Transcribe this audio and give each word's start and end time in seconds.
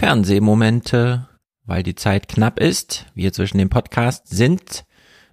Fernsehmomente, 0.00 1.28
weil 1.66 1.82
die 1.82 1.94
Zeit 1.94 2.26
knapp 2.26 2.58
ist. 2.58 3.04
Wir 3.14 3.34
zwischen 3.34 3.58
dem 3.58 3.68
Podcast 3.68 4.28
sind. 4.28 4.86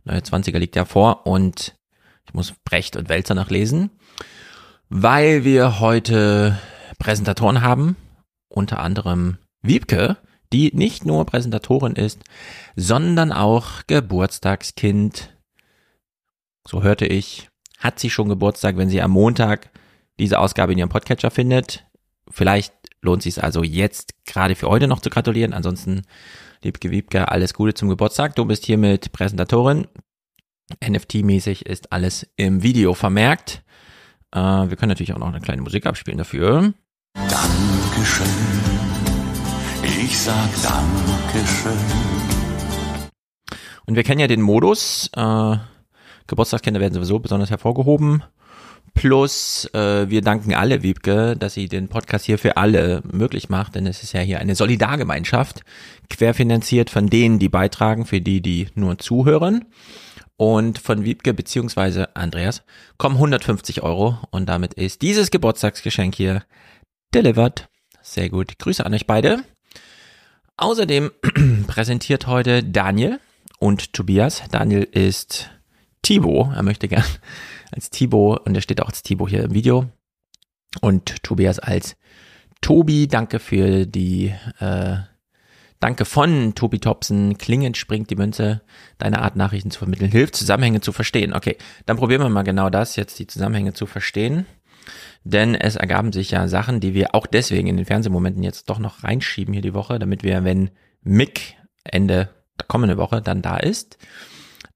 Neue 0.03 0.19
20er 0.19 0.57
liegt 0.57 0.75
ja 0.75 0.83
vor 0.83 1.25
und 1.25 1.77
ich 2.25 2.33
muss 2.33 2.53
Brecht 2.65 2.97
und 2.97 3.07
Wälzer 3.07 3.33
nachlesen, 3.33 3.91
weil 4.89 5.45
wir 5.45 5.79
heute 5.79 6.59
Präsentatoren 6.99 7.61
haben, 7.61 7.95
unter 8.49 8.79
anderem 8.79 9.37
Wiebke, 9.61 10.17
die 10.51 10.75
nicht 10.75 11.05
nur 11.05 11.25
Präsentatorin 11.25 11.93
ist, 11.93 12.25
sondern 12.75 13.31
auch 13.31 13.83
Geburtstagskind. 13.87 15.33
So 16.67 16.83
hörte 16.83 17.05
ich, 17.05 17.47
hat 17.77 17.99
sie 17.99 18.09
schon 18.09 18.27
Geburtstag, 18.27 18.75
wenn 18.75 18.89
sie 18.89 19.01
am 19.01 19.11
Montag 19.11 19.69
diese 20.19 20.39
Ausgabe 20.39 20.73
in 20.73 20.79
ihrem 20.79 20.89
Podcatcher 20.89 21.31
findet. 21.31 21.86
Vielleicht 22.29 22.73
lohnt 23.01 23.23
sich 23.23 23.37
es 23.37 23.43
also 23.43 23.63
jetzt 23.63 24.13
gerade 24.25 24.55
für 24.55 24.67
heute 24.67 24.87
noch 24.87 25.01
zu 25.01 25.09
gratulieren. 25.09 25.53
Ansonsten, 25.53 26.03
liebke 26.63 26.91
Wiebke, 26.91 27.29
alles 27.29 27.53
Gute 27.53 27.73
zum 27.73 27.89
Geburtstag. 27.89 28.35
Du 28.35 28.45
bist 28.45 28.65
hier 28.65 28.77
mit 28.77 29.11
Präsentatorin. 29.11 29.87
NFT-mäßig 30.81 31.65
ist 31.65 31.91
alles 31.93 32.27
im 32.35 32.61
Video 32.63 32.93
vermerkt. 32.93 33.63
Äh, 34.33 34.39
wir 34.39 34.75
können 34.75 34.89
natürlich 34.89 35.13
auch 35.13 35.19
noch 35.19 35.27
eine 35.27 35.39
kleine 35.39 35.61
Musik 35.61 35.85
abspielen 35.85 36.17
dafür. 36.17 36.73
Dankeschön. 37.13 38.27
Ich 39.83 40.17
sag 40.19 40.49
Dankeschön. 40.61 41.77
Und 43.85 43.95
wir 43.95 44.03
kennen 44.03 44.19
ja 44.19 44.27
den 44.27 44.41
Modus. 44.41 45.09
Äh, 45.15 45.57
Geburtstagskinder 46.27 46.81
werden 46.81 46.93
sowieso 46.93 47.19
besonders 47.19 47.49
hervorgehoben. 47.49 48.23
Plus, 48.97 49.69
äh, 49.73 50.09
wir 50.09 50.21
danken 50.21 50.55
alle, 50.55 50.81
Wiebke, 50.81 51.35
dass 51.37 51.53
sie 51.53 51.67
den 51.67 51.87
Podcast 51.87 52.25
hier 52.25 52.39
für 52.39 52.57
alle 52.57 53.03
möglich 53.11 53.47
macht, 53.47 53.75
denn 53.75 53.85
es 53.85 54.01
ist 54.01 54.13
ja 54.13 54.21
hier 54.21 54.39
eine 54.39 54.55
Solidargemeinschaft, 54.55 55.61
querfinanziert 56.09 56.89
von 56.89 57.07
denen, 57.07 57.37
die 57.37 57.47
beitragen, 57.47 58.07
für 58.07 58.21
die, 58.21 58.41
die 58.41 58.69
nur 58.73 58.97
zuhören. 58.97 59.65
Und 60.35 60.79
von 60.79 61.03
Wiebke 61.03 61.35
beziehungsweise 61.35 62.15
Andreas 62.15 62.63
kommen 62.97 63.15
150 63.15 63.83
Euro 63.83 64.17
und 64.31 64.49
damit 64.49 64.73
ist 64.73 65.03
dieses 65.03 65.29
Geburtstagsgeschenk 65.29 66.15
hier 66.15 66.43
delivered. 67.13 67.69
Sehr 68.01 68.29
gut. 68.29 68.57
Grüße 68.57 68.83
an 68.83 68.95
euch 68.95 69.05
beide. 69.05 69.43
Außerdem 70.57 71.11
präsentiert 71.67 72.25
heute 72.25 72.63
Daniel 72.63 73.19
und 73.59 73.93
Tobias. 73.93 74.41
Daniel 74.49 74.87
ist 74.91 75.51
Thibaut. 76.01 76.55
Er 76.55 76.63
möchte 76.63 76.87
gern 76.87 77.03
als 77.71 77.89
Thibaut 77.89 78.45
und 78.45 78.55
er 78.55 78.61
steht 78.61 78.81
auch 78.81 78.87
als 78.87 79.03
Thibaut 79.03 79.29
hier 79.29 79.43
im 79.43 79.53
Video. 79.53 79.85
Und 80.81 81.23
Tobias 81.23 81.59
als 81.59 81.95
Tobi. 82.61 83.07
Danke 83.07 83.39
für 83.39 83.85
die, 83.85 84.33
äh, 84.59 84.97
danke 85.79 86.05
von 86.05 86.55
Tobi 86.55 86.79
Thompson. 86.79 87.37
Klingend 87.37 87.77
springt 87.77 88.09
die 88.09 88.15
Münze. 88.15 88.61
Deine 88.97 89.21
Art, 89.21 89.35
Nachrichten 89.35 89.71
zu 89.71 89.79
vermitteln, 89.79 90.11
hilft, 90.11 90.35
Zusammenhänge 90.35 90.81
zu 90.81 90.91
verstehen. 90.91 91.33
Okay, 91.33 91.57
dann 91.85 91.97
probieren 91.97 92.21
wir 92.21 92.29
mal 92.29 92.43
genau 92.43 92.69
das, 92.69 92.95
jetzt 92.95 93.19
die 93.19 93.27
Zusammenhänge 93.27 93.73
zu 93.73 93.85
verstehen. 93.85 94.45
Denn 95.23 95.55
es 95.55 95.75
ergaben 95.75 96.13
sich 96.13 96.31
ja 96.31 96.47
Sachen, 96.47 96.79
die 96.79 96.93
wir 96.93 97.13
auch 97.13 97.27
deswegen 97.27 97.67
in 97.67 97.77
den 97.77 97.85
Fernsehmomenten 97.85 98.43
jetzt 98.43 98.69
doch 98.69 98.79
noch 98.79 99.03
reinschieben 99.03 99.53
hier 99.53 99.61
die 99.61 99.73
Woche, 99.73 99.99
damit 99.99 100.23
wir, 100.23 100.43
wenn 100.43 100.69
Mick 101.03 101.55
Ende 101.83 102.29
der 102.59 102.67
kommende 102.67 102.97
Woche 102.97 103.21
dann 103.21 103.41
da 103.41 103.57
ist, 103.57 103.97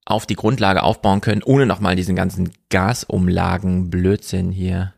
auf 0.06 0.26
die 0.26 0.36
Grundlage 0.36 0.84
aufbauen 0.84 1.22
können, 1.22 1.44
ohne 1.44 1.66
nochmal 1.66 1.96
diesen 1.96 2.16
ganzen 2.16 2.52
Gasumlagen 2.70 3.90
Blödsinn 3.90 4.52
hier 4.52 4.94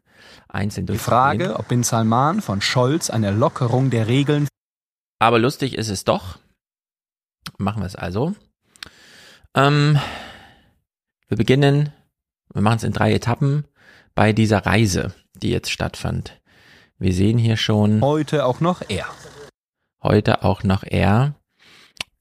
einzeln 0.47 0.85
Die 0.85 0.97
Frage, 0.97 1.57
ob 1.57 1.67
Bin 1.67 1.83
Salman 1.83 2.41
von 2.41 2.61
Scholz 2.61 3.09
eine 3.09 3.31
Lockerung 3.31 3.89
der 3.89 4.07
Regeln. 4.07 4.47
Aber 5.19 5.39
lustig 5.39 5.77
ist 5.77 5.89
es 5.89 6.03
doch. 6.03 6.37
Machen 7.57 7.81
wir 7.81 7.87
es 7.87 7.95
also. 7.95 8.35
Ähm, 9.55 9.99
wir 11.27 11.38
beginnen, 11.38 11.91
wir 12.53 12.61
machen 12.61 12.78
es 12.78 12.83
in 12.83 12.94
drei 12.94 13.13
Etappen 13.13 13.66
bei 14.16 14.33
dieser 14.33 14.66
Reise, 14.66 15.13
die 15.35 15.49
jetzt 15.49 15.72
stattfand. 15.72 16.39
Wir 16.97 17.13
sehen 17.13 17.38
hier 17.38 17.57
schon. 17.57 18.01
Heute 18.01 18.45
auch 18.45 18.59
noch 18.59 18.81
er. 18.88 19.05
Heute 20.01 20.44
auch 20.44 20.63
noch 20.63 20.83
er 20.83 21.35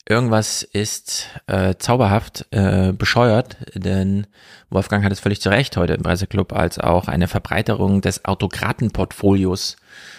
irgendwas 0.09 0.63
ist 0.63 1.29
äh, 1.47 1.77
zauberhaft 1.79 2.47
äh, 2.51 2.93
bescheuert, 2.93 3.57
denn 3.75 4.27
Wolfgang 4.69 5.05
hat 5.05 5.13
es 5.13 5.21
völlig 5.21 5.41
zu 5.41 5.49
Recht 5.49 5.77
heute 5.77 5.95
im 5.95 6.03
Presseclub 6.03 6.53
als 6.53 6.79
auch 6.79 7.09
eine 7.09 7.29
Verbreiterung 7.29 8.01
des 8.01 8.25
Autokratenportfolios 8.25 9.77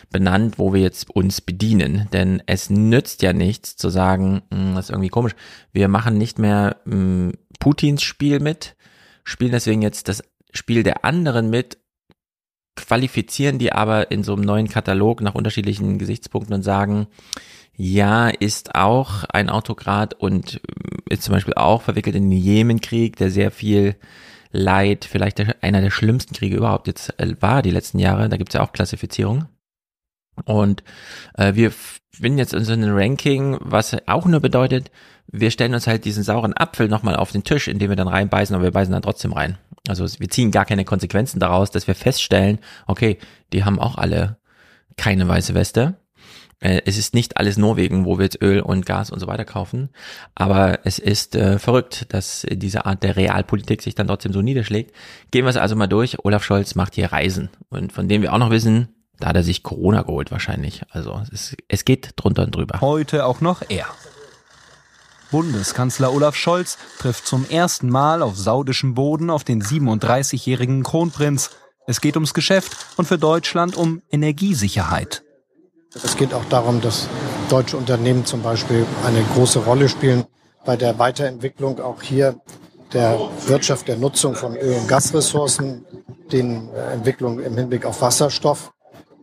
benannt, 0.10 0.58
wo 0.58 0.74
wir 0.74 0.82
jetzt 0.82 1.10
uns 1.10 1.42
bedienen. 1.42 2.08
Denn 2.14 2.42
es 2.46 2.70
nützt 2.70 3.22
ja 3.24 3.34
nichts 3.34 3.76
zu 3.76 3.90
sagen, 3.90 4.44
mh, 4.50 4.58
hm, 4.58 4.76
das 4.76 4.86
ist 4.86 4.92
irgendwie 4.92 5.10
komisch, 5.10 5.36
wir 5.74 5.88
machen 5.88 6.18
nicht 6.18 6.40
mehr 6.40 6.78
mh, 6.86 6.94
hm, 6.94 7.34
Putins 7.60 8.04
Spiel 8.04 8.40
mit, 8.40 8.76
spielen 9.24 9.52
deswegen 9.52 9.82
jetzt 9.82 10.08
das 10.08 10.24
Spiel 10.52 10.84
der 10.84 11.04
anderen 11.04 11.50
mit, 11.50 11.78
qualifizieren 12.76 13.60
die 13.60 13.72
aber 13.72 14.12
in 14.12 14.24
so 14.24 14.34
einem 14.34 14.44
neuen 14.44 14.68
Katalog 14.68 15.22
nach 15.22 15.36
unterschiedlichen 15.36 16.00
Gesichtspunkten 16.00 16.56
und 16.56 16.64
sagen, 16.64 17.08
ja, 17.76 18.30
ist 18.30 18.76
auch 18.76 19.24
ein 19.26 19.50
Autokrat 19.50 20.14
und 20.14 20.62
ist 21.10 21.24
zum 21.24 21.34
Beispiel 21.34 21.56
auch 21.56 21.82
verwickelt 21.82 22.16
in 22.16 22.30
den 22.30 22.40
Jemenkrieg, 22.40 23.16
der 23.18 23.32
sehr 23.32 23.52
viel 23.52 23.96
Leid, 24.52 25.06
vielleicht 25.06 25.64
einer 25.64 25.82
der 25.82 25.90
schlimmsten 25.90 26.36
Kriege 26.36 26.56
überhaupt 26.56 26.86
jetzt 26.86 27.20
äh, 27.20 27.36
war 27.42 27.64
die 27.64 27.72
letzten 27.72 27.98
Jahre. 27.98 28.30
Da 28.30 28.38
gibt's 28.38 28.54
ja 28.54 28.62
auch 28.62 28.72
Klassifizierung. 28.72 29.46
Und 30.46 30.84
äh, 31.36 31.56
wir 31.56 31.72
finden 31.72 32.38
jetzt 32.38 32.54
einem 32.54 32.96
Ranking, 32.96 33.58
was 33.62 33.98
auch 34.08 34.26
nur 34.28 34.40
bedeutet, 34.40 34.92
wir 35.32 35.50
stellen 35.50 35.74
uns 35.74 35.88
halt 35.88 36.06
diesen 36.06 36.24
sauren 36.24 36.54
Apfel 36.56 36.88
nochmal 36.88 37.16
auf 37.16 37.32
den 37.32 37.44
Tisch, 37.44 37.68
indem 37.68 37.90
wir 37.90 37.96
dann 37.96 38.08
reinbeißen, 38.08 38.56
aber 38.56 38.66
wir 38.66 38.72
beißen 38.72 38.92
dann 38.92 39.02
trotzdem 39.02 39.34
rein. 39.34 39.58
Also 39.88 40.06
wir 40.20 40.30
ziehen 40.30 40.52
gar 40.52 40.66
keine 40.66 40.86
Konsequenzen 40.86 41.40
daraus, 41.40 41.72
dass 41.72 41.88
wir 41.88 41.96
feststellen, 41.96 42.60
okay, 42.86 43.18
die 43.52 43.64
haben 43.64 43.80
auch 43.80 43.98
alle 43.98 44.38
keine 44.98 45.28
weiße 45.28 45.56
Weste 45.56 45.96
es 46.64 46.98
ist 46.98 47.14
nicht 47.14 47.38
alles 47.38 47.58
Norwegen, 47.58 48.06
wo 48.06 48.18
wir 48.18 48.24
jetzt 48.24 48.42
Öl 48.42 48.62
und 48.62 48.86
Gas 48.86 49.12
und 49.12 49.20
so 49.20 49.28
weiter 49.28 49.44
kaufen, 49.44 49.90
aber 50.34 50.80
es 50.86 50.98
ist 50.98 51.36
äh, 51.36 51.60
verrückt, 51.60 52.06
dass 52.10 52.46
diese 52.50 52.86
Art 52.86 53.04
der 53.04 53.18
Realpolitik 53.18 53.82
sich 53.82 53.96
dann 53.96 54.08
trotzdem 54.08 54.32
so 54.32 54.42
niederschlägt. 54.42 54.96
Gehen 55.32 55.46
wir 55.46 55.50
es 55.50 55.58
also 55.58 55.76
mal 55.76 55.88
durch. 55.88 56.24
Olaf 56.24 56.44
Scholz 56.44 56.76
macht 56.76 56.96
hier 56.96 57.12
Reisen 57.12 57.50
und 57.70 57.92
von 57.92 58.08
dem 58.08 58.22
wir 58.22 58.34
auch 58.34 58.38
noch 58.38 58.50
wissen, 58.50 58.88
da 59.20 59.28
hat 59.28 59.36
er 59.36 59.44
sich 59.44 59.64
Corona 59.64 60.04
geholt 60.04 60.32
wahrscheinlich. 60.32 60.84
Also 60.90 61.22
es, 61.32 61.56
es 61.68 61.86
geht 61.86 62.12
drunter 62.16 62.44
und 62.44 62.56
drüber. 62.56 62.80
Heute 62.82 63.26
auch 63.26 63.42
noch 63.42 63.62
er. 63.68 63.88
Bundeskanzler 65.32 66.14
Olaf 66.14 66.36
Scholz 66.36 66.78
trifft 67.00 67.26
zum 67.26 67.50
ersten 67.50 67.90
Mal 67.90 68.22
auf 68.22 68.38
saudischem 68.38 68.94
Boden 68.94 69.30
auf 69.30 69.44
den 69.44 69.62
37-jährigen 69.64 70.84
Kronprinz. 70.84 71.50
Es 71.88 72.02
geht 72.02 72.16
ums 72.16 72.34
Geschäft 72.34 72.78
und 72.98 73.08
für 73.08 73.18
Deutschland 73.18 73.76
um 73.76 74.02
Energiesicherheit. 74.12 75.23
Es 75.96 76.18
geht 76.18 76.34
auch 76.34 76.46
darum, 76.46 76.82
dass 76.82 77.08
deutsche 77.50 77.78
Unternehmen 77.78 78.26
zum 78.26 78.42
Beispiel 78.42 78.86
eine 79.06 79.22
große 79.36 79.60
Rolle 79.60 79.88
spielen 79.88 80.26
bei 80.66 80.76
der 80.76 80.98
Weiterentwicklung 80.98 81.80
auch 81.80 82.02
hier 82.02 82.36
der 82.94 83.20
Wirtschaft, 83.46 83.88
der 83.88 83.98
Nutzung 83.98 84.34
von 84.34 84.56
Öl- 84.56 84.76
und 84.76 84.88
Gasressourcen, 84.88 85.86
den 86.32 86.70
äh, 86.70 86.94
Entwicklung 86.94 87.40
im 87.40 87.58
Hinblick 87.58 87.86
auf 87.86 88.02
Wasserstoff. 88.02 88.72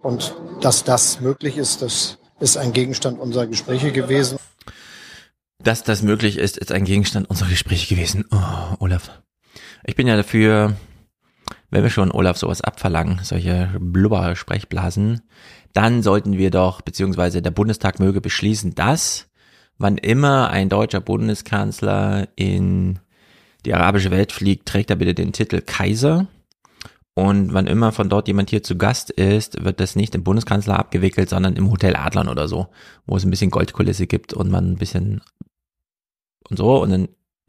Und 0.03 0.35
dass 0.61 0.85
das 0.85 1.21
möglich 1.21 1.57
ist, 1.57 1.83
das 1.83 2.19
ist 2.39 2.57
ein 2.57 2.73
Gegenstand 2.73 3.19
unserer 3.19 3.47
Gespräche 3.47 3.91
gewesen. 3.91 4.39
Dass 5.63 5.83
das 5.83 6.03
möglich 6.03 6.39
ist, 6.39 6.57
ist 6.57 6.73
ein 6.73 6.85
Gegenstand 6.85 7.29
unserer 7.29 7.49
Gespräche 7.49 7.95
gewesen. 7.95 8.25
Oh, 8.31 8.77
Olaf. 8.79 9.11
Ich 9.85 9.97
bin 9.97 10.07
ja 10.07 10.17
dafür, 10.17 10.77
wenn 11.71 11.83
wir 11.83 11.91
schon 11.91 12.13
Olaf 12.13 12.37
sowas 12.37 12.61
abverlangen, 12.61 13.21
solche 13.23 13.71
Blubber-Sprechblasen, 13.79 15.21
dann 15.73 16.03
sollten 16.03 16.37
wir 16.37 16.51
doch, 16.51 16.81
beziehungsweise 16.81 17.43
der 17.43 17.51
Bundestag 17.51 18.01
möge 18.01 18.21
beschließen, 18.21 18.75
dass 18.75 19.29
wann 19.79 19.97
immer 19.97 20.51
ein 20.51 20.69
deutscher 20.69 21.01
Bundeskanzler 21.01 22.29
in 22.37 22.99
die 23.65 23.75
arabische 23.75 24.11
Welt 24.11 24.33
fliegt, 24.33 24.67
trägt 24.67 24.91
er 24.91 24.97
bitte 24.97 25.15
den 25.15 25.33
Titel 25.33 25.61
Kaiser. 25.61 26.27
Und 27.15 27.53
wann 27.53 27.67
immer 27.67 27.93
von 27.93 28.09
dort 28.09 28.29
jemand 28.29 28.51
hier 28.51 28.63
zu 28.63 28.77
Gast 28.77 29.11
ist, 29.11 29.65
wird 29.65 29.81
das 29.81 29.97
nicht 29.97 30.15
im 30.15 30.25
Bundeskanzler 30.25 30.79
abgewickelt, 30.79 31.29
sondern 31.29 31.57
im 31.57 31.71
Hotel 31.71 31.97
Adlern 31.97 32.29
oder 32.29 32.49
so, 32.49 32.69
wo 33.07 33.17
es 33.17 33.25
ein 33.25 33.31
bisschen 33.31 33.51
Goldkulisse 33.51 34.07
gibt 34.07 34.33
und 34.33 34.51
man 34.51 34.73
ein 34.73 34.77
bisschen 34.77 35.21
und 36.49 36.57
so. 36.57 36.81
Und 36.81 36.91
dann 36.91 37.09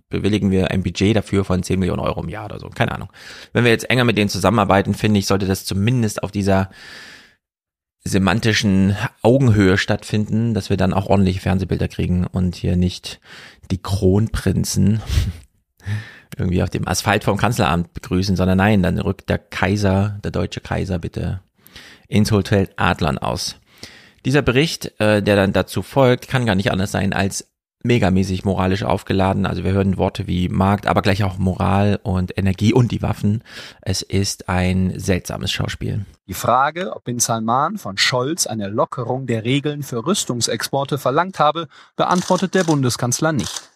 bewilligen 0.10 0.52
wir 0.52 0.72
ein 0.72 0.84
Budget 0.84 1.16
dafür 1.16 1.44
von 1.44 1.64
10 1.64 1.80
Millionen 1.80 2.02
Euro 2.02 2.22
im 2.22 2.30
Jahr 2.30 2.46
oder 2.46 2.60
so. 2.60 2.70
Keine 2.70 2.92
Ahnung. 2.92 3.10
Wenn 3.54 3.64
wir 3.64 3.72
jetzt 3.72 3.90
enger 3.90 4.04
mit 4.04 4.18
denen 4.18 4.30
zusammenarbeiten, 4.30 4.94
finde 4.94 5.20
ich, 5.20 5.28
sollte 5.28 5.48
das 5.48 5.66
zumindest 5.66 6.24
auf 6.24 6.32
dieser 6.32 6.70
semantischen 8.04 8.96
Augenhöhe 9.22 9.78
stattfinden, 9.78 10.54
dass 10.54 10.70
wir 10.70 10.78
dann 10.78 10.94
auch 10.94 11.08
ordentliche 11.08 11.40
Fernsehbilder 11.40 11.88
kriegen 11.88 12.26
und 12.26 12.56
hier 12.56 12.76
nicht 12.76 13.20
die 13.70 13.82
Kronprinzen 13.82 15.02
irgendwie 16.38 16.64
auf 16.64 16.70
dem 16.70 16.88
Asphalt 16.88 17.24
vom 17.24 17.38
Kanzleramt 17.38 17.94
begrüßen, 17.94 18.36
sondern 18.36 18.58
nein, 18.58 18.82
dann 18.82 19.00
rückt 19.00 19.30
der 19.30 19.38
Kaiser, 19.38 20.20
der 20.24 20.32
deutsche 20.32 20.62
Kaiser 20.62 20.98
bitte 20.98 21.42
ins 22.08 22.32
Hotel 22.32 22.70
Adlern 22.76 23.18
aus. 23.18 23.58
Dieser 24.26 24.42
Bericht, 24.42 25.00
äh, 25.00 25.22
der 25.22 25.36
dann 25.36 25.54
dazu 25.54 25.82
folgt, 25.82 26.28
kann 26.28 26.46
gar 26.46 26.56
nicht 26.56 26.72
anders 26.72 26.92
sein 26.92 27.14
als 27.14 27.51
megamäßig 27.84 28.46
moralisch 28.46 28.84
aufgeladen. 28.84 29.46
Also 29.46 29.64
wir 29.64 29.72
hören 29.72 29.98
Worte 29.98 30.28
wie 30.28 30.50
Markt, 30.50 30.88
aber 30.88 31.02
gleich 31.02 31.24
auch 31.24 31.38
Moral 31.38 32.00
und 32.04 32.38
Energie 32.38 32.74
und 32.74 32.92
die 32.92 33.02
Waffen. 33.02 33.44
Es 33.82 34.02
ist 34.02 34.50
ein 34.50 34.94
seltsames 34.98 35.52
Schauspiel. 35.52 36.06
Die 36.28 36.34
Frage, 36.34 36.96
ob 36.96 37.04
Bin 37.04 37.20
Salman 37.20 37.78
von 37.78 37.98
Scholz 37.98 38.48
eine 38.48 38.70
Lockerung 38.70 39.28
der 39.28 39.44
Regeln 39.44 39.84
für 39.84 40.06
Rüstungsexporte 40.06 40.98
verlangt 40.98 41.40
habe, 41.40 41.68
beantwortet 41.96 42.56
der 42.56 42.64
Bundeskanzler 42.64 43.32
nicht. 43.32 43.70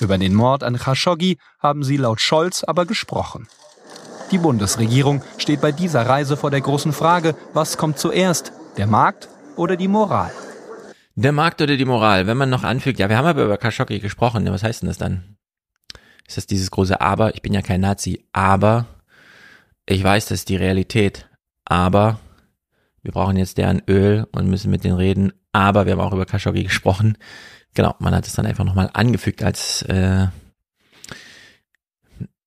Über 0.00 0.18
den 0.18 0.34
Mord 0.34 0.62
an 0.64 0.76
Khashoggi 0.76 1.38
haben 1.58 1.84
sie 1.84 1.96
laut 1.96 2.20
Scholz 2.20 2.64
aber 2.64 2.84
gesprochen. 2.84 3.46
Die 4.30 4.38
Bundesregierung 4.38 5.22
steht 5.38 5.60
bei 5.60 5.70
dieser 5.70 6.06
Reise 6.06 6.36
vor 6.36 6.50
der 6.50 6.60
großen 6.60 6.92
Frage, 6.92 7.36
was 7.52 7.76
kommt 7.76 7.98
zuerst, 7.98 8.52
der 8.76 8.86
Markt 8.86 9.28
oder 9.56 9.76
die 9.76 9.88
Moral? 9.88 10.32
Der 11.16 11.32
Markt 11.32 11.62
oder 11.62 11.76
die 11.76 11.84
Moral, 11.84 12.26
wenn 12.26 12.36
man 12.36 12.50
noch 12.50 12.64
anfügt, 12.64 12.98
ja, 12.98 13.08
wir 13.08 13.16
haben 13.16 13.26
aber 13.26 13.44
über 13.44 13.56
Khashoggi 13.56 14.00
gesprochen, 14.00 14.50
was 14.50 14.64
heißt 14.64 14.82
denn 14.82 14.88
das 14.88 14.98
dann? 14.98 15.36
Ist 16.26 16.36
das 16.36 16.46
dieses 16.46 16.70
große 16.70 17.00
Aber? 17.00 17.34
Ich 17.34 17.42
bin 17.42 17.52
ja 17.52 17.62
kein 17.62 17.80
Nazi, 17.80 18.26
aber 18.32 18.86
ich 19.86 20.02
weiß, 20.02 20.26
das 20.26 20.40
ist 20.40 20.48
die 20.48 20.56
Realität, 20.56 21.28
aber 21.64 22.18
wir 23.02 23.12
brauchen 23.12 23.36
jetzt 23.36 23.58
deren 23.58 23.82
Öl 23.86 24.26
und 24.32 24.48
müssen 24.48 24.70
mit 24.70 24.82
denen 24.82 24.96
reden, 24.96 25.32
aber 25.52 25.86
wir 25.86 25.92
haben 25.92 26.00
auch 26.00 26.12
über 26.12 26.26
Khashoggi 26.26 26.64
gesprochen. 26.64 27.16
Genau, 27.74 27.94
man 28.00 28.14
hat 28.14 28.26
es 28.26 28.32
dann 28.32 28.46
einfach 28.46 28.64
nochmal 28.64 28.90
angefügt 28.92 29.42
als 29.42 29.82
äh, 29.82 30.26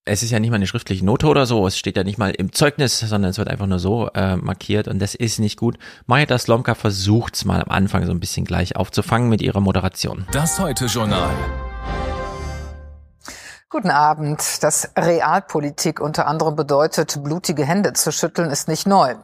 es 0.07 0.23
ist 0.23 0.31
ja 0.31 0.39
nicht 0.39 0.49
mal 0.49 0.55
eine 0.55 0.67
schriftliche 0.67 1.05
Note 1.05 1.27
oder 1.27 1.45
so, 1.45 1.67
es 1.67 1.77
steht 1.77 1.97
ja 1.97 2.03
nicht 2.03 2.17
mal 2.17 2.31
im 2.31 2.53
Zeugnis, 2.53 2.99
sondern 2.99 3.31
es 3.31 3.37
wird 3.37 3.49
einfach 3.49 3.67
nur 3.67 3.79
so 3.79 4.09
äh, 4.13 4.37
markiert 4.37 4.87
und 4.87 4.99
das 4.99 5.15
ist 5.15 5.39
nicht 5.39 5.57
gut. 5.57 5.77
Majda 6.05 6.37
Slomka 6.37 6.75
versucht 6.75 7.35
es 7.35 7.45
mal 7.45 7.61
am 7.61 7.69
Anfang 7.69 8.05
so 8.05 8.11
ein 8.11 8.19
bisschen 8.19 8.45
gleich 8.45 8.75
aufzufangen 8.75 9.29
mit 9.29 9.41
ihrer 9.41 9.59
Moderation. 9.59 10.25
Das 10.31 10.59
heute 10.59 10.85
Journal. 10.85 11.29
Guten 13.69 13.91
Abend. 13.91 14.63
Dass 14.63 14.91
Realpolitik 14.97 15.99
unter 15.99 16.25
anderem 16.25 16.55
bedeutet, 16.55 17.21
blutige 17.21 17.65
Hände 17.65 17.91
zu 17.93 18.13
schütteln, 18.13 18.49
ist 18.49 18.69
nicht 18.69 18.87
neu. 18.87 19.15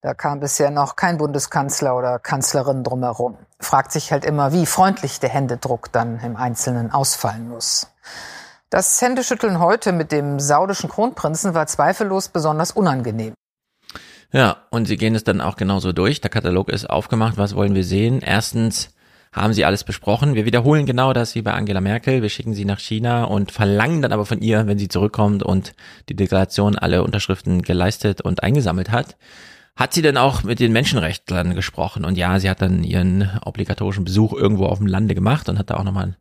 Da 0.00 0.14
kam 0.14 0.40
bisher 0.40 0.70
noch 0.70 0.96
kein 0.96 1.18
Bundeskanzler 1.18 1.94
oder 1.94 2.18
Kanzlerin 2.18 2.84
drumherum. 2.84 3.36
Fragt 3.60 3.92
sich 3.92 4.10
halt 4.10 4.24
immer, 4.24 4.52
wie 4.52 4.64
freundlich 4.64 5.20
der 5.20 5.28
Händedruck 5.28 5.92
dann 5.92 6.18
im 6.20 6.36
Einzelnen 6.36 6.90
ausfallen 6.90 7.50
muss. 7.50 7.86
Das 8.72 9.02
Händeschütteln 9.02 9.58
heute 9.58 9.92
mit 9.92 10.12
dem 10.12 10.40
saudischen 10.40 10.88
Kronprinzen 10.88 11.52
war 11.52 11.66
zweifellos 11.66 12.28
besonders 12.28 12.70
unangenehm. 12.70 13.34
Ja, 14.32 14.62
und 14.70 14.86
sie 14.86 14.96
gehen 14.96 15.14
es 15.14 15.24
dann 15.24 15.42
auch 15.42 15.56
genauso 15.56 15.92
durch. 15.92 16.22
Der 16.22 16.30
Katalog 16.30 16.70
ist 16.70 16.88
aufgemacht. 16.88 17.36
Was 17.36 17.54
wollen 17.54 17.74
wir 17.74 17.84
sehen? 17.84 18.22
Erstens 18.22 18.94
haben 19.30 19.52
sie 19.52 19.66
alles 19.66 19.84
besprochen. 19.84 20.34
Wir 20.34 20.46
wiederholen 20.46 20.86
genau 20.86 21.12
das 21.12 21.34
wie 21.34 21.42
bei 21.42 21.52
Angela 21.52 21.82
Merkel. 21.82 22.22
Wir 22.22 22.30
schicken 22.30 22.54
sie 22.54 22.64
nach 22.64 22.78
China 22.80 23.24
und 23.24 23.52
verlangen 23.52 24.00
dann 24.00 24.12
aber 24.14 24.24
von 24.24 24.40
ihr, 24.40 24.66
wenn 24.66 24.78
sie 24.78 24.88
zurückkommt 24.88 25.42
und 25.42 25.74
die 26.08 26.16
Deklaration 26.16 26.78
alle 26.78 27.04
Unterschriften 27.04 27.60
geleistet 27.60 28.22
und 28.22 28.42
eingesammelt 28.42 28.90
hat. 28.90 29.18
Hat 29.74 29.94
sie 29.94 30.02
denn 30.02 30.18
auch 30.18 30.42
mit 30.42 30.60
den 30.60 30.72
Menschenrechtlern 30.72 31.54
gesprochen? 31.54 32.04
Und 32.04 32.18
ja, 32.18 32.38
sie 32.38 32.50
hat 32.50 32.60
dann 32.60 32.84
ihren 32.84 33.30
obligatorischen 33.44 34.04
Besuch 34.04 34.34
irgendwo 34.34 34.66
auf 34.66 34.78
dem 34.78 34.86
Lande 34.86 35.14
gemacht 35.14 35.48
und 35.48 35.58
hat 35.58 35.70
da 35.70 35.76
auch 35.76 35.84
nochmal 35.84 36.16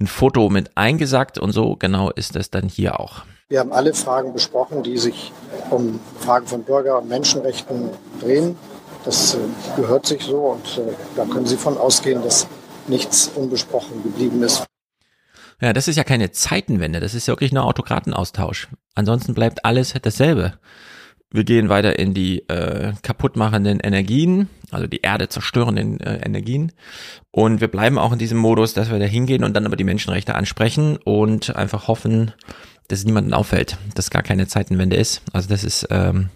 ein 0.00 0.06
Foto 0.06 0.48
mit 0.50 0.76
eingesackt 0.76 1.38
und 1.38 1.52
so 1.52 1.76
genau 1.76 2.10
ist 2.10 2.36
es 2.36 2.50
dann 2.50 2.68
hier 2.68 3.00
auch. 3.00 3.22
Wir 3.48 3.60
haben 3.60 3.72
alle 3.72 3.94
Fragen 3.94 4.32
besprochen, 4.32 4.82
die 4.82 4.96
sich 4.96 5.32
um 5.70 5.98
Fragen 6.20 6.46
von 6.46 6.62
Bürger- 6.62 7.00
und 7.00 7.08
Menschenrechten 7.08 7.90
drehen. 8.20 8.56
Das 9.04 9.34
äh, 9.34 9.38
gehört 9.76 10.06
sich 10.06 10.22
so 10.22 10.36
und 10.36 10.78
äh, 10.78 10.92
da 11.16 11.24
können 11.24 11.46
Sie 11.46 11.56
von 11.56 11.78
ausgehen, 11.78 12.22
dass 12.22 12.46
nichts 12.86 13.28
unbesprochen 13.28 14.02
geblieben 14.02 14.42
ist. 14.42 14.64
Ja, 15.60 15.72
das 15.72 15.88
ist 15.88 15.96
ja 15.96 16.04
keine 16.04 16.30
Zeitenwende, 16.30 17.00
das 17.00 17.14
ist 17.14 17.26
ja 17.26 17.32
wirklich 17.32 17.52
nur 17.52 17.64
Autokratenaustausch. 17.64 18.68
Ansonsten 18.94 19.34
bleibt 19.34 19.64
alles 19.64 19.94
dasselbe. 20.00 20.54
Wir 21.32 21.44
gehen 21.44 21.68
weiter 21.68 21.96
in 21.98 22.12
die 22.12 22.48
äh, 22.48 22.92
kaputtmachenden 23.02 23.78
Energien, 23.78 24.48
also 24.72 24.88
die 24.88 25.02
Erde 25.02 25.28
zerstörenden 25.28 26.00
äh, 26.00 26.16
Energien. 26.24 26.72
Und 27.30 27.60
wir 27.60 27.68
bleiben 27.68 27.98
auch 27.98 28.12
in 28.12 28.18
diesem 28.18 28.38
Modus, 28.38 28.74
dass 28.74 28.90
wir 28.90 28.98
da 28.98 29.04
hingehen 29.04 29.44
und 29.44 29.54
dann 29.54 29.64
aber 29.64 29.76
die 29.76 29.84
Menschenrechte 29.84 30.34
ansprechen 30.34 30.96
und 30.96 31.54
einfach 31.54 31.86
hoffen, 31.86 32.32
dass 32.90 33.00
es 33.00 33.04
niemandem 33.04 33.34
auffällt, 33.34 33.78
dass 33.94 34.10
gar 34.10 34.22
keine 34.22 34.48
Zeitenwende 34.48 34.96
ist. 34.96 35.22
Also 35.32 35.48
das 35.48 35.62
ist 35.62 35.86
ähm, 35.90 36.28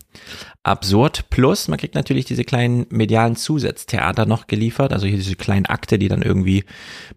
absurd. 0.62 1.28
Plus, 1.28 1.66
man 1.66 1.80
kriegt 1.80 1.96
natürlich 1.96 2.26
diese 2.26 2.44
kleinen 2.44 2.86
medialen 2.90 3.34
Zusatztheater 3.34 4.24
noch 4.24 4.46
geliefert, 4.46 4.92
also 4.92 5.06
hier 5.06 5.16
diese 5.16 5.34
kleinen 5.34 5.66
Akte, 5.66 5.98
die 5.98 6.06
dann 6.06 6.22
irgendwie 6.22 6.64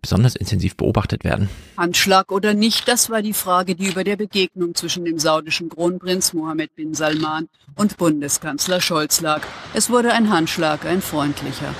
besonders 0.01 0.35
intensiv 0.35 0.75
beobachtet 0.75 1.23
werden. 1.23 1.49
Handschlag 1.77 2.31
oder 2.31 2.55
nicht, 2.55 2.87
das 2.87 3.11
war 3.11 3.21
die 3.21 3.33
Frage, 3.33 3.75
die 3.75 3.85
über 3.85 4.03
der 4.03 4.15
Begegnung 4.15 4.73
zwischen 4.73 5.05
dem 5.05 5.19
saudischen 5.19 5.69
Kronprinz 5.69 6.33
Mohammed 6.33 6.75
bin 6.75 6.95
Salman 6.95 7.47
und 7.75 7.95
Bundeskanzler 7.97 8.81
Scholz 8.81 9.21
lag. 9.21 9.43
Es 9.75 9.91
wurde 9.91 10.13
ein 10.13 10.31
Handschlag, 10.31 10.83
ein 10.85 11.01
freundlicher. 11.03 11.75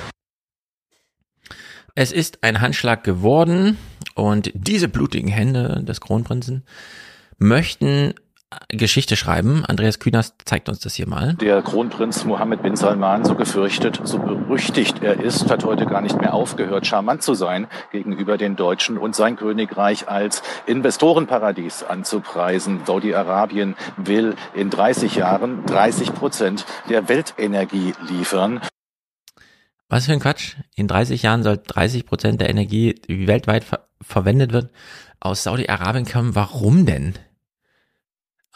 Es 1.96 2.12
ist 2.12 2.44
ein 2.44 2.62
Handschlag 2.62 3.04
geworden 3.04 3.80
und 4.14 4.52
diese 4.54 4.88
blutigen 4.88 5.30
Hände 5.30 5.84
des 5.84 6.02
Kronprinzen 6.02 6.64
möchten 7.38 8.14
Geschichte 8.70 9.18
schreiben. 9.18 9.66
Andreas 9.66 10.00
Kühners 10.00 10.34
zeigt 10.46 10.70
uns 10.70 10.80
das 10.80 10.96
hier 10.96 11.08
mal. 11.08 11.34
Der 11.36 11.62
Kronprinz 11.62 12.24
Mohammed 12.24 12.64
bin 12.64 12.78
Salman, 12.78 13.26
so 13.26 13.36
gefürchtet, 13.36 14.00
so 14.04 14.20
berüchtigt 14.20 15.04
er 15.04 15.20
ist, 15.20 15.52
hat 15.52 15.66
heute 15.66 15.86
gar 15.86 16.02
nicht 16.02 16.20
mehr 16.20 16.34
aufgehört, 16.34 16.88
charmant 16.88 17.24
zu 17.24 17.34
sein 17.34 17.68
gegenüber 17.92 18.38
den 18.38 18.56
Deutschen 18.56 18.98
und 18.98 19.16
sein 19.16 19.36
Königreich 19.36 20.08
als 20.08 20.44
Investorenparadies 20.66 21.84
anzupreisen. 21.84 22.86
Saudi-Arabien 22.86 23.76
will 23.98 24.36
in 24.54 24.70
30 24.70 25.16
Jahren 25.16 25.66
30 25.66 26.14
Prozent 26.14 26.66
der 26.90 27.10
Weltenergie 27.10 27.94
liefern. 28.10 28.62
Was 29.90 30.06
für 30.06 30.14
ein 30.14 30.20
Quatsch. 30.22 30.56
In 30.76 30.88
30 30.88 31.22
Jahren 31.22 31.44
soll 31.44 31.58
30 31.58 32.06
Prozent 32.06 32.40
der 32.40 32.50
Energie, 32.50 32.94
die 32.94 33.28
weltweit 33.28 33.66
ver 33.66 33.88
verwendet 34.00 34.54
wird, 34.54 34.72
aus 35.20 35.44
Saudi-Arabien 35.44 36.06
kommen. 36.06 36.36
Warum 36.36 36.86
denn? 36.86 37.16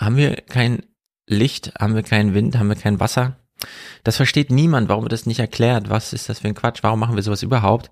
Haben 0.01 0.17
wir 0.17 0.35
kein 0.35 0.83
Licht, 1.27 1.73
haben 1.79 1.95
wir 1.95 2.03
keinen 2.03 2.33
Wind, 2.33 2.57
haben 2.57 2.69
wir 2.69 2.75
kein 2.75 2.99
Wasser? 2.99 3.37
Das 4.03 4.17
versteht 4.17 4.49
niemand, 4.49 4.89
warum 4.89 5.03
wird 5.03 5.13
das 5.13 5.25
nicht 5.25 5.39
erklärt? 5.39 5.89
Was 5.89 6.13
ist 6.13 6.29
das 6.29 6.39
für 6.39 6.47
ein 6.47 6.55
Quatsch? 6.55 6.79
Warum 6.81 6.99
machen 6.99 7.15
wir 7.15 7.23
sowas 7.23 7.43
überhaupt? 7.43 7.91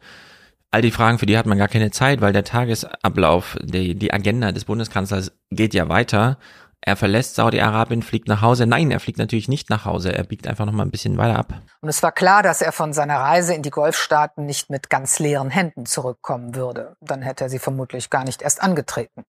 All 0.72 0.82
die 0.82 0.92
Fragen, 0.92 1.20
für 1.20 1.26
die 1.26 1.38
hat 1.38 1.46
man 1.46 1.58
gar 1.58 1.68
keine 1.68 1.92
Zeit, 1.92 2.22
weil 2.22 2.34
der 2.34 2.44
Tagesablauf, 2.44 3.58
die, 3.62 3.96
die 3.96 4.14
Agenda 4.14 4.52
des 4.52 4.66
Bundeskanzlers 4.66 5.32
geht 5.52 5.74
ja 5.74 5.90
weiter. 5.90 6.38
Er 6.82 6.96
verlässt 6.96 7.36
Saudi-Arabien, 7.36 8.04
fliegt 8.04 8.28
nach 8.28 8.42
Hause. 8.42 8.66
Nein, 8.66 8.90
er 8.90 9.00
fliegt 9.00 9.18
natürlich 9.18 9.50
nicht 9.50 9.70
nach 9.70 9.86
Hause. 9.86 10.14
Er 10.14 10.24
biegt 10.24 10.48
einfach 10.48 10.66
noch 10.66 10.74
mal 10.74 10.84
ein 10.84 10.92
bisschen 10.92 11.18
weiter 11.18 11.38
ab. 11.38 11.62
Und 11.82 11.90
es 11.90 12.02
war 12.02 12.12
klar, 12.12 12.42
dass 12.42 12.62
er 12.62 12.72
von 12.72 12.94
seiner 12.94 13.18
Reise 13.18 13.54
in 13.54 13.64
die 13.64 13.70
Golfstaaten 13.70 14.46
nicht 14.46 14.70
mit 14.70 14.90
ganz 14.90 15.20
leeren 15.20 15.50
Händen 15.50 15.86
zurückkommen 15.86 16.56
würde. 16.56 16.96
Dann 17.02 17.22
hätte 17.22 17.46
er 17.46 17.50
sie 17.50 17.60
vermutlich 17.60 18.10
gar 18.10 18.24
nicht 18.24 18.42
erst 18.42 18.62
angetreten. 18.62 19.24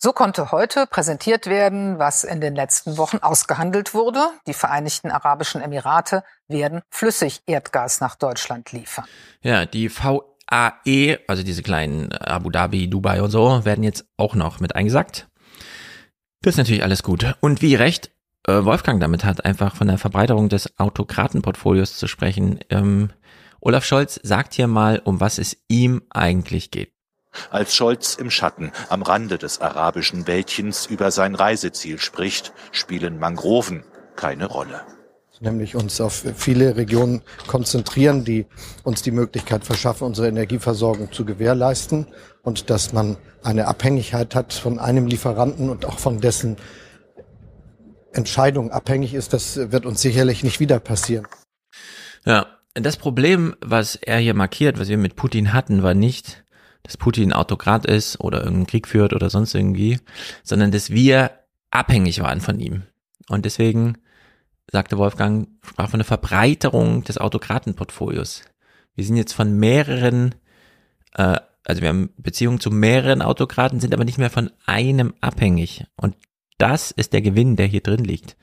So 0.00 0.12
konnte 0.12 0.52
heute 0.52 0.86
präsentiert 0.86 1.46
werden, 1.46 1.98
was 1.98 2.22
in 2.22 2.40
den 2.40 2.54
letzten 2.54 2.98
Wochen 2.98 3.18
ausgehandelt 3.18 3.94
wurde. 3.94 4.30
Die 4.46 4.54
Vereinigten 4.54 5.10
Arabischen 5.10 5.60
Emirate 5.60 6.22
werden 6.46 6.82
flüssig 6.88 7.42
Erdgas 7.46 8.00
nach 8.00 8.14
Deutschland 8.14 8.70
liefern. 8.70 9.06
Ja, 9.42 9.66
die 9.66 9.90
VAE, 9.90 11.18
also 11.26 11.42
diese 11.42 11.64
kleinen 11.64 12.12
Abu 12.12 12.48
Dhabi, 12.50 12.88
Dubai 12.88 13.20
und 13.20 13.32
so, 13.32 13.64
werden 13.64 13.82
jetzt 13.82 14.04
auch 14.16 14.36
noch 14.36 14.60
mit 14.60 14.76
eingesackt. 14.76 15.26
Das 16.42 16.54
ist 16.54 16.58
natürlich 16.58 16.84
alles 16.84 17.02
gut. 17.02 17.34
Und 17.40 17.60
wie 17.60 17.74
recht 17.74 18.12
äh, 18.46 18.64
Wolfgang 18.64 19.00
damit 19.00 19.24
hat, 19.24 19.44
einfach 19.44 19.74
von 19.74 19.88
der 19.88 19.98
Verbreiterung 19.98 20.48
des 20.48 20.78
Autokratenportfolios 20.78 21.96
zu 21.96 22.06
sprechen. 22.06 22.60
Ähm, 22.70 23.10
Olaf 23.60 23.84
Scholz 23.84 24.20
sagt 24.22 24.54
hier 24.54 24.68
mal, 24.68 25.02
um 25.02 25.18
was 25.18 25.38
es 25.38 25.56
ihm 25.66 26.02
eigentlich 26.10 26.70
geht. 26.70 26.92
Als 27.50 27.74
Scholz 27.74 28.14
im 28.14 28.30
Schatten 28.30 28.72
am 28.88 29.02
Rande 29.02 29.38
des 29.38 29.60
arabischen 29.60 30.26
Wäldchens 30.26 30.86
über 30.86 31.10
sein 31.10 31.34
Reiseziel 31.34 31.98
spricht, 31.98 32.52
spielen 32.72 33.18
Mangroven 33.18 33.84
keine 34.16 34.46
Rolle. 34.46 34.82
Nämlich 35.40 35.76
uns 35.76 36.00
auf 36.00 36.24
viele 36.36 36.76
Regionen 36.76 37.22
konzentrieren, 37.46 38.24
die 38.24 38.46
uns 38.82 39.02
die 39.02 39.12
Möglichkeit 39.12 39.64
verschaffen, 39.64 40.04
unsere 40.04 40.26
Energieversorgung 40.26 41.12
zu 41.12 41.24
gewährleisten 41.24 42.08
und 42.42 42.70
dass 42.70 42.92
man 42.92 43.16
eine 43.44 43.68
Abhängigkeit 43.68 44.34
hat 44.34 44.52
von 44.52 44.80
einem 44.80 45.06
Lieferanten 45.06 45.70
und 45.70 45.84
auch 45.84 46.00
von 46.00 46.20
dessen 46.20 46.56
Entscheidung 48.12 48.72
abhängig 48.72 49.14
ist, 49.14 49.32
das 49.32 49.56
wird 49.70 49.86
uns 49.86 50.00
sicherlich 50.02 50.42
nicht 50.42 50.58
wieder 50.58 50.80
passieren. 50.80 51.28
Ja, 52.24 52.46
das 52.74 52.96
Problem, 52.96 53.54
was 53.60 53.94
er 53.94 54.18
hier 54.18 54.34
markiert, 54.34 54.80
was 54.80 54.88
wir 54.88 54.98
mit 54.98 55.14
Putin 55.14 55.52
hatten, 55.52 55.82
war 55.82 55.94
nicht, 55.94 56.44
dass 56.88 56.96
Putin 56.96 57.34
Autokrat 57.34 57.84
ist 57.84 58.18
oder 58.18 58.38
irgendeinen 58.38 58.66
Krieg 58.66 58.88
führt 58.88 59.12
oder 59.12 59.28
sonst 59.28 59.54
irgendwie, 59.54 60.00
sondern 60.42 60.70
dass 60.70 60.88
wir 60.88 61.32
abhängig 61.70 62.22
waren 62.22 62.40
von 62.40 62.58
ihm. 62.58 62.84
Und 63.28 63.44
deswegen 63.44 63.98
sagte 64.72 64.96
Wolfgang, 64.96 65.48
sprach 65.62 65.90
von 65.90 65.98
einer 65.98 66.04
Verbreiterung 66.04 67.04
des 67.04 67.18
Autokratenportfolios. 67.18 68.42
Wir 68.94 69.04
sind 69.04 69.18
jetzt 69.18 69.34
von 69.34 69.58
mehreren, 69.58 70.34
äh, 71.12 71.36
also 71.62 71.82
wir 71.82 71.90
haben 71.90 72.08
Beziehungen 72.16 72.58
zu 72.58 72.70
mehreren 72.70 73.20
Autokraten, 73.20 73.80
sind 73.80 73.92
aber 73.92 74.06
nicht 74.06 74.16
mehr 74.16 74.30
von 74.30 74.50
einem 74.64 75.12
abhängig. 75.20 75.84
Und 75.94 76.16
das 76.56 76.90
ist 76.90 77.12
der 77.12 77.20
Gewinn, 77.20 77.56
der 77.56 77.66
hier 77.66 77.82
drin 77.82 78.02
liegt. 78.02 78.38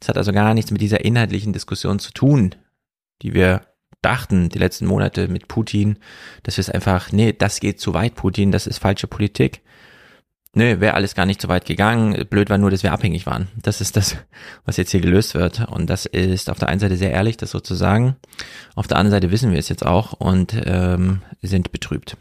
Das 0.00 0.08
hat 0.08 0.16
also 0.16 0.32
gar 0.32 0.54
nichts 0.54 0.70
mit 0.70 0.80
dieser 0.80 1.04
inhaltlichen 1.04 1.52
Diskussion 1.52 1.98
zu 1.98 2.12
tun, 2.12 2.54
die 3.20 3.34
wir 3.34 3.66
dachten 4.06 4.48
die 4.48 4.58
letzten 4.58 4.86
Monate 4.86 5.26
mit 5.26 5.48
Putin, 5.48 5.98
dass 6.44 6.56
wir 6.56 6.60
es 6.60 6.70
einfach, 6.70 7.10
nee, 7.10 7.32
das 7.32 7.58
geht 7.58 7.80
zu 7.80 7.92
weit, 7.92 8.14
Putin, 8.14 8.52
das 8.52 8.68
ist 8.68 8.78
falsche 8.78 9.08
Politik. 9.08 9.62
Nee, 10.54 10.80
wäre 10.80 10.94
alles 10.94 11.16
gar 11.16 11.26
nicht 11.26 11.42
so 11.42 11.48
weit 11.48 11.66
gegangen. 11.66 12.24
Blöd 12.30 12.48
war 12.48 12.56
nur, 12.56 12.70
dass 12.70 12.84
wir 12.84 12.92
abhängig 12.92 13.26
waren. 13.26 13.48
Das 13.60 13.80
ist 13.80 13.96
das, 13.96 14.16
was 14.64 14.76
jetzt 14.76 14.92
hier 14.92 15.00
gelöst 15.00 15.34
wird. 15.34 15.68
Und 15.68 15.90
das 15.90 16.06
ist 16.06 16.48
auf 16.48 16.58
der 16.58 16.68
einen 16.68 16.80
Seite 16.80 16.96
sehr 16.96 17.10
ehrlich, 17.10 17.36
das 17.36 17.50
so 17.50 17.60
zu 17.60 17.74
sagen. 17.74 18.16
Auf 18.74 18.86
der 18.86 18.96
anderen 18.96 19.20
Seite 19.20 19.32
wissen 19.32 19.50
wir 19.50 19.58
es 19.58 19.68
jetzt 19.68 19.84
auch 19.84 20.14
und 20.14 20.56
ähm, 20.64 21.20
sind 21.42 21.72
betrübt. 21.72 22.16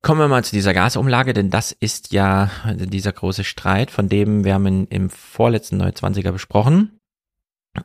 Kommen 0.00 0.20
wir 0.20 0.28
mal 0.28 0.44
zu 0.44 0.52
dieser 0.52 0.72
Gasumlage, 0.72 1.34
denn 1.34 1.50
das 1.50 1.72
ist 1.72 2.12
ja 2.12 2.50
dieser 2.76 3.12
große 3.12 3.44
Streit, 3.44 3.90
von 3.90 4.08
dem 4.08 4.44
wir 4.44 4.54
haben 4.54 4.86
im 4.86 5.10
vorletzten 5.10 5.82
29er 5.82 6.32
besprochen. 6.32 6.98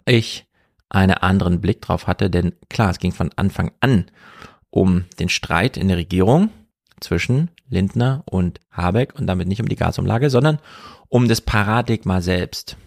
Ich 0.05 0.44
einen 0.89 1.15
anderen 1.15 1.61
Blick 1.61 1.81
drauf 1.81 2.07
hatte, 2.07 2.29
denn 2.29 2.53
klar, 2.69 2.91
es 2.91 2.99
ging 2.99 3.11
von 3.11 3.31
Anfang 3.35 3.71
an 3.79 4.11
um 4.69 5.05
den 5.19 5.29
Streit 5.29 5.77
in 5.77 5.87
der 5.87 5.97
Regierung 5.97 6.49
zwischen 6.99 7.49
Lindner 7.67 8.23
und 8.25 8.59
Habeck 8.71 9.15
und 9.15 9.27
damit 9.27 9.47
nicht 9.47 9.61
um 9.61 9.69
die 9.69 9.75
Gasumlage, 9.75 10.29
sondern 10.29 10.59
um 11.07 11.27
das 11.27 11.41
Paradigma 11.41 12.21
selbst. 12.21 12.77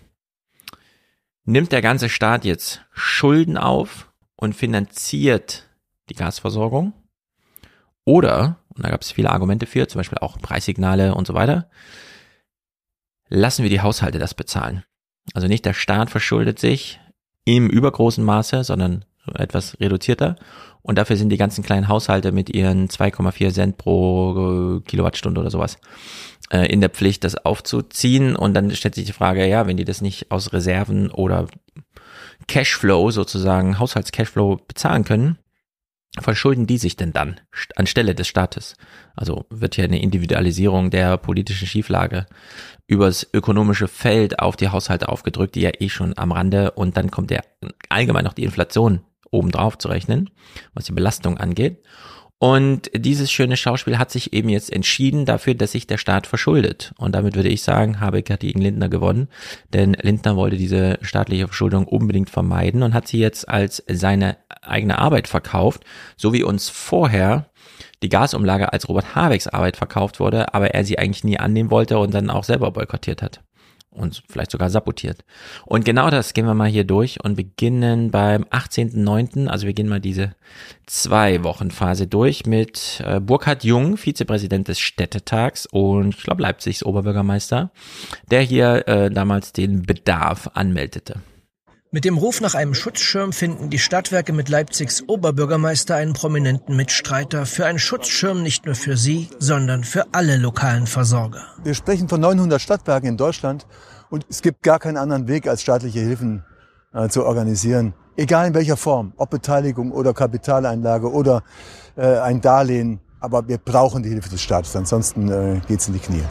Nimmt 1.45 1.73
der 1.73 1.83
ganze 1.83 2.09
Staat 2.09 2.45
jetzt 2.45 2.83
Schulden 2.93 3.57
auf 3.57 4.13
und 4.37 4.55
finanziert 4.55 5.69
die 6.11 6.15
Gasversorgung? 6.15 6.93
Oder, 8.05 8.59
und 8.75 8.85
da 8.85 8.91
gab 8.91 9.03
es 9.03 9.13
viele 9.13 9.31
Argumente 9.31 9.67
für, 9.67 9.89
zum 9.89 9.99
Beispiel 9.99 10.19
auch 10.19 10.39
Preissignale 10.39 11.15
und 11.15 11.27
so 11.27 11.35
weiter, 11.35 11.71
lassen 13.29 13.63
wir 13.63 13.71
die 13.71 13.81
Haushalte 13.81 14.19
das 14.19 14.35
bezahlen. 14.35 14.85
Also 15.35 15.49
nicht 15.49 15.65
der 15.65 15.75
Staat 15.75 16.11
verschuldet 16.11 16.59
sich 16.59 17.01
im 17.57 17.71
übergroßen 17.71 18.25
Maße, 18.25 18.65
sondern 18.65 19.05
etwas 19.35 19.79
reduzierter 19.81 20.37
und 20.83 20.97
dafür 20.97 21.17
sind 21.17 21.29
die 21.31 21.37
ganzen 21.37 21.63
kleinen 21.63 21.89
Haushalte 21.89 22.33
mit 22.33 22.49
ihren 22.49 22.89
2,4 22.89 23.53
Cent 23.53 23.77
pro 23.77 24.79
äh, 24.79 24.81
Kilowattstunde 24.89 25.41
oder 25.41 25.51
sowas 25.51 25.79
äh, 26.51 26.67
in 26.73 26.81
der 26.81 26.91
Pflicht, 26.91 27.25
das 27.25 27.35
aufzuziehen. 27.37 28.37
Und 28.37 28.55
dann 28.55 28.75
stellt 28.75 28.95
sich 28.95 29.05
die 29.05 29.13
Frage, 29.13 29.47
ja, 29.47 29.67
wenn 29.67 29.77
die 29.77 29.85
das 29.85 30.01
nicht 30.01 30.31
aus 30.31 30.53
Reserven 30.53 31.11
oder 31.11 31.47
Cashflow 32.47 33.11
sozusagen, 33.11 33.79
Haushaltscashflow 33.79 34.61
bezahlen 34.67 35.05
können, 35.05 35.37
verschulden 36.19 36.67
die 36.67 36.79
sich 36.79 36.97
denn 36.97 37.13
dann 37.13 37.39
anstelle 37.77 38.15
des 38.15 38.29
Staates? 38.29 38.75
Also 39.15 39.45
wird 39.51 39.75
hier 39.75 39.85
eine 39.85 40.01
Individualisierung 40.01 40.91
der 40.91 41.19
politischen 41.19 41.69
Schieflage 41.69 42.27
übers 42.89 43.29
ökonomische 43.33 43.87
Feld 43.87 44.41
auf 44.41 44.57
die 44.57 44.71
Haushalte 44.71 45.09
aufgedrückt, 45.09 45.55
die 45.55 45.61
ja 45.61 45.71
eh 45.79 45.89
schon 45.89 46.17
am 46.17 46.33
Rande 46.33 46.73
und 46.73 46.97
dann 46.97 47.11
kommt 47.11 47.31
ja 47.31 47.41
allgemein 47.89 48.25
noch 48.25 48.33
die 48.33 48.45
Inflation 48.45 49.03
obendrauf 49.31 49.79
zu 49.79 49.89
rechnen, 49.89 50.31
was 50.75 50.87
die 50.87 50.93
Belastung 50.93 51.39
angeht. 51.39 51.83
Und 52.41 52.91
dieses 52.95 53.33
schöne 53.33 53.57
Schauspiel 53.57 53.99
hat 53.99 54.13
sich 54.13 54.33
eben 54.33 54.49
jetzt 54.49 54.73
entschieden 54.73 55.25
dafür, 55.25 55.55
dass 55.55 55.73
sich 55.73 55.89
der 55.89 55.99
Staat 55.99 56.29
verschuldet. 56.29 56.93
Und 56.97 57.13
damit 57.17 57.35
würde 57.35 57.49
ich 57.49 57.63
sagen, 57.63 58.01
Habeck 58.01 58.31
hat 58.31 58.41
gegen 58.41 58.63
Lindner 58.63 58.89
gewonnen, 58.89 59.29
denn 59.73 59.95
Lindner 59.95 60.37
wollte 60.37 60.57
diese 60.57 60.99
staatliche 61.03 61.49
Verschuldung 61.49 61.85
unbedingt 61.87 62.31
vermeiden 62.31 62.85
und 62.85 62.95
hat 62.95 63.09
sie 63.09 63.19
jetzt 63.19 63.49
als 63.49 63.83
seine 63.89 64.37
eigene 64.63 64.99
Arbeit 64.99 65.27
verkauft, 65.27 65.83
so 66.17 66.33
wie 66.33 66.45
uns 66.45 66.69
vorher 66.69 67.48
die 68.03 68.09
Gasumlage 68.09 68.73
als 68.73 68.89
Robert 68.89 69.15
Habecks 69.15 69.49
Arbeit 69.49 69.77
verkauft 69.77 70.21
wurde, 70.21 70.55
aber 70.55 70.75
er 70.75 70.85
sie 70.85 70.99
eigentlich 70.99 71.25
nie 71.25 71.39
annehmen 71.39 71.71
wollte 71.71 71.99
und 71.99 72.15
dann 72.15 72.31
auch 72.31 72.45
selber 72.45 72.71
boykottiert 72.71 73.23
hat 73.23 73.41
und 73.99 74.23
vielleicht 74.29 74.51
sogar 74.51 74.71
sabotiert. 74.71 75.25
Und 75.65 75.85
genau 75.85 76.11
das 76.11 76.33
gehen 76.33 76.47
wir 76.47 76.55
mal 76.55 76.69
hier 76.69 76.85
durch 76.85 77.23
und 77.25 77.37
beginnen 77.37 78.11
beim 78.11 78.45
18.09., 78.45 79.49
also 79.49 79.67
wir 79.67 79.75
gehen 79.75 79.89
mal 79.89 80.01
diese 80.01 80.35
zwei 80.87 81.43
Wochen 81.45 81.71
Phase 81.71 82.07
durch 82.07 82.47
mit 82.47 83.03
äh, 83.05 83.21
Burkhard 83.21 83.65
Jung, 83.65 83.97
Vizepräsident 83.97 84.69
des 84.69 84.79
Städtetags 84.79 85.67
und 85.67 86.15
ich 86.15 86.23
glaube 86.23 86.43
Leipzigs 86.43 86.85
Oberbürgermeister, 86.85 87.71
der 88.31 88.43
hier 88.43 88.87
äh, 88.87 89.11
damals 89.11 89.53
den 89.53 89.83
Bedarf 89.83 90.51
anmeldete. 90.55 91.21
Mit 91.91 92.05
dem 92.05 92.19
Ruf 92.19 92.43
nach 92.43 92.55
einem 92.55 92.75
Schutzschirm 92.75 93.33
finden 93.33 93.71
die 93.71 93.79
Stadtwerke 93.79 94.35
mit 94.35 94.51
Leipzigs 94.51 95.05
Oberbürgermeister 95.07 95.97
einen 95.97 96.13
prominenten 96.13 96.77
Mitstreiter 96.77 97.47
für 97.47 97.65
einen 97.65 97.79
Schutzschirm 97.79 98.43
nicht 98.43 98.67
nur 98.67 98.75
für 98.75 98.99
sie, 98.99 99.31
sondern 99.39 99.85
für 99.85 100.05
alle 100.13 100.37
lokalen 100.37 100.87
Versorger. 100.87 101.47
Wir 101.65 101.73
sprechen 101.73 102.07
von 102.07 102.21
900 102.21 102.61
Stadtwerken 102.61 103.09
in 103.09 103.17
Deutschland 103.17 103.67
und 104.11 104.27
es 104.29 104.43
gibt 104.43 104.63
gar 104.63 104.79
keinen 104.79 104.99
anderen 104.99 105.29
Weg, 105.29 105.49
als 105.49 105.63
staatliche 105.63 106.01
Hilfen 106.01 106.45
äh, 106.93 107.09
zu 107.09 107.25
organisieren. 107.25 107.95
Egal 108.19 108.49
in 108.49 108.55
welcher 108.55 108.77
Form, 108.77 109.15
ob 109.17 109.31
Beteiligung 109.31 109.91
oder 109.91 110.13
Kapitaleinlage 110.13 111.11
oder 111.11 111.43
äh, 111.97 112.19
ein 112.19 112.43
Darlehen. 112.43 113.01
Aber 113.19 113.49
wir 113.49 113.57
brauchen 113.57 114.03
die 114.03 114.11
Hilfe 114.11 114.29
des 114.29 114.43
Staates, 114.43 114.77
ansonsten 114.77 115.31
äh, 115.31 115.61
geht 115.67 115.81
es 115.81 115.89
in 115.89 115.95
die 115.95 116.01
Knie. 116.01 116.23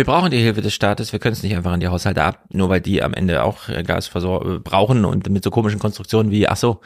Wir 0.00 0.06
brauchen 0.06 0.30
die 0.30 0.38
Hilfe 0.38 0.62
des 0.62 0.72
Staates, 0.72 1.12
wir 1.12 1.18
können 1.18 1.34
es 1.34 1.42
nicht 1.42 1.54
einfach 1.54 1.72
an 1.72 1.80
die 1.80 1.88
Haushalte 1.88 2.22
ab, 2.22 2.46
nur 2.50 2.70
weil 2.70 2.80
die 2.80 3.02
am 3.02 3.12
Ende 3.12 3.44
auch 3.44 3.68
äh, 3.68 3.82
Gas 3.82 4.08
äh, 4.14 4.58
brauchen 4.58 5.04
und 5.04 5.28
mit 5.28 5.44
so 5.44 5.50
komischen 5.50 5.78
Konstruktionen 5.78 6.32
wie, 6.32 6.48
ach 6.48 6.56
so, 6.56 6.80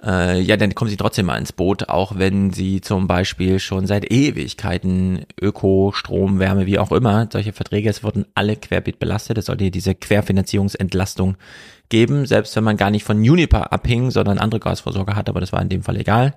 äh, 0.00 0.40
ja, 0.40 0.56
dann 0.56 0.72
kommen 0.76 0.88
sie 0.88 0.96
trotzdem 0.96 1.26
mal 1.26 1.38
ins 1.38 1.52
Boot, 1.52 1.88
auch 1.88 2.18
wenn 2.18 2.52
sie 2.52 2.80
zum 2.80 3.08
Beispiel 3.08 3.58
schon 3.58 3.88
seit 3.88 4.12
Ewigkeiten 4.12 5.26
Öko, 5.40 5.90
Strom, 5.92 6.38
Wärme, 6.38 6.66
wie 6.66 6.78
auch 6.78 6.92
immer, 6.92 7.28
solche 7.32 7.52
Verträge, 7.52 7.90
es 7.90 8.04
wurden 8.04 8.26
alle 8.36 8.54
querbeet 8.54 9.00
belastet, 9.00 9.38
es 9.38 9.46
sollte 9.46 9.72
diese 9.72 9.96
Querfinanzierungsentlastung 9.96 11.38
geben, 11.88 12.26
selbst 12.26 12.54
wenn 12.54 12.62
man 12.62 12.76
gar 12.76 12.92
nicht 12.92 13.02
von 13.02 13.16
Uniper 13.16 13.72
abhing, 13.72 14.12
sondern 14.12 14.38
andere 14.38 14.60
Gasversorger 14.60 15.16
hat, 15.16 15.28
aber 15.28 15.40
das 15.40 15.52
war 15.52 15.60
in 15.60 15.68
dem 15.68 15.82
Fall 15.82 15.96
egal. 15.96 16.34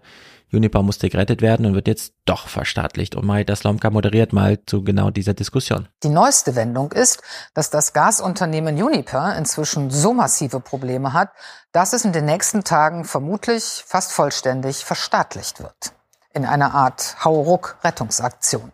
Uniper 0.51 0.83
musste 0.83 1.09
gerettet 1.09 1.41
werden 1.41 1.65
und 1.65 1.73
wird 1.73 1.87
jetzt 1.87 2.13
doch 2.25 2.47
verstaatlicht. 2.47 3.15
Und 3.15 3.25
Maida 3.25 3.55
Slomka 3.55 3.89
moderiert 3.89 4.33
mal 4.33 4.59
zu 4.65 4.83
genau 4.83 5.09
dieser 5.09 5.33
Diskussion. 5.33 5.87
Die 6.03 6.09
neueste 6.09 6.55
Wendung 6.55 6.91
ist, 6.91 7.21
dass 7.53 7.69
das 7.69 7.93
Gasunternehmen 7.93 8.81
Uniper 8.81 9.35
inzwischen 9.37 9.89
so 9.89 10.13
massive 10.13 10.59
Probleme 10.59 11.13
hat, 11.13 11.29
dass 11.71 11.93
es 11.93 12.05
in 12.05 12.13
den 12.13 12.25
nächsten 12.25 12.63
Tagen 12.63 13.05
vermutlich 13.05 13.83
fast 13.85 14.11
vollständig 14.11 14.85
verstaatlicht 14.85 15.61
wird. 15.61 15.93
In 16.33 16.45
einer 16.45 16.73
Art 16.73 17.23
Hauruck-Rettungsaktion. 17.23 18.71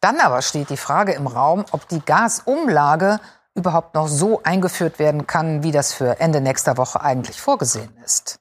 Dann 0.00 0.18
aber 0.18 0.42
steht 0.42 0.70
die 0.70 0.76
Frage 0.76 1.12
im 1.12 1.26
Raum, 1.26 1.64
ob 1.72 1.86
die 1.88 2.00
Gasumlage 2.00 3.20
überhaupt 3.54 3.94
noch 3.94 4.08
so 4.08 4.42
eingeführt 4.42 4.98
werden 4.98 5.26
kann, 5.26 5.62
wie 5.62 5.72
das 5.72 5.92
für 5.92 6.20
Ende 6.20 6.40
nächster 6.40 6.76
Woche 6.76 7.00
eigentlich 7.00 7.40
vorgesehen 7.40 7.90
ist. 8.04 8.40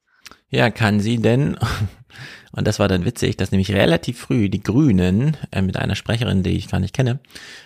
Ja, 0.50 0.72
kann 0.72 1.00
sie 1.00 1.18
denn? 1.18 1.58
Und 2.52 2.68
das 2.68 2.80
war 2.80 2.88
dann 2.88 3.06
witzig, 3.06 3.38
dass 3.38 3.52
nämlich 3.52 3.72
relativ 3.72 4.20
früh 4.20 4.50
die 4.50 4.64
Grünen 4.64 5.38
äh, 5.52 5.62
mit 5.62 5.78
einer 5.78 5.96
Sprecherin, 5.96 6.44
die 6.44 6.58
ich 6.58 6.70
gar 6.70 6.80
nicht 6.80 6.96
kenne, 6.96 7.20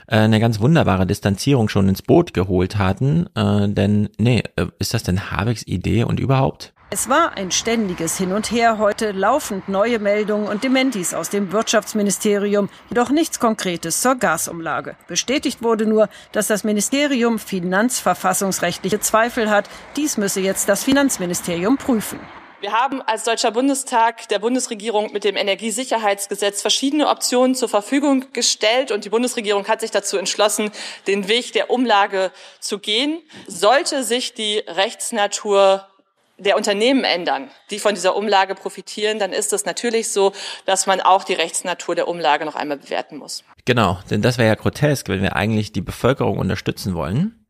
äh, 0.07 0.17
eine 0.17 0.39
ganz 0.39 0.59
wunderbare 0.59 1.05
Distanzierung 1.05 1.69
schon 1.69 1.89
ins 1.89 2.01
Boot 2.01 2.33
geholt 2.33 2.77
hatten. 2.77 3.27
Äh, 3.35 3.69
denn, 3.69 4.09
nee, 4.17 4.43
äh, 4.55 4.67
ist 4.79 4.93
das 4.93 5.03
denn 5.03 5.31
Habecks 5.31 5.63
Idee 5.63 6.03
und 6.03 6.19
überhaupt? 6.19 6.73
Es 6.93 7.09
war 7.09 7.35
ein 7.37 7.49
ständiges 7.49 8.19
Hin 8.19 8.33
und 8.33 8.51
Her 8.51 8.77
heute, 8.77 9.13
laufend 9.13 9.67
neue 9.67 9.97
Meldungen 9.97 10.47
und 10.47 10.63
Dementis 10.63 11.15
aus 11.15 11.31
dem 11.31 11.51
Wirtschaftsministerium, 11.51 12.69
jedoch 12.89 13.09
nichts 13.09 13.39
Konkretes 13.39 14.01
zur 14.01 14.13
Gasumlage. 14.13 14.95
Bestätigt 15.07 15.63
wurde 15.63 15.87
nur, 15.87 16.07
dass 16.33 16.45
das 16.45 16.63
Ministerium 16.63 17.39
finanzverfassungsrechtliche 17.39 18.99
Zweifel 18.99 19.49
hat. 19.49 19.71
Dies 19.95 20.17
müsse 20.17 20.39
jetzt 20.39 20.69
das 20.69 20.83
Finanzministerium 20.83 21.77
prüfen. 21.77 22.19
Wir 22.63 22.71
haben 22.71 23.01
als 23.01 23.25
Deutscher 23.25 23.51
Bundestag 23.51 24.29
der 24.29 24.39
Bundesregierung 24.39 25.11
mit 25.11 25.25
dem 25.25 25.35
Energiesicherheitsgesetz 25.35 26.61
verschiedene 26.61 27.09
Optionen 27.09 27.55
zur 27.55 27.67
Verfügung 27.67 28.31
gestellt 28.31 28.89
und 28.89 29.03
die 29.03 29.09
Bundesregierung 29.09 29.67
hat 29.67 29.81
sich 29.81 29.91
dazu 29.91 30.15
entschlossen, 30.15 30.71
den 31.05 31.27
Weg 31.27 31.51
der 31.51 31.69
Umlage 31.69 32.31
zu 32.61 32.79
gehen. 32.79 33.21
Sollte 33.47 34.05
sich 34.05 34.33
die 34.33 34.59
Rechtsnatur 34.59 35.89
der 36.37 36.55
Unternehmen 36.55 37.03
ändern, 37.03 37.51
die 37.69 37.79
von 37.79 37.95
dieser 37.95 38.15
Umlage 38.15 38.55
profitieren, 38.55 39.19
dann 39.19 39.33
ist 39.33 39.51
es 39.51 39.65
natürlich 39.65 40.09
so, 40.09 40.31
dass 40.65 40.87
man 40.87 41.01
auch 41.01 41.25
die 41.25 41.33
Rechtsnatur 41.33 41.95
der 41.95 42.07
Umlage 42.07 42.45
noch 42.45 42.55
einmal 42.55 42.77
bewerten 42.77 43.17
muss. 43.17 43.43
Genau, 43.65 43.99
denn 44.09 44.21
das 44.21 44.37
wäre 44.37 44.47
ja 44.47 44.55
grotesk, 44.55 45.09
wenn 45.09 45.21
wir 45.21 45.35
eigentlich 45.35 45.73
die 45.73 45.81
Bevölkerung 45.81 46.37
unterstützen 46.37 46.95
wollen 46.95 47.42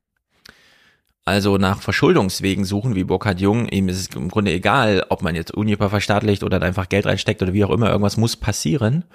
also 1.26 1.58
nach 1.58 1.82
Verschuldungswegen 1.82 2.66
suchen 2.66 2.96
wie 2.96 3.06
Burkhard 3.06 3.40
Jung, 3.40 3.70
ihm 3.70 3.88
ist 3.88 3.98
es 3.98 4.16
im 4.16 4.28
Grunde 4.28 4.52
egal, 4.52 5.06
ob 5.08 5.22
man 5.22 5.36
jetzt 5.36 5.54
Uniper 5.54 5.90
verstaatlicht 5.90 6.44
oder 6.44 6.62
einfach 6.62 6.90
Geld 6.90 7.06
reinsteckt 7.06 7.42
oder 7.42 7.54
wie 7.54 7.64
auch 7.64 7.70
immer, 7.70 7.90
irgendwas 7.90 8.18
muss 8.18 8.36
passieren. 8.36 9.06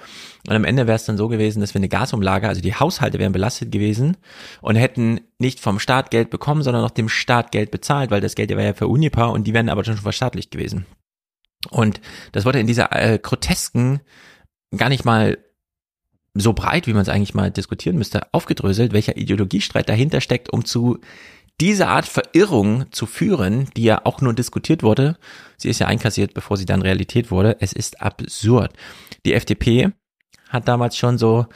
Und 0.47 0.57
am 0.57 0.65
Ende 0.65 0.87
wäre 0.87 0.97
es 0.97 1.05
dann 1.05 1.19
so 1.19 1.29
gewesen, 1.29 1.61
dass 1.61 1.75
wir 1.75 1.81
eine 1.81 1.91
Gasumlage, 1.91 2.49
also 2.49 2.63
die 2.63 2.75
Haushalte 2.75 3.19
wären 3.19 3.33
belastet 3.33 3.71
gewesen 3.71 4.17
und 4.63 4.77
hätten 4.77 5.21
nicht 5.39 5.61
vom 5.61 5.79
Staat 5.79 6.11
Geld 6.11 6.31
bekommen, 6.31 6.63
sondern 6.63 6.83
noch 6.83 6.91
dem 6.91 7.11
Staat 7.11 7.53
Geld 7.53 7.71
bezahlt, 7.71 8.11
weil 8.11 8.23
das 8.23 8.35
Geld 8.35 8.51
war 8.57 8.63
ja 8.63 8.73
für 8.73 8.89
Uniper 8.89 9.31
und 9.31 9.47
die 9.47 9.53
wären 9.53 9.69
aber 9.69 9.85
schon 9.85 9.99
verstaatlicht 9.99 10.51
gewesen. 10.51 10.87
Und 11.71 12.01
das 12.33 12.47
wurde 12.47 12.61
in 12.61 12.67
dieser 12.67 12.91
äh, 12.93 13.19
grotesken, 13.19 14.01
gar 14.75 14.89
nicht 14.89 15.05
mal 15.05 15.37
so 16.35 16.53
breit, 16.53 16.87
wie 16.87 16.93
man 16.93 17.03
es 17.03 17.09
eigentlich 17.09 17.35
mal 17.35 17.51
diskutieren 17.51 17.97
müsste, 17.97 18.33
aufgedröselt, 18.33 18.93
welcher 18.93 19.17
Ideologiestreit 19.17 19.89
dahinter 19.89 20.21
steckt, 20.21 20.51
um 20.51 20.65
zu 20.65 21.01
diese 21.61 21.89
Art 21.89 22.07
Verirrung 22.07 22.91
zu 22.93 23.07
führen, 23.07 23.69
die 23.77 23.85
ja 23.85 24.01
auch 24.05 24.21
nur 24.21 24.33
diskutiert 24.33 24.83
wurde, 24.83 25.17
sie 25.57 25.69
ist 25.69 25.81
ja 25.81 25.87
einkassiert, 25.87 26.35
bevor 26.35 26.57
sie 26.57 26.67
dann 26.67 26.83
Realität 26.83 27.31
wurde, 27.31 27.57
es 27.61 27.73
ist 27.73 28.01
absurd. 28.01 28.73
Die 29.27 29.35
FDP 29.35 29.91
hat 30.49 30.69
damals 30.69 30.97
schon 30.97 31.19
so 31.19 31.47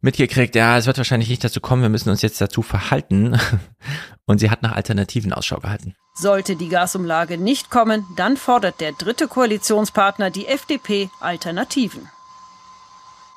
mitgekriegt, 0.00 0.54
ja, 0.54 0.78
es 0.78 0.86
wird 0.86 0.98
wahrscheinlich 0.98 1.28
nicht 1.28 1.44
dazu 1.44 1.60
kommen, 1.60 1.82
wir 1.82 1.88
müssen 1.88 2.10
uns 2.10 2.22
jetzt 2.22 2.40
dazu 2.40 2.62
verhalten. 2.62 3.38
Und 4.26 4.38
sie 4.38 4.50
hat 4.50 4.62
nach 4.62 4.72
Alternativen 4.72 5.32
Ausschau 5.32 5.58
gehalten. 5.58 5.94
Sollte 6.14 6.56
die 6.56 6.68
Gasumlage 6.68 7.38
nicht 7.38 7.70
kommen, 7.70 8.04
dann 8.16 8.36
fordert 8.36 8.80
der 8.80 8.92
dritte 8.92 9.28
Koalitionspartner, 9.28 10.30
die 10.30 10.46
FDP, 10.46 11.10
Alternativen 11.20 12.08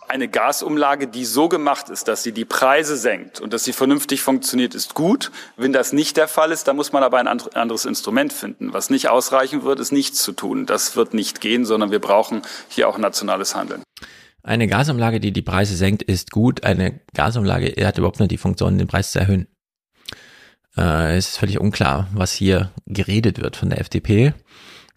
eine 0.10 0.28
Gasumlage, 0.28 1.08
die 1.08 1.24
so 1.24 1.50
gemacht 1.50 1.90
ist, 1.90 2.08
dass 2.08 2.24
sie 2.24 2.32
die 2.32 2.46
Preise 2.46 2.98
senkt 2.98 3.40
und 3.40 3.54
dass 3.54 3.64
sie 3.64 3.74
vernünftig 3.74 4.22
funktioniert, 4.22 4.74
ist 4.74 4.96
gut. 4.96 5.32
Wenn 5.56 5.72
das 5.72 5.94
nicht 5.94 6.18
der 6.18 6.28
Fall 6.28 6.52
ist, 6.52 6.68
dann 6.68 6.76
muss 6.76 6.92
man 6.92 7.04
aber 7.04 7.20
ein 7.20 7.28
anderes 7.28 7.86
Instrument 7.86 8.34
finden. 8.34 8.74
Was 8.74 8.90
nicht 8.90 9.10
ausreichen 9.10 9.64
wird, 9.64 9.80
ist 9.80 9.92
nichts 9.92 10.24
zu 10.24 10.32
tun. 10.32 10.66
Das 10.66 10.96
wird 10.96 11.14
nicht 11.14 11.42
gehen, 11.42 11.64
sondern 11.64 11.92
wir 11.92 12.00
brauchen 12.00 12.42
hier 12.68 12.90
auch 12.90 12.98
nationales 12.98 13.56
Handeln. 13.56 13.84
Eine 14.42 14.68
Gasumlage, 14.68 15.20
die 15.20 15.32
die 15.32 15.42
Preise 15.42 15.76
senkt, 15.76 16.02
ist 16.02 16.32
gut. 16.32 16.64
Eine 16.64 17.02
Gasumlage 17.14 17.86
hat 17.86 17.98
überhaupt 17.98 18.20
nur 18.20 18.28
die 18.28 18.38
Funktion, 18.38 18.78
den 18.78 18.88
Preis 18.88 19.12
zu 19.12 19.20
erhöhen. 19.20 19.48
Äh, 20.76 21.18
es 21.18 21.30
ist 21.30 21.38
völlig 21.38 21.60
unklar, 21.60 22.08
was 22.14 22.34
hier 22.34 22.72
geredet 22.88 23.42
wird 23.42 23.56
von 23.56 23.70
der 23.70 23.80
FDP. 23.80 24.34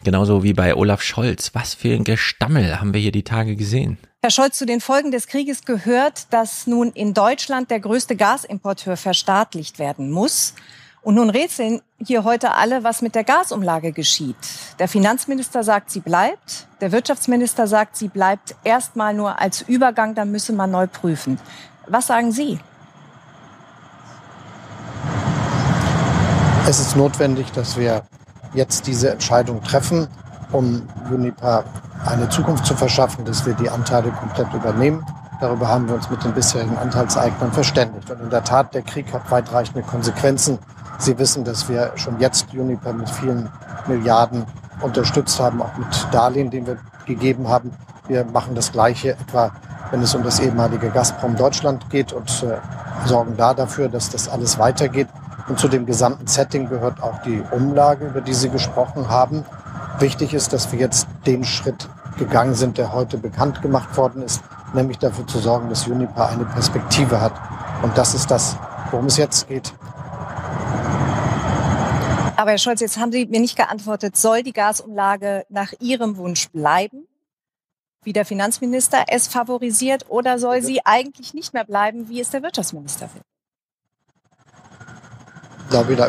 Genauso 0.04 0.42
wie 0.42 0.54
bei 0.54 0.74
Olaf 0.74 1.02
Scholz. 1.02 1.54
Was 1.54 1.74
für 1.74 1.92
ein 1.92 2.04
Gestammel 2.04 2.80
haben 2.80 2.94
wir 2.94 3.00
hier 3.00 3.12
die 3.12 3.24
Tage 3.24 3.56
gesehen. 3.56 3.98
Herr 4.24 4.30
Scholz, 4.30 4.56
zu 4.56 4.66
den 4.66 4.80
Folgen 4.80 5.10
des 5.10 5.26
Krieges 5.26 5.64
gehört, 5.64 6.32
dass 6.32 6.68
nun 6.68 6.92
in 6.92 7.12
Deutschland 7.12 7.72
der 7.72 7.80
größte 7.80 8.14
Gasimporteur 8.14 8.96
verstaatlicht 8.96 9.80
werden 9.80 10.12
muss. 10.12 10.54
Und 11.02 11.16
nun 11.16 11.28
rätseln 11.28 11.82
hier 11.98 12.22
heute 12.22 12.52
alle, 12.52 12.84
was 12.84 13.02
mit 13.02 13.16
der 13.16 13.24
Gasumlage 13.24 13.90
geschieht. 13.90 14.36
Der 14.78 14.86
Finanzminister 14.86 15.64
sagt, 15.64 15.90
sie 15.90 15.98
bleibt. 15.98 16.68
Der 16.80 16.92
Wirtschaftsminister 16.92 17.66
sagt, 17.66 17.96
sie 17.96 18.06
bleibt 18.06 18.54
erstmal 18.62 19.12
nur 19.12 19.40
als 19.40 19.62
Übergang, 19.62 20.14
dann 20.14 20.30
müsse 20.30 20.52
man 20.52 20.70
neu 20.70 20.86
prüfen. 20.86 21.40
Was 21.88 22.06
sagen 22.06 22.30
Sie? 22.30 22.60
Es 26.68 26.78
ist 26.78 26.94
notwendig, 26.94 27.50
dass 27.50 27.76
wir 27.76 28.06
jetzt 28.54 28.86
diese 28.86 29.10
Entscheidung 29.10 29.64
treffen, 29.64 30.06
um 30.52 30.82
Unipa 31.10 31.64
eine 32.06 32.28
Zukunft 32.28 32.66
zu 32.66 32.74
verschaffen, 32.74 33.24
dass 33.24 33.46
wir 33.46 33.54
die 33.54 33.70
Anteile 33.70 34.10
komplett 34.10 34.52
übernehmen. 34.52 35.04
Darüber 35.40 35.68
haben 35.68 35.88
wir 35.88 35.94
uns 35.94 36.08
mit 36.08 36.22
den 36.22 36.32
bisherigen 36.32 36.76
Anteilseignern 36.78 37.52
verständigt. 37.52 38.10
Und 38.10 38.20
in 38.20 38.30
der 38.30 38.44
Tat, 38.44 38.74
der 38.74 38.82
Krieg 38.82 39.12
hat 39.12 39.30
weitreichende 39.30 39.82
Konsequenzen. 39.82 40.58
Sie 40.98 41.18
wissen, 41.18 41.44
dass 41.44 41.68
wir 41.68 41.92
schon 41.96 42.20
jetzt 42.20 42.46
Uniper 42.52 42.92
mit 42.92 43.10
vielen 43.10 43.48
Milliarden 43.86 44.44
unterstützt 44.80 45.40
haben, 45.40 45.60
auch 45.62 45.76
mit 45.76 45.88
Darlehen, 46.12 46.50
den 46.50 46.66
wir 46.66 46.76
gegeben 47.06 47.48
haben. 47.48 47.72
Wir 48.06 48.24
machen 48.24 48.54
das 48.54 48.72
Gleiche 48.72 49.12
etwa, 49.12 49.50
wenn 49.90 50.02
es 50.02 50.14
um 50.14 50.22
das 50.22 50.40
ehemalige 50.40 50.90
Gazprom 50.90 51.36
Deutschland 51.36 51.90
geht 51.90 52.12
und 52.12 52.30
äh, 52.42 52.58
sorgen 53.06 53.36
da 53.36 53.54
dafür, 53.54 53.88
dass 53.88 54.10
das 54.10 54.28
alles 54.28 54.58
weitergeht. 54.58 55.08
Und 55.48 55.58
zu 55.58 55.68
dem 55.68 55.86
gesamten 55.86 56.26
Setting 56.26 56.68
gehört 56.68 57.02
auch 57.02 57.20
die 57.22 57.42
Umlage, 57.50 58.06
über 58.06 58.20
die 58.20 58.34
Sie 58.34 58.48
gesprochen 58.48 59.08
haben. 59.08 59.44
Wichtig 59.98 60.34
ist, 60.34 60.52
dass 60.52 60.72
wir 60.72 60.78
jetzt 60.78 61.06
den 61.26 61.44
Schritt 61.44 61.88
gegangen 62.18 62.54
sind, 62.54 62.78
der 62.78 62.92
heute 62.92 63.18
bekannt 63.18 63.62
gemacht 63.62 63.96
worden 63.96 64.22
ist, 64.22 64.42
nämlich 64.74 64.98
dafür 64.98 65.26
zu 65.26 65.38
sorgen, 65.38 65.68
dass 65.68 65.86
Unipa 65.86 66.26
eine 66.26 66.44
Perspektive 66.44 67.20
hat. 67.20 67.32
Und 67.82 67.96
das 67.96 68.14
ist 68.14 68.30
das, 68.30 68.56
worum 68.90 69.06
es 69.06 69.16
jetzt 69.16 69.48
geht. 69.48 69.72
Aber 72.36 72.50
Herr 72.50 72.58
Scholz, 72.58 72.80
jetzt 72.80 72.98
haben 72.98 73.12
Sie 73.12 73.26
mir 73.26 73.40
nicht 73.40 73.56
geantwortet, 73.56 74.16
soll 74.16 74.42
die 74.42 74.52
Gasumlage 74.52 75.44
nach 75.48 75.72
Ihrem 75.78 76.16
Wunsch 76.16 76.48
bleiben, 76.50 77.06
wie 78.02 78.12
der 78.12 78.24
Finanzminister 78.24 79.04
es 79.08 79.28
favorisiert, 79.28 80.06
oder 80.08 80.38
soll 80.38 80.62
sie 80.62 80.84
eigentlich 80.84 81.34
nicht 81.34 81.54
mehr 81.54 81.64
bleiben, 81.64 82.08
wie 82.08 82.20
es 82.20 82.30
der 82.30 82.42
Wirtschaftsminister 82.42 83.08
will? 83.14 83.22
Glaube, 85.72 85.96
da 85.96 86.06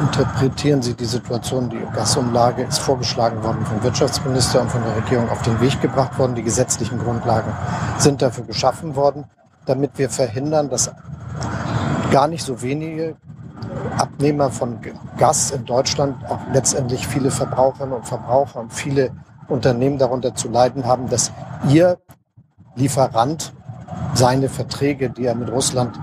interpretieren 0.00 0.80
Sie 0.80 0.94
die 0.94 1.04
Situation. 1.04 1.68
Die 1.68 1.84
Gasumlage 1.92 2.62
ist 2.62 2.78
vorgeschlagen 2.78 3.42
worden 3.42 3.66
vom 3.66 3.82
Wirtschaftsminister 3.82 4.62
und 4.62 4.70
von 4.70 4.80
der 4.84 4.96
Regierung 4.96 5.28
auf 5.28 5.42
den 5.42 5.60
Weg 5.60 5.80
gebracht 5.80 6.18
worden. 6.18 6.36
Die 6.36 6.42
gesetzlichen 6.42 6.98
Grundlagen 7.00 7.52
sind 7.98 8.22
dafür 8.22 8.44
geschaffen 8.44 8.94
worden, 8.94 9.24
damit 9.66 9.98
wir 9.98 10.08
verhindern, 10.08 10.70
dass 10.70 10.92
gar 12.12 12.28
nicht 12.28 12.44
so 12.44 12.62
wenige 12.62 13.16
Abnehmer 13.98 14.50
von 14.50 14.78
Gas 15.18 15.50
in 15.50 15.64
Deutschland 15.64 16.24
auch 16.28 16.40
letztendlich 16.52 17.06
viele 17.06 17.32
Verbraucherinnen 17.32 17.94
und 17.94 18.06
Verbraucher 18.06 18.60
und 18.60 18.72
viele 18.72 19.10
Unternehmen 19.48 19.98
darunter 19.98 20.34
zu 20.34 20.48
leiden 20.48 20.86
haben, 20.86 21.08
dass 21.08 21.32
ihr 21.68 21.98
Lieferant 22.76 23.52
seine 24.14 24.48
Verträge, 24.48 25.10
die 25.10 25.26
er 25.26 25.34
mit 25.34 25.50
Russland 25.50 25.98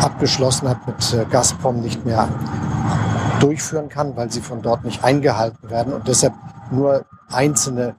abgeschlossen 0.00 0.68
hat, 0.68 0.86
mit 0.86 1.12
äh, 1.12 1.24
Gazprom 1.30 1.80
nicht 1.80 2.04
mehr 2.04 2.28
durchführen 3.40 3.88
kann, 3.88 4.16
weil 4.16 4.30
sie 4.30 4.40
von 4.40 4.62
dort 4.62 4.84
nicht 4.84 5.04
eingehalten 5.04 5.70
werden 5.70 5.92
und 5.92 6.08
deshalb 6.08 6.32
nur 6.70 7.04
einzelne, 7.30 7.94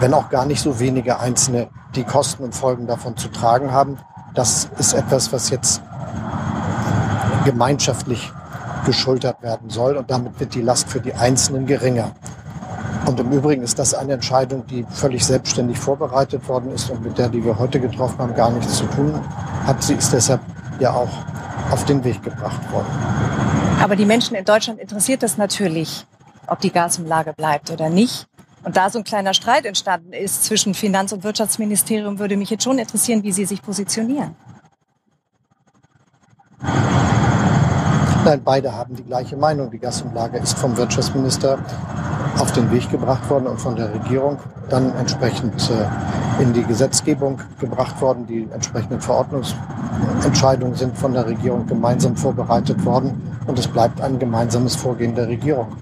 wenn 0.00 0.14
auch 0.14 0.28
gar 0.28 0.46
nicht 0.46 0.62
so 0.62 0.78
wenige 0.80 1.18
einzelne, 1.20 1.68
die 1.94 2.04
Kosten 2.04 2.44
und 2.44 2.54
Folgen 2.54 2.86
davon 2.86 3.16
zu 3.16 3.28
tragen 3.28 3.72
haben. 3.72 3.98
Das 4.34 4.68
ist 4.78 4.92
etwas, 4.92 5.32
was 5.32 5.50
jetzt 5.50 5.82
gemeinschaftlich 7.44 8.32
geschultert 8.84 9.42
werden 9.42 9.70
soll 9.70 9.96
und 9.96 10.10
damit 10.10 10.38
wird 10.40 10.54
die 10.54 10.62
Last 10.62 10.88
für 10.88 11.00
die 11.00 11.14
Einzelnen 11.14 11.66
geringer. 11.66 12.12
Und 13.06 13.18
im 13.18 13.30
Übrigen 13.32 13.62
ist 13.62 13.78
das 13.78 13.94
eine 13.94 14.12
Entscheidung, 14.12 14.66
die 14.66 14.86
völlig 14.90 15.24
selbstständig 15.24 15.78
vorbereitet 15.78 16.48
worden 16.48 16.70
ist 16.70 16.90
und 16.90 17.02
mit 17.02 17.18
der, 17.18 17.28
die 17.28 17.44
wir 17.44 17.58
heute 17.58 17.80
getroffen 17.80 18.18
haben, 18.18 18.34
gar 18.34 18.50
nichts 18.50 18.76
zu 18.76 18.84
tun 18.86 19.14
hat. 19.66 19.82
Sie 19.82 19.94
ist 19.94 20.12
deshalb 20.12 20.40
ja 20.80 20.92
auch 20.92 21.10
auf 21.70 21.84
den 21.84 22.02
Weg 22.04 22.22
gebracht 22.22 22.72
worden. 22.72 22.88
Aber 23.80 23.96
die 23.96 24.06
Menschen 24.06 24.34
in 24.34 24.44
Deutschland 24.44 24.80
interessiert 24.80 25.22
das 25.22 25.36
natürlich, 25.36 26.06
ob 26.46 26.60
die 26.60 26.72
Gasumlage 26.72 27.32
bleibt 27.32 27.70
oder 27.70 27.88
nicht. 27.88 28.26
Und 28.62 28.76
da 28.76 28.90
so 28.90 28.98
ein 28.98 29.04
kleiner 29.04 29.32
Streit 29.32 29.64
entstanden 29.64 30.12
ist 30.12 30.44
zwischen 30.44 30.74
Finanz- 30.74 31.12
und 31.12 31.24
Wirtschaftsministerium, 31.24 32.18
würde 32.18 32.36
mich 32.36 32.50
jetzt 32.50 32.64
schon 32.64 32.78
interessieren, 32.78 33.22
wie 33.22 33.32
Sie 33.32 33.46
sich 33.46 33.62
positionieren. 33.62 34.36
Nein, 38.22 38.42
beide 38.44 38.74
haben 38.74 38.96
die 38.96 39.02
gleiche 39.02 39.36
Meinung. 39.36 39.70
Die 39.70 39.78
Gasumlage 39.78 40.36
ist 40.38 40.58
vom 40.58 40.76
Wirtschaftsminister 40.76 41.58
auf 42.38 42.52
den 42.52 42.70
Weg 42.70 42.90
gebracht 42.90 43.28
worden 43.30 43.46
und 43.46 43.58
von 43.58 43.76
der 43.76 43.94
Regierung 43.94 44.38
dann 44.68 44.94
entsprechend 44.96 45.54
äh, 45.70 45.86
in 46.38 46.52
die 46.52 46.62
Gesetzgebung 46.62 47.40
gebracht 47.58 48.00
worden. 48.00 48.26
Die 48.26 48.48
entsprechenden 48.52 49.00
Verordnungsentscheidungen 49.00 50.74
sind 50.74 50.96
von 50.96 51.12
der 51.12 51.26
Regierung 51.26 51.66
gemeinsam 51.66 52.16
vorbereitet 52.16 52.84
worden 52.84 53.20
und 53.46 53.58
es 53.58 53.66
bleibt 53.66 54.00
ein 54.00 54.18
gemeinsames 54.18 54.76
Vorgehen 54.76 55.14
der 55.14 55.28
Regierung. 55.28 55.76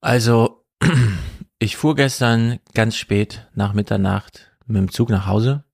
Also, 0.00 0.64
ich 1.58 1.76
fuhr 1.76 1.94
gestern 1.96 2.58
ganz 2.74 2.96
spät 2.96 3.48
nach 3.54 3.72
Mitternacht 3.72 4.52
mit 4.66 4.76
dem 4.76 4.90
Zug 4.90 5.10
nach 5.10 5.26
Hause 5.26 5.64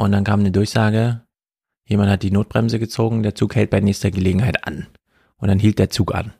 und 0.00 0.12
dann 0.12 0.24
kam 0.24 0.40
eine 0.40 0.50
Durchsage, 0.50 1.26
jemand 1.84 2.10
hat 2.10 2.22
die 2.22 2.30
Notbremse 2.30 2.78
gezogen, 2.78 3.22
der 3.22 3.34
Zug 3.34 3.54
hält 3.54 3.68
bei 3.68 3.80
nächster 3.80 4.10
Gelegenheit 4.10 4.66
an. 4.66 4.86
Und 5.36 5.48
dann 5.48 5.58
hielt 5.58 5.78
der 5.78 5.90
Zug 5.90 6.14
an. 6.14 6.32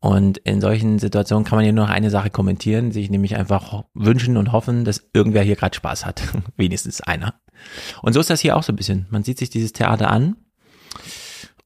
Und 0.00 0.38
in 0.38 0.60
solchen 0.60 0.98
Situationen 0.98 1.44
kann 1.44 1.56
man 1.56 1.64
ja 1.64 1.72
nur 1.72 1.86
noch 1.86 1.92
eine 1.92 2.10
Sache 2.10 2.30
kommentieren, 2.30 2.92
sich 2.92 3.10
nämlich 3.10 3.36
einfach 3.36 3.84
wünschen 3.94 4.36
und 4.36 4.52
hoffen, 4.52 4.84
dass 4.84 5.08
irgendwer 5.12 5.42
hier 5.42 5.56
gerade 5.56 5.74
Spaß 5.74 6.04
hat. 6.04 6.22
Wenigstens 6.56 7.00
einer. 7.00 7.34
Und 8.02 8.12
so 8.12 8.20
ist 8.20 8.30
das 8.30 8.40
hier 8.40 8.56
auch 8.56 8.62
so 8.62 8.72
ein 8.72 8.76
bisschen. 8.76 9.06
Man 9.10 9.24
sieht 9.24 9.38
sich 9.38 9.50
dieses 9.50 9.72
Theater 9.72 10.10
an 10.10 10.36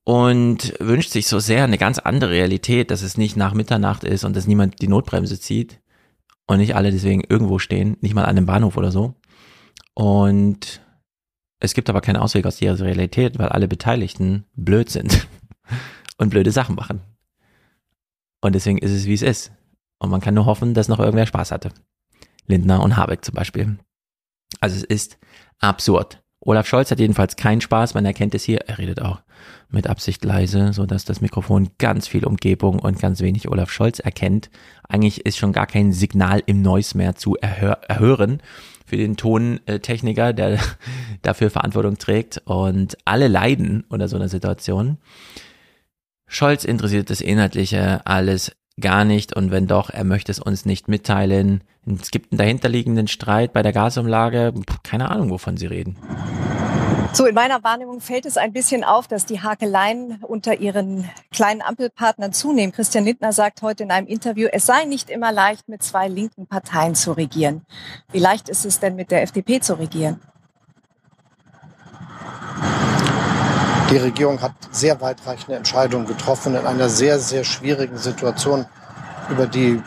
und 0.04 0.74
wünscht 0.78 1.10
sich 1.10 1.26
so 1.26 1.40
sehr 1.40 1.64
eine 1.64 1.78
ganz 1.78 1.98
andere 1.98 2.30
Realität, 2.30 2.90
dass 2.90 3.02
es 3.02 3.18
nicht 3.18 3.36
nach 3.36 3.52
Mitternacht 3.52 4.04
ist 4.04 4.24
und 4.24 4.36
dass 4.36 4.46
niemand 4.46 4.80
die 4.80 4.88
Notbremse 4.88 5.38
zieht 5.40 5.80
und 6.46 6.58
nicht 6.58 6.76
alle 6.76 6.92
deswegen 6.92 7.22
irgendwo 7.28 7.58
stehen, 7.58 7.96
nicht 8.00 8.14
mal 8.14 8.24
an 8.24 8.36
einem 8.36 8.46
Bahnhof 8.46 8.76
oder 8.76 8.92
so. 8.92 9.16
Und 9.94 10.80
es 11.58 11.74
gibt 11.74 11.90
aber 11.90 12.00
keinen 12.00 12.16
Ausweg 12.16 12.46
aus 12.46 12.56
dieser 12.56 12.78
Realität, 12.78 13.38
weil 13.38 13.48
alle 13.48 13.68
Beteiligten 13.68 14.46
blöd 14.54 14.88
sind. 14.88 15.26
und 16.20 16.28
blöde 16.28 16.52
Sachen 16.52 16.74
machen. 16.76 17.00
Und 18.40 18.54
deswegen 18.54 18.78
ist 18.78 18.92
es, 18.92 19.06
wie 19.06 19.14
es 19.14 19.22
ist. 19.22 19.52
Und 19.98 20.10
man 20.10 20.20
kann 20.20 20.34
nur 20.34 20.46
hoffen, 20.46 20.74
dass 20.74 20.88
noch 20.88 20.98
irgendwer 20.98 21.26
Spaß 21.26 21.52
hatte. 21.52 21.72
Lindner 22.46 22.82
und 22.82 22.96
Habeck 22.96 23.24
zum 23.24 23.34
Beispiel. 23.34 23.78
Also 24.60 24.76
es 24.76 24.84
ist 24.84 25.18
absurd. 25.58 26.22
Olaf 26.42 26.66
Scholz 26.66 26.90
hat 26.90 26.98
jedenfalls 26.98 27.36
keinen 27.36 27.60
Spaß, 27.60 27.92
man 27.92 28.06
erkennt 28.06 28.34
es 28.34 28.44
hier, 28.44 28.60
er 28.66 28.78
redet 28.78 29.02
auch 29.02 29.20
mit 29.68 29.86
Absicht 29.86 30.24
leise, 30.24 30.72
so 30.72 30.86
dass 30.86 31.04
das 31.04 31.20
Mikrofon 31.20 31.68
ganz 31.76 32.08
viel 32.08 32.24
Umgebung 32.24 32.78
und 32.78 32.98
ganz 32.98 33.20
wenig 33.20 33.48
Olaf 33.48 33.70
Scholz 33.70 33.98
erkennt. 33.98 34.50
Eigentlich 34.88 35.26
ist 35.26 35.36
schon 35.36 35.52
gar 35.52 35.66
kein 35.66 35.92
Signal 35.92 36.42
im 36.46 36.62
Noise 36.62 36.96
mehr 36.96 37.14
zu 37.14 37.36
erhör 37.36 37.80
erhören 37.88 38.42
für 38.86 38.96
den 38.96 39.18
Tontechniker, 39.18 40.32
der 40.32 40.58
dafür 41.22 41.50
Verantwortung 41.50 41.98
trägt 41.98 42.38
und 42.46 42.96
alle 43.04 43.28
leiden 43.28 43.84
unter 43.88 44.08
so 44.08 44.16
einer 44.16 44.28
Situation. 44.28 44.96
Scholz 46.32 46.62
interessiert 46.62 47.10
das 47.10 47.20
Inhaltliche 47.20 48.02
alles 48.04 48.52
gar 48.78 49.04
nicht 49.04 49.34
und 49.34 49.50
wenn 49.50 49.66
doch, 49.66 49.90
er 49.90 50.04
möchte 50.04 50.30
es 50.30 50.38
uns 50.38 50.64
nicht 50.64 50.86
mitteilen. 50.86 51.64
Es 52.00 52.12
gibt 52.12 52.30
einen 52.30 52.38
dahinterliegenden 52.38 53.08
Streit 53.08 53.52
bei 53.52 53.62
der 53.62 53.72
Gasumlage, 53.72 54.54
keine 54.84 55.10
Ahnung, 55.10 55.30
wovon 55.30 55.56
sie 55.56 55.66
reden. 55.66 55.96
So, 57.12 57.26
in 57.26 57.34
meiner 57.34 57.64
Wahrnehmung 57.64 58.00
fällt 58.00 58.26
es 58.26 58.36
ein 58.36 58.52
bisschen 58.52 58.84
auf, 58.84 59.08
dass 59.08 59.26
die 59.26 59.40
Hakeleien 59.40 60.22
unter 60.22 60.60
ihren 60.60 61.10
kleinen 61.32 61.62
Ampelpartnern 61.62 62.32
zunehmen. 62.32 62.70
Christian 62.70 63.04
Lindner 63.04 63.32
sagt 63.32 63.62
heute 63.62 63.82
in 63.82 63.90
einem 63.90 64.06
Interview, 64.06 64.46
es 64.52 64.66
sei 64.66 64.84
nicht 64.84 65.10
immer 65.10 65.32
leicht, 65.32 65.68
mit 65.68 65.82
zwei 65.82 66.06
linken 66.06 66.46
Parteien 66.46 66.94
zu 66.94 67.10
regieren. 67.10 67.66
Wie 68.12 68.20
leicht 68.20 68.48
ist 68.48 68.64
es 68.64 68.78
denn, 68.78 68.94
mit 68.94 69.10
der 69.10 69.22
FDP 69.22 69.58
zu 69.58 69.74
regieren? 69.74 70.20
Die 73.90 73.96
Regierung 73.96 74.40
hat 74.40 74.52
sehr 74.70 75.00
weitreichende 75.00 75.56
Entscheidungen 75.56 76.06
getroffen 76.06 76.54
in 76.54 76.64
einer 76.64 76.88
sehr, 76.88 77.18
sehr 77.18 77.42
schwierigen 77.42 77.98
Situation, 77.98 78.66
über 79.28 79.46
die 79.48 79.82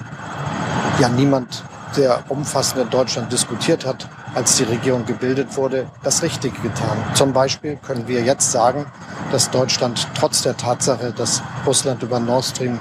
ja 0.99 1.07
niemand 1.07 1.63
sehr 1.93 2.21
umfassend 2.27 2.81
in 2.81 2.89
Deutschland 2.89 3.31
diskutiert 3.31 3.85
hat, 3.85 4.09
als 4.35 4.57
die 4.57 4.63
Regierung 4.63 5.05
gebildet 5.05 5.55
wurde, 5.55 5.87
das 6.03 6.21
Richtige 6.21 6.59
getan. 6.59 6.97
Zum 7.13 7.31
Beispiel 7.31 7.77
können 7.77 8.07
wir 8.07 8.21
jetzt 8.23 8.51
sagen, 8.51 8.85
dass 9.31 9.51
Deutschland 9.51 10.05
trotz 10.15 10.41
der 10.41 10.57
Tatsache, 10.57 11.13
dass 11.13 11.41
Russland 11.65 12.03
über 12.03 12.19
Nord 12.19 12.43
Stream 12.43 12.79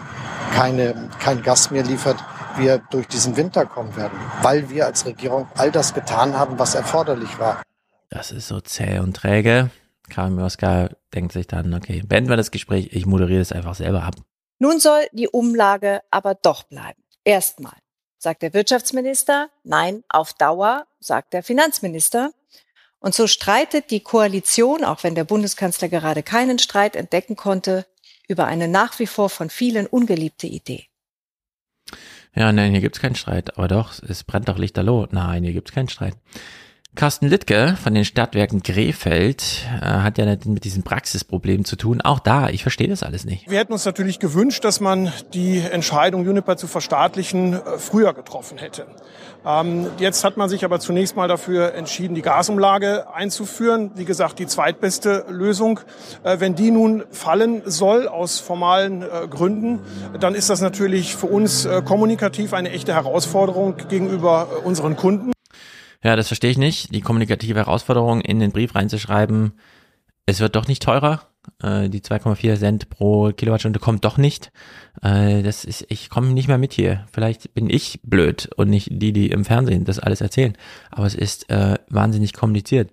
keine, 0.55 1.09
kein 1.21 1.43
Gas 1.43 1.71
mehr 1.71 1.85
liefert, 1.85 2.17
wir 2.57 2.79
durch 2.91 3.07
diesen 3.07 3.37
Winter 3.37 3.65
kommen 3.65 3.95
werden, 3.97 4.19
weil 4.43 4.69
wir 4.71 4.87
als 4.87 5.07
Regierung 5.07 5.47
all 5.57 5.71
das 5.71 5.95
getan 5.95 6.37
haben, 6.37 6.59
was 6.59 6.75
erforderlich 6.75 7.39
war. 7.39 7.63
Das 8.11 8.33
ist 8.33 8.49
so 8.49 8.61
zäh 8.61 8.99
und 8.99 9.15
träge. 9.15 9.71
Karin 10.09 10.35
Mioska 10.35 10.91
denkt 11.15 11.33
sich 11.33 11.47
dann, 11.47 11.73
okay, 11.75 12.03
beenden 12.05 12.31
wir 12.31 12.37
das 12.37 12.51
Gespräch, 12.51 12.91
ich 12.93 13.07
moderiere 13.07 13.41
es 13.41 13.53
einfach 13.53 13.75
selber 13.75 14.03
ab. 14.03 14.17
Nun 14.59 14.79
soll 14.79 15.07
die 15.13 15.29
Umlage 15.29 16.03
aber 16.11 16.35
doch 16.35 16.65
bleiben. 16.65 17.03
Erstmal, 17.25 17.77
sagt 18.19 18.43
der 18.43 18.55
Wirtschaftsminister. 18.55 19.49
Nein, 19.65 20.05
auf 20.09 20.33
Dauer, 20.35 20.87
sagt 21.01 21.33
der 21.33 21.43
Finanzminister. 21.43 22.33
Und 22.99 23.15
so 23.15 23.27
streitet 23.27 23.91
die 23.91 24.01
Koalition, 24.01 24.85
auch 24.85 25.03
wenn 25.03 25.17
der 25.17 25.25
Bundeskanzler 25.25 25.89
gerade 25.89 26.23
keinen 26.23 26.61
Streit 26.61 26.95
entdecken 26.95 27.35
konnte, 27.35 27.87
über 28.29 28.47
eine 28.47 28.69
nach 28.69 28.99
wie 29.01 29.09
vor 29.09 29.29
von 29.29 29.51
vielen 29.51 29.87
ungeliebte 29.89 30.47
Idee. 30.47 30.87
Ja, 32.35 32.53
nein, 32.53 32.71
hier 32.71 32.81
gibt's 32.81 33.01
keinen 33.01 33.17
Streit. 33.17 33.59
Aber 33.59 33.69
doch, 33.69 34.01
es 34.03 34.25
brennt 34.25 34.49
doch 34.49 34.59
lichterloh. 34.59 35.07
Nein, 35.11 35.43
hier 35.43 35.53
gibt's 35.53 35.73
keinen 35.73 35.89
Streit. 35.89 36.15
Carsten 36.95 37.27
Littke 37.27 37.75
von 37.83 37.95
den 37.95 38.05
Stadtwerken 38.05 38.63
Krefeld 38.63 39.67
äh, 39.81 39.85
hat 39.87 40.19
ja 40.19 40.27
mit 40.45 40.65
diesem 40.65 40.83
Praxisproblem 40.83 41.65
zu 41.65 41.77
tun. 41.77 42.03
Auch 42.03 42.19
da, 42.19 42.51
ich 42.51 42.61
verstehe 42.61 42.89
das 42.89 43.03
alles 43.03 43.25
nicht. 43.25 43.51
Wir 43.51 43.61
hätten 43.61 43.73
uns 43.73 43.87
natürlich 43.87 44.19
gewünscht, 44.19 44.63
dass 44.63 44.79
man 44.79 45.11
die 45.33 45.61
Entscheidung, 45.61 46.27
Juniper 46.27 46.59
zu 46.59 46.67
verstaatlichen, 46.67 47.55
äh, 47.55 47.79
früher 47.79 48.13
getroffen 48.13 48.59
hätte. 48.59 48.87
Ähm, 49.45 49.87
jetzt 49.99 50.23
hat 50.23 50.37
man 50.37 50.51
sich 50.51 50.67
aber 50.67 50.81
zunächst 50.81 51.17
mal 51.17 51.29
dafür 51.29 51.75
entschieden, 51.75 52.15
die 52.15 52.21
Gasumlage 52.21 53.07
einzuführen. 53.15 53.93
Wie 53.95 54.05
gesagt, 54.05 54.39
die 54.39 54.47
zweitbeste 54.47 55.25
Lösung. 55.31 55.81
Äh, 56.25 56.41
wenn 56.41 56.55
die 56.55 56.71
nun 56.71 57.05
fallen 57.11 57.63
soll 57.65 58.07
aus 58.07 58.39
formalen 58.39 59.01
äh, 59.01 59.29
Gründen, 59.31 59.81
dann 60.21 60.35
ist 60.35 60.51
das 60.51 60.61
natürlich 60.61 61.17
für 61.17 61.27
uns 61.27 61.65
äh, 61.65 61.81
kommunikativ 61.83 62.53
eine 62.53 62.71
echte 62.71 62.93
Herausforderung 62.93 63.77
gegenüber 63.89 64.49
äh, 64.53 64.67
unseren 64.67 64.95
Kunden. 64.95 65.33
Ja, 66.03 66.17
das 66.17 66.29
verstehe 66.29 66.51
ich 66.51 66.59
nicht. 66.59 66.95
Die 66.95 67.01
kommunikative 67.01 67.61
Herausforderung 67.61 68.21
in 68.21 68.41
den 68.41 68.53
Brief 68.53 68.75
reinzuschreiben, 68.75 69.53
es 70.27 70.41
wird 70.41 70.57
doch 70.57 70.69
nicht 70.69 70.83
teurer. 70.83 71.23
Äh, 71.63 71.89
die 71.89 72.01
2,4 72.01 72.59
Cent 72.59 72.91
pro 72.91 73.33
Kilowattstunde 73.33 73.79
kommt 73.79 74.05
doch 74.05 74.19
nicht. 74.19 74.53
Äh, 75.03 75.43
das 75.43 75.65
ist, 75.65 75.87
ich 75.89 76.11
komme 76.11 76.29
nicht 76.29 76.49
mehr 76.49 76.59
mit 76.59 76.73
hier. 76.73 77.07
Vielleicht 77.13 77.55
bin 77.55 77.71
ich 77.71 78.01
blöd 78.03 78.49
und 78.57 78.69
nicht 78.69 78.89
die, 78.91 79.13
die 79.13 79.31
im 79.31 79.45
Fernsehen 79.45 79.85
das 79.85 79.99
alles 79.99 80.21
erzählen. 80.21 80.57
Aber 80.91 81.07
es 81.07 81.15
ist 81.15 81.51
äh, 81.51 81.79
wahnsinnig 81.89 82.33
kompliziert. 82.33 82.91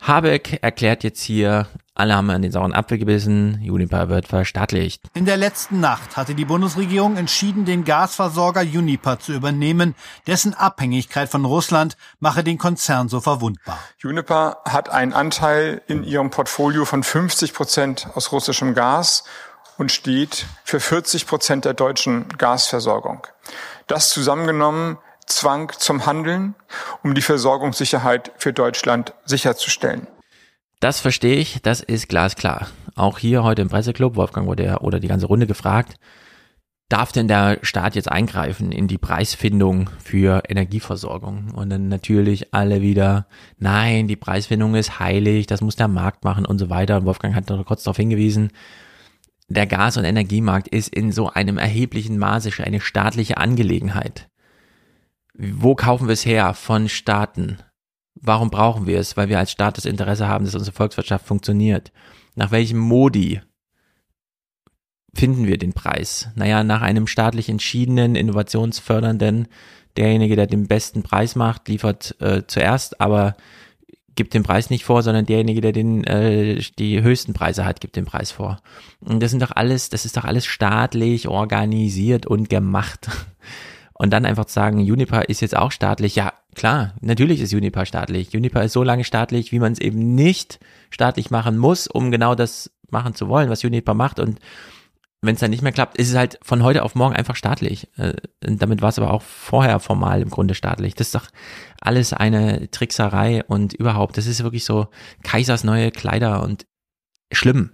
Habeck 0.00 0.58
erklärt 0.62 1.04
jetzt 1.04 1.20
hier, 1.20 1.66
alle 1.94 2.14
haben 2.14 2.30
an 2.30 2.42
den 2.42 2.52
sauren 2.52 2.72
Apfel 2.72 2.98
gebissen, 2.98 3.60
Uniper 3.68 4.08
wird 4.08 4.28
verstaatlicht. 4.28 5.02
In 5.14 5.26
der 5.26 5.36
letzten 5.36 5.80
Nacht 5.80 6.16
hatte 6.16 6.34
die 6.34 6.44
Bundesregierung 6.44 7.16
entschieden, 7.16 7.64
den 7.64 7.84
Gasversorger 7.84 8.60
Uniper 8.60 9.18
zu 9.18 9.32
übernehmen. 9.32 9.96
Dessen 10.26 10.54
Abhängigkeit 10.54 11.28
von 11.28 11.44
Russland 11.44 11.96
mache 12.20 12.44
den 12.44 12.56
Konzern 12.56 13.08
so 13.08 13.20
verwundbar. 13.20 13.78
Uniper 14.04 14.58
hat 14.64 14.88
einen 14.90 15.12
Anteil 15.12 15.82
in 15.88 16.04
ihrem 16.04 16.30
Portfolio 16.30 16.84
von 16.84 17.02
50 17.02 17.52
Prozent 17.52 18.08
aus 18.14 18.30
russischem 18.30 18.74
Gas 18.74 19.24
und 19.76 19.90
steht 19.90 20.46
für 20.64 20.80
40 20.80 21.26
Prozent 21.26 21.64
der 21.64 21.74
deutschen 21.74 22.28
Gasversorgung. 22.38 23.26
Das 23.88 24.10
zusammengenommen 24.10 24.98
Zwang 25.28 25.72
zum 25.78 26.06
Handeln, 26.06 26.54
um 27.02 27.14
die 27.14 27.22
Versorgungssicherheit 27.22 28.32
für 28.36 28.52
Deutschland 28.52 29.14
sicherzustellen. 29.24 30.06
Das 30.80 31.00
verstehe 31.00 31.36
ich, 31.36 31.60
das 31.62 31.80
ist 31.80 32.08
glasklar. 32.08 32.68
Auch 32.94 33.18
hier 33.18 33.42
heute 33.42 33.62
im 33.62 33.68
Presseclub, 33.68 34.16
Wolfgang 34.16 34.46
wurde 34.46 34.64
ja 34.64 34.80
oder 34.80 35.00
die 35.00 35.08
ganze 35.08 35.26
Runde 35.26 35.46
gefragt, 35.46 35.96
darf 36.88 37.12
denn 37.12 37.28
der 37.28 37.58
Staat 37.62 37.94
jetzt 37.94 38.10
eingreifen 38.10 38.72
in 38.72 38.88
die 38.88 38.98
Preisfindung 38.98 39.90
für 40.02 40.42
Energieversorgung? 40.48 41.52
Und 41.54 41.70
dann 41.70 41.88
natürlich 41.88 42.54
alle 42.54 42.80
wieder, 42.80 43.26
nein, 43.58 44.08
die 44.08 44.16
Preisfindung 44.16 44.74
ist 44.74 44.98
heilig, 44.98 45.46
das 45.46 45.60
muss 45.60 45.76
der 45.76 45.88
Markt 45.88 46.24
machen 46.24 46.46
und 46.46 46.58
so 46.58 46.70
weiter. 46.70 46.96
Und 46.96 47.06
Wolfgang 47.06 47.34
hat 47.34 47.50
noch 47.50 47.66
kurz 47.66 47.82
darauf 47.82 47.96
hingewiesen, 47.96 48.50
der 49.48 49.66
Gas- 49.66 49.96
und 49.96 50.04
Energiemarkt 50.04 50.68
ist 50.68 50.94
in 50.94 51.10
so 51.10 51.30
einem 51.30 51.58
erheblichen 51.58 52.18
Maße 52.18 52.50
eine 52.62 52.80
staatliche 52.80 53.38
Angelegenheit. 53.38 54.28
Wo 55.38 55.76
kaufen 55.76 56.08
wir 56.08 56.14
es 56.14 56.26
her? 56.26 56.52
Von 56.52 56.88
Staaten. 56.88 57.58
Warum 58.16 58.50
brauchen 58.50 58.86
wir 58.86 58.98
es? 58.98 59.16
Weil 59.16 59.28
wir 59.28 59.38
als 59.38 59.52
Staat 59.52 59.76
das 59.76 59.84
Interesse 59.84 60.26
haben, 60.26 60.44
dass 60.44 60.56
unsere 60.56 60.74
Volkswirtschaft 60.74 61.24
funktioniert. 61.26 61.92
Nach 62.34 62.50
welchem 62.50 62.78
Modi 62.78 63.40
finden 65.14 65.46
wir 65.46 65.56
den 65.56 65.74
Preis? 65.74 66.28
Naja, 66.34 66.64
nach 66.64 66.82
einem 66.82 67.06
staatlich 67.06 67.48
entschiedenen, 67.48 68.16
innovationsfördernden, 68.16 69.46
derjenige, 69.96 70.34
der 70.34 70.48
den 70.48 70.66
besten 70.66 71.04
Preis 71.04 71.36
macht, 71.36 71.68
liefert 71.68 72.20
äh, 72.20 72.42
zuerst, 72.48 73.00
aber 73.00 73.36
gibt 74.16 74.34
den 74.34 74.42
Preis 74.42 74.70
nicht 74.70 74.84
vor, 74.84 75.04
sondern 75.04 75.26
derjenige, 75.26 75.60
der 75.60 75.70
den 75.70 76.02
äh, 76.02 76.60
die 76.80 77.00
höchsten 77.00 77.32
Preise 77.32 77.64
hat, 77.64 77.80
gibt 77.80 77.94
den 77.94 78.06
Preis 78.06 78.32
vor. 78.32 78.60
Und 78.98 79.22
das 79.22 79.30
sind 79.30 79.40
doch 79.40 79.52
alles, 79.52 79.88
das 79.88 80.04
ist 80.04 80.16
doch 80.16 80.24
alles 80.24 80.46
staatlich 80.46 81.28
organisiert 81.28 82.26
und 82.26 82.50
gemacht. 82.50 83.08
Und 83.98 84.10
dann 84.12 84.24
einfach 84.24 84.44
zu 84.44 84.54
sagen, 84.54 84.78
Juniper 84.78 85.28
ist 85.28 85.40
jetzt 85.40 85.56
auch 85.56 85.72
staatlich. 85.72 86.14
Ja, 86.14 86.32
klar, 86.54 86.94
natürlich 87.00 87.40
ist 87.40 87.52
Juniper 87.52 87.84
staatlich. 87.84 88.32
Juniper 88.32 88.62
ist 88.62 88.72
so 88.72 88.84
lange 88.84 89.02
staatlich, 89.02 89.50
wie 89.50 89.58
man 89.58 89.72
es 89.72 89.80
eben 89.80 90.14
nicht 90.14 90.60
staatlich 90.90 91.30
machen 91.30 91.58
muss, 91.58 91.88
um 91.88 92.12
genau 92.12 92.36
das 92.36 92.70
machen 92.90 93.14
zu 93.14 93.28
wollen, 93.28 93.50
was 93.50 93.62
Juniper 93.62 93.94
macht. 93.94 94.20
Und 94.20 94.38
wenn 95.20 95.34
es 95.34 95.40
dann 95.40 95.50
nicht 95.50 95.62
mehr 95.62 95.72
klappt, 95.72 95.98
ist 95.98 96.10
es 96.10 96.16
halt 96.16 96.38
von 96.42 96.62
heute 96.62 96.84
auf 96.84 96.94
morgen 96.94 97.16
einfach 97.16 97.34
staatlich. 97.34 97.88
Äh, 97.96 98.14
und 98.46 98.62
damit 98.62 98.82
war 98.82 98.90
es 98.90 98.98
aber 99.00 99.12
auch 99.12 99.22
vorher 99.22 99.80
formal 99.80 100.22
im 100.22 100.30
Grunde 100.30 100.54
staatlich. 100.54 100.94
Das 100.94 101.08
ist 101.08 101.14
doch 101.16 101.26
alles 101.80 102.12
eine 102.12 102.70
Trickserei 102.70 103.42
und 103.44 103.74
überhaupt, 103.74 104.16
das 104.16 104.26
ist 104.26 104.44
wirklich 104.44 104.64
so 104.64 104.86
Kaisers 105.24 105.64
neue 105.64 105.90
Kleider 105.90 106.44
und 106.44 106.66
schlimm. 107.32 107.72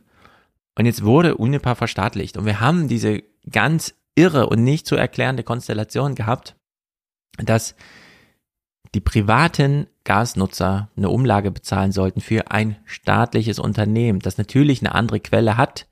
Und 0.76 0.86
jetzt 0.86 1.04
wurde 1.04 1.36
Unipa 1.36 1.74
verstaatlicht 1.74 2.38
und 2.38 2.46
wir 2.46 2.60
haben 2.60 2.88
diese 2.88 3.22
ganz 3.50 3.94
irre 4.14 4.48
und 4.48 4.62
nicht 4.62 4.86
zu 4.86 4.96
erklärende 4.96 5.42
Konstellation 5.42 6.14
gehabt, 6.14 6.56
dass 7.38 7.74
die 8.94 9.00
privaten 9.00 9.88
Gasnutzer 10.04 10.90
eine 10.96 11.10
Umlage 11.10 11.50
bezahlen 11.50 11.92
sollten 11.92 12.20
für 12.20 12.50
ein 12.50 12.76
staatliches 12.84 13.58
Unternehmen, 13.58 14.20
das 14.20 14.38
natürlich 14.38 14.80
eine 14.80 14.94
andere 14.94 15.20
Quelle 15.20 15.56
hat 15.56 15.88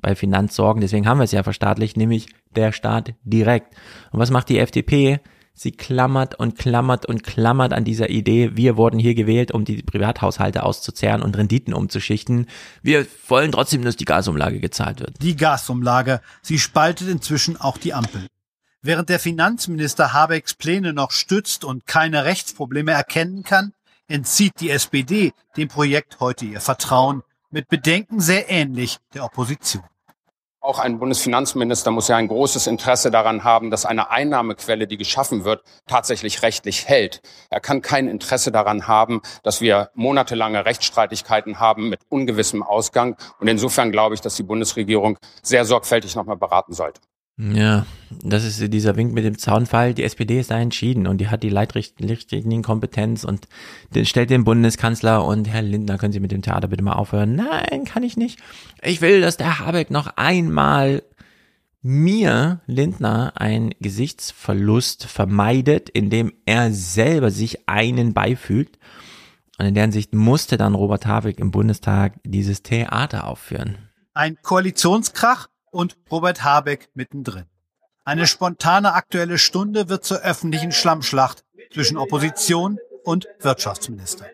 bei 0.00 0.14
Finanzsorgen. 0.14 0.80
Deswegen 0.80 1.06
haben 1.06 1.18
wir 1.18 1.24
es 1.24 1.32
ja 1.32 1.42
verstaatlicht, 1.42 1.96
nämlich 1.96 2.28
der 2.54 2.72
Staat 2.72 3.14
direkt. 3.24 3.74
Und 4.12 4.20
was 4.20 4.30
macht 4.30 4.48
die 4.48 4.58
FDP? 4.58 5.20
Sie 5.58 5.72
klammert 5.72 6.34
und 6.34 6.58
klammert 6.58 7.06
und 7.06 7.24
klammert 7.24 7.72
an 7.72 7.82
dieser 7.82 8.10
Idee, 8.10 8.50
wir 8.56 8.76
wurden 8.76 8.98
hier 8.98 9.14
gewählt, 9.14 9.52
um 9.52 9.64
die 9.64 9.82
Privathaushalte 9.82 10.62
auszuzehren 10.62 11.22
und 11.22 11.34
Renditen 11.34 11.72
umzuschichten. 11.72 12.46
Wir 12.82 13.06
wollen 13.26 13.52
trotzdem, 13.52 13.82
dass 13.82 13.96
die 13.96 14.04
Gasumlage 14.04 14.60
gezahlt 14.60 15.00
wird. 15.00 15.14
Die 15.22 15.34
Gasumlage, 15.34 16.20
sie 16.42 16.58
spaltet 16.58 17.08
inzwischen 17.08 17.58
auch 17.58 17.78
die 17.78 17.94
Ampel. 17.94 18.26
Während 18.82 19.08
der 19.08 19.18
Finanzminister 19.18 20.12
Habecks 20.12 20.52
Pläne 20.52 20.92
noch 20.92 21.10
stützt 21.10 21.64
und 21.64 21.86
keine 21.86 22.26
Rechtsprobleme 22.26 22.92
erkennen 22.92 23.42
kann, 23.42 23.72
entzieht 24.08 24.60
die 24.60 24.68
SPD 24.68 25.32
dem 25.56 25.68
Projekt 25.68 26.20
heute 26.20 26.44
ihr 26.44 26.60
Vertrauen, 26.60 27.22
mit 27.50 27.68
Bedenken 27.68 28.20
sehr 28.20 28.50
ähnlich 28.50 28.98
der 29.14 29.24
Opposition. 29.24 29.84
Auch 30.66 30.80
ein 30.80 30.98
Bundesfinanzminister 30.98 31.92
muss 31.92 32.08
ja 32.08 32.16
ein 32.16 32.26
großes 32.26 32.66
Interesse 32.66 33.12
daran 33.12 33.44
haben, 33.44 33.70
dass 33.70 33.86
eine 33.86 34.10
Einnahmequelle, 34.10 34.88
die 34.88 34.96
geschaffen 34.96 35.44
wird, 35.44 35.62
tatsächlich 35.86 36.42
rechtlich 36.42 36.88
hält. 36.88 37.22
Er 37.50 37.60
kann 37.60 37.82
kein 37.82 38.08
Interesse 38.08 38.50
daran 38.50 38.88
haben, 38.88 39.22
dass 39.44 39.60
wir 39.60 39.90
monatelange 39.94 40.66
Rechtsstreitigkeiten 40.66 41.60
haben 41.60 41.88
mit 41.88 42.00
ungewissem 42.08 42.64
Ausgang. 42.64 43.16
Und 43.38 43.46
insofern 43.46 43.92
glaube 43.92 44.16
ich, 44.16 44.22
dass 44.22 44.34
die 44.34 44.42
Bundesregierung 44.42 45.18
sehr 45.40 45.64
sorgfältig 45.64 46.16
nochmal 46.16 46.36
beraten 46.36 46.72
sollte. 46.72 47.00
Ja, 47.38 47.84
das 48.22 48.44
ist 48.44 48.72
dieser 48.72 48.96
Wink 48.96 49.12
mit 49.12 49.24
dem 49.24 49.36
Zaunfall. 49.36 49.92
Die 49.92 50.04
SPD 50.04 50.40
ist 50.40 50.50
da 50.50 50.58
entschieden 50.58 51.06
und 51.06 51.18
die 51.18 51.28
hat 51.28 51.42
die 51.42 51.50
Leitlinienkompetenz 51.50 53.24
und 53.24 53.46
den 53.94 54.06
stellt 54.06 54.30
den 54.30 54.44
Bundeskanzler 54.44 55.22
und 55.22 55.46
Herr 55.46 55.60
Lindner, 55.60 55.98
können 55.98 56.14
Sie 56.14 56.20
mit 56.20 56.32
dem 56.32 56.40
Theater 56.40 56.68
bitte 56.68 56.82
mal 56.82 56.94
aufhören? 56.94 57.36
Nein, 57.36 57.84
kann 57.84 58.02
ich 58.02 58.16
nicht. 58.16 58.38
Ich 58.82 59.02
will, 59.02 59.20
dass 59.20 59.36
der 59.36 59.58
Habeck 59.58 59.90
noch 59.90 60.06
einmal 60.16 61.02
mir, 61.82 62.62
Lindner, 62.66 63.34
einen 63.36 63.74
Gesichtsverlust 63.80 65.04
vermeidet, 65.04 65.90
indem 65.90 66.32
er 66.46 66.72
selber 66.72 67.30
sich 67.30 67.68
einen 67.68 68.14
beifügt. 68.14 68.78
Und 69.58 69.66
in 69.66 69.74
deren 69.74 69.92
Sicht 69.92 70.14
musste 70.14 70.56
dann 70.56 70.74
Robert 70.74 71.04
Habeck 71.04 71.38
im 71.38 71.50
Bundestag 71.50 72.14
dieses 72.24 72.62
Theater 72.62 73.26
aufführen. 73.26 73.76
Ein 74.14 74.38
Koalitionskrach 74.42 75.48
und 75.76 75.96
Robert 76.10 76.42
Habeck 76.42 76.88
mittendrin. 76.94 77.44
Eine 78.04 78.26
spontane 78.26 78.94
aktuelle 78.94 79.36
Stunde 79.36 79.88
wird 79.88 80.04
zur 80.04 80.22
öffentlichen 80.22 80.72
Schlammschlacht 80.72 81.44
zwischen 81.72 81.98
Opposition 81.98 82.78
und 83.04 83.28
Wirtschaftsminister. 83.40 84.26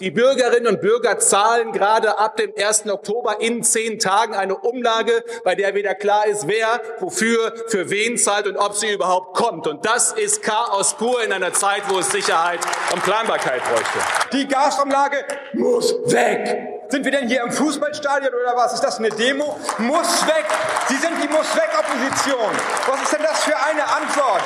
Die 0.00 0.12
Bürgerinnen 0.12 0.68
und 0.68 0.80
Bürger 0.80 1.18
zahlen 1.18 1.72
gerade 1.72 2.18
ab 2.18 2.36
dem 2.36 2.52
1. 2.56 2.88
Oktober 2.88 3.40
in 3.40 3.64
zehn 3.64 3.98
Tagen 3.98 4.34
eine 4.34 4.56
Umlage, 4.56 5.24
bei 5.42 5.56
der 5.56 5.74
wieder 5.74 5.96
klar 5.96 6.26
ist, 6.26 6.46
wer, 6.46 6.80
wofür, 7.00 7.52
für 7.66 7.90
wen 7.90 8.16
zahlt 8.16 8.46
und 8.46 8.56
ob 8.56 8.74
sie 8.74 8.92
überhaupt 8.92 9.36
kommt. 9.36 9.66
Und 9.66 9.84
das 9.84 10.12
ist 10.12 10.42
Chaos 10.42 10.94
pur 10.96 11.24
in 11.24 11.32
einer 11.32 11.52
Zeit, 11.52 11.82
wo 11.88 11.98
es 11.98 12.10
Sicherheit 12.12 12.60
und 12.92 13.02
Planbarkeit 13.02 13.62
bräuchte. 13.64 13.98
Die 14.32 14.46
Gasumlage 14.46 15.24
muss 15.54 15.92
weg. 16.12 16.77
Sind 16.90 17.04
wir 17.04 17.12
denn 17.12 17.28
hier 17.28 17.42
im 17.42 17.52
Fußballstadion 17.52 18.32
oder 18.32 18.56
was? 18.56 18.72
Ist 18.72 18.80
das 18.80 18.98
eine 18.98 19.10
Demo? 19.10 19.60
Muss 19.76 20.26
weg. 20.26 20.46
Sie 20.88 20.96
sind 20.96 21.22
die 21.22 21.28
Muss 21.28 21.54
weg 21.54 21.68
Opposition. 21.78 22.50
Was 22.86 23.02
ist 23.02 23.12
denn 23.12 23.22
das 23.22 23.44
für 23.44 23.56
eine 23.58 23.84
Antwort? 23.84 24.40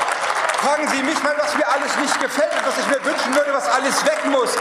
Fragen 0.57 0.89
Sie 0.89 1.05
mich 1.05 1.23
mal, 1.23 1.37
was 1.39 1.57
mir 1.57 1.69
alles 1.69 1.97
nicht 1.99 2.21
gefällt 2.21 2.51
und 2.59 2.67
was 2.67 2.79
ich 2.79 2.87
mir 2.89 3.05
wünschen 3.05 3.33
würde, 3.33 3.53
was 3.53 3.69
alles 3.69 4.05
weg 4.05 4.19
muss. 4.29 4.57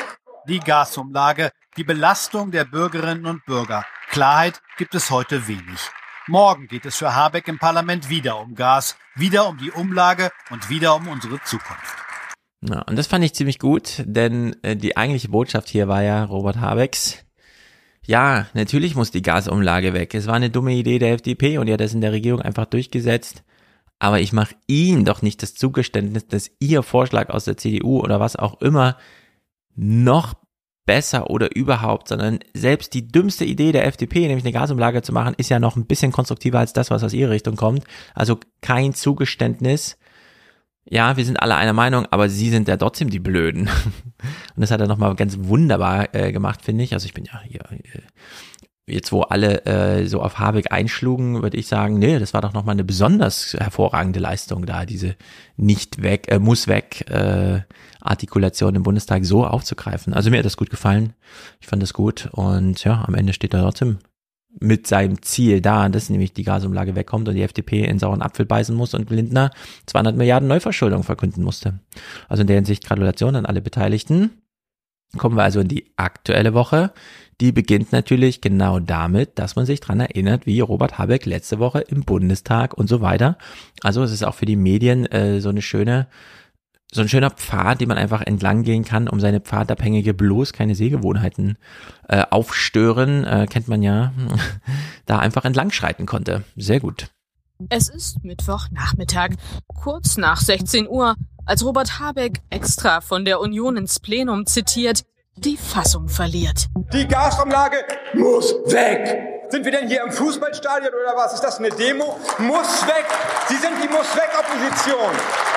Die 0.47 0.59
Gasumlage, 0.59 1.49
die 1.75 1.83
Belastung 1.83 2.51
der 2.51 2.65
Bürgerinnen 2.65 3.25
und 3.25 3.45
Bürger. 3.45 3.83
Klarheit 4.11 4.61
gibt 4.77 4.93
es 4.93 5.09
heute 5.09 5.47
wenig. 5.47 5.89
Morgen 6.27 6.67
geht 6.67 6.85
es 6.85 6.97
für 6.97 7.15
Habeck 7.15 7.47
im 7.47 7.57
Parlament 7.57 8.09
wieder 8.09 8.37
um 8.39 8.53
Gas, 8.53 8.95
wieder 9.15 9.47
um 9.47 9.57
die 9.57 9.71
Umlage 9.71 10.29
und 10.51 10.69
wieder 10.69 10.93
um 10.95 11.07
unsere 11.07 11.41
Zukunft. 11.41 11.95
Ja, 12.61 12.83
und 12.83 12.95
das 12.95 13.07
fand 13.07 13.25
ich 13.25 13.33
ziemlich 13.33 13.57
gut, 13.57 14.03
denn 14.05 14.55
äh, 14.61 14.75
die 14.75 14.97
eigentliche 14.97 15.29
Botschaft 15.29 15.67
hier 15.67 15.87
war 15.87 16.03
ja 16.03 16.23
Robert 16.25 16.59
Habecks, 16.61 17.25
ja, 18.11 18.47
natürlich 18.53 18.93
muss 18.93 19.11
die 19.11 19.21
Gasumlage 19.21 19.93
weg. 19.93 20.13
Es 20.13 20.27
war 20.27 20.33
eine 20.33 20.49
dumme 20.49 20.73
Idee 20.73 20.99
der 20.99 21.13
FDP 21.13 21.57
und 21.57 21.67
die 21.67 21.73
hat 21.73 21.79
das 21.79 21.93
in 21.93 22.01
der 22.01 22.11
Regierung 22.11 22.41
einfach 22.41 22.65
durchgesetzt. 22.65 23.41
Aber 23.99 24.19
ich 24.19 24.33
mache 24.33 24.53
Ihnen 24.67 25.05
doch 25.05 25.21
nicht 25.21 25.41
das 25.41 25.53
Zugeständnis, 25.53 26.27
dass 26.27 26.51
Ihr 26.59 26.83
Vorschlag 26.83 27.29
aus 27.29 27.45
der 27.45 27.55
CDU 27.55 28.01
oder 28.01 28.19
was 28.19 28.35
auch 28.35 28.59
immer 28.59 28.97
noch 29.77 30.33
besser 30.85 31.29
oder 31.29 31.55
überhaupt, 31.55 32.09
sondern 32.09 32.39
selbst 32.53 32.93
die 32.95 33.07
dümmste 33.07 33.45
Idee 33.45 33.71
der 33.71 33.85
FDP, 33.85 34.27
nämlich 34.27 34.43
eine 34.43 34.51
Gasumlage 34.51 35.03
zu 35.03 35.13
machen, 35.13 35.33
ist 35.37 35.49
ja 35.49 35.59
noch 35.59 35.77
ein 35.77 35.85
bisschen 35.85 36.11
konstruktiver 36.11 36.59
als 36.59 36.73
das, 36.73 36.91
was 36.91 37.05
aus 37.05 37.13
ihrer 37.13 37.31
Richtung 37.31 37.55
kommt. 37.55 37.85
Also 38.13 38.39
kein 38.59 38.93
Zugeständnis 38.93 39.97
ja, 40.85 41.15
wir 41.15 41.25
sind 41.25 41.41
alle 41.41 41.55
einer 41.55 41.73
Meinung, 41.73 42.07
aber 42.11 42.29
sie 42.29 42.49
sind 42.49 42.67
ja 42.67 42.77
trotzdem 42.77 43.09
die 43.09 43.19
Blöden. 43.19 43.69
Und 44.55 44.61
das 44.61 44.71
hat 44.71 44.81
er 44.81 44.87
nochmal 44.87 45.15
ganz 45.15 45.37
wunderbar 45.39 46.13
äh, 46.13 46.31
gemacht, 46.31 46.61
finde 46.63 46.83
ich. 46.83 46.93
Also 46.93 47.05
ich 47.05 47.13
bin 47.13 47.25
ja 47.25 47.39
hier, 47.47 47.61
äh, 47.71 48.01
jetzt 48.87 49.11
wo 49.11 49.21
alle 49.21 49.65
äh, 49.65 50.07
so 50.07 50.21
auf 50.21 50.39
Habeck 50.39 50.71
einschlugen, 50.71 51.41
würde 51.43 51.57
ich 51.57 51.67
sagen, 51.67 51.99
nee, 51.99 52.19
das 52.19 52.33
war 52.33 52.41
doch 52.41 52.53
nochmal 52.53 52.73
eine 52.73 52.83
besonders 52.83 53.53
hervorragende 53.53 54.19
Leistung 54.19 54.65
da, 54.65 54.85
diese 54.85 55.15
nicht 55.55 56.01
weg, 56.01 56.31
äh, 56.31 56.39
muss 56.39 56.67
weg 56.67 57.09
äh, 57.09 57.61
Artikulation 58.01 58.75
im 58.75 58.83
Bundestag 58.83 59.23
so 59.23 59.45
aufzugreifen. 59.45 60.13
Also 60.13 60.31
mir 60.31 60.39
hat 60.39 60.45
das 60.45 60.57
gut 60.57 60.71
gefallen. 60.71 61.13
Ich 61.59 61.67
fand 61.67 61.83
das 61.83 61.93
gut 61.93 62.29
und 62.31 62.83
ja, 62.83 63.05
am 63.07 63.13
Ende 63.13 63.33
steht 63.33 63.53
er 63.53 63.61
trotzdem 63.61 63.99
mit 64.59 64.85
seinem 64.87 65.21
Ziel 65.21 65.61
da, 65.61 65.87
dass 65.89 66.09
nämlich 66.09 66.33
die 66.33 66.43
Gasumlage 66.43 66.95
wegkommt 66.95 67.27
und 67.27 67.35
die 67.35 67.41
FDP 67.41 67.85
in 67.85 67.99
sauren 67.99 68.21
Apfel 68.21 68.45
beißen 68.45 68.75
muss 68.75 68.93
und 68.93 69.09
Lindner 69.09 69.51
200 69.85 70.15
Milliarden 70.15 70.47
Neuverschuldung 70.47 71.03
verkünden 71.03 71.43
musste. 71.43 71.79
Also 72.27 72.41
in 72.41 72.47
der 72.47 72.57
Hinsicht 72.57 72.85
Gratulation 72.85 73.35
an 73.35 73.45
alle 73.45 73.61
Beteiligten. 73.61 74.31
Kommen 75.17 75.35
wir 75.35 75.43
also 75.43 75.59
in 75.59 75.67
die 75.67 75.91
aktuelle 75.97 76.53
Woche. 76.53 76.91
Die 77.41 77.51
beginnt 77.51 77.91
natürlich 77.91 78.39
genau 78.39 78.79
damit, 78.79 79.39
dass 79.39 79.55
man 79.55 79.65
sich 79.65 79.79
dran 79.79 79.99
erinnert, 79.99 80.45
wie 80.45 80.59
Robert 80.59 80.97
Habeck 80.99 81.25
letzte 81.25 81.59
Woche 81.59 81.79
im 81.79 82.03
Bundestag 82.03 82.73
und 82.75 82.87
so 82.87 83.01
weiter. 83.01 83.37
Also 83.81 84.03
es 84.03 84.11
ist 84.11 84.23
auch 84.23 84.35
für 84.35 84.45
die 84.45 84.55
Medien 84.55 85.05
äh, 85.07 85.41
so 85.41 85.49
eine 85.49 85.61
schöne 85.61 86.07
so 86.91 87.01
ein 87.01 87.07
schöner 87.07 87.29
Pfad, 87.29 87.79
den 87.79 87.87
man 87.87 87.97
einfach 87.97 88.21
entlang 88.21 88.63
gehen 88.63 88.83
kann, 88.83 89.07
um 89.07 89.19
seine 89.19 89.39
pfadabhängige 89.39 90.13
bloß 90.13 90.51
keine 90.51 90.75
Sehgewohnheiten 90.75 91.57
äh, 92.09 92.23
aufstören, 92.29 93.23
äh, 93.23 93.47
kennt 93.49 93.69
man 93.69 93.81
ja, 93.81 94.11
da 95.05 95.19
einfach 95.19 95.45
entlang 95.45 95.71
schreiten 95.71 96.05
konnte. 96.05 96.43
Sehr 96.57 96.81
gut. 96.81 97.07
Es 97.69 97.89
ist 97.89 98.23
Mittwochnachmittag, 98.23 99.35
kurz 99.67 100.17
nach 100.17 100.41
16 100.41 100.87
Uhr, 100.87 101.15
als 101.45 101.63
Robert 101.63 101.99
Habeck 101.99 102.41
extra 102.49 103.01
von 103.01 103.23
der 103.23 103.39
Union 103.39 103.77
ins 103.77 103.99
Plenum 103.99 104.45
zitiert, 104.45 105.03
die 105.37 105.57
Fassung 105.57 106.09
verliert. 106.09 106.67
Die 106.91 107.07
Gasumlage 107.07 107.77
muss 108.13 108.53
weg. 108.65 109.30
Sind 109.51 109.65
wir 109.65 109.71
denn 109.73 109.89
hier 109.89 110.01
im 110.03 110.11
Fußballstadion 110.13 110.93
oder 110.93 111.13
was? 111.17 111.33
Ist 111.33 111.41
das 111.41 111.59
eine 111.59 111.69
Demo? 111.69 112.17
Muss 112.37 112.87
weg. 112.87 113.05
Sie 113.49 113.57
sind 113.57 113.73
die 113.83 113.89
Muss 113.89 114.15
weg 114.15 114.29
Opposition. 114.39 115.13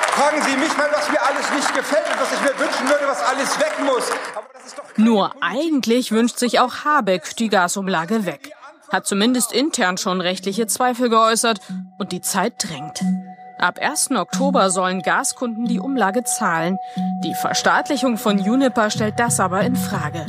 Fragen 0.09 0.41
Sie 0.41 0.57
mich 0.57 0.75
mal, 0.77 0.89
was 0.91 1.09
mir 1.09 1.21
alles 1.21 1.49
nicht 1.51 1.73
gefällt 1.73 2.03
und 2.11 2.19
was 2.19 2.33
ich 2.33 2.41
mir 2.41 2.59
wünschen 2.59 2.89
würde, 2.89 3.07
was 3.07 3.23
alles 3.23 3.57
weg 3.57 3.73
muss. 3.85 4.11
Nur 4.97 5.31
eigentlich 5.39 6.11
wünscht 6.11 6.39
sich 6.39 6.59
auch 6.59 6.83
Habeck 6.83 7.37
die 7.37 7.47
Gasumlage 7.47 8.25
weg. 8.25 8.51
Hat 8.91 9.07
zumindest 9.07 9.53
intern 9.53 9.97
schon 9.97 10.19
rechtliche 10.19 10.67
Zweifel 10.67 11.09
geäußert 11.09 11.59
und 11.97 12.11
die 12.11 12.21
Zeit 12.21 12.55
drängt. 12.57 13.01
Ab 13.57 13.79
1. 13.81 14.11
Oktober 14.11 14.71
sollen 14.71 15.03
Gaskunden 15.03 15.67
die 15.67 15.79
Umlage 15.79 16.25
zahlen. 16.25 16.77
Die 17.23 17.33
Verstaatlichung 17.33 18.17
von 18.17 18.39
Juniper 18.39 18.89
stellt 18.89 19.19
das 19.21 19.39
aber 19.39 19.61
in 19.61 19.77
Frage. 19.77 20.25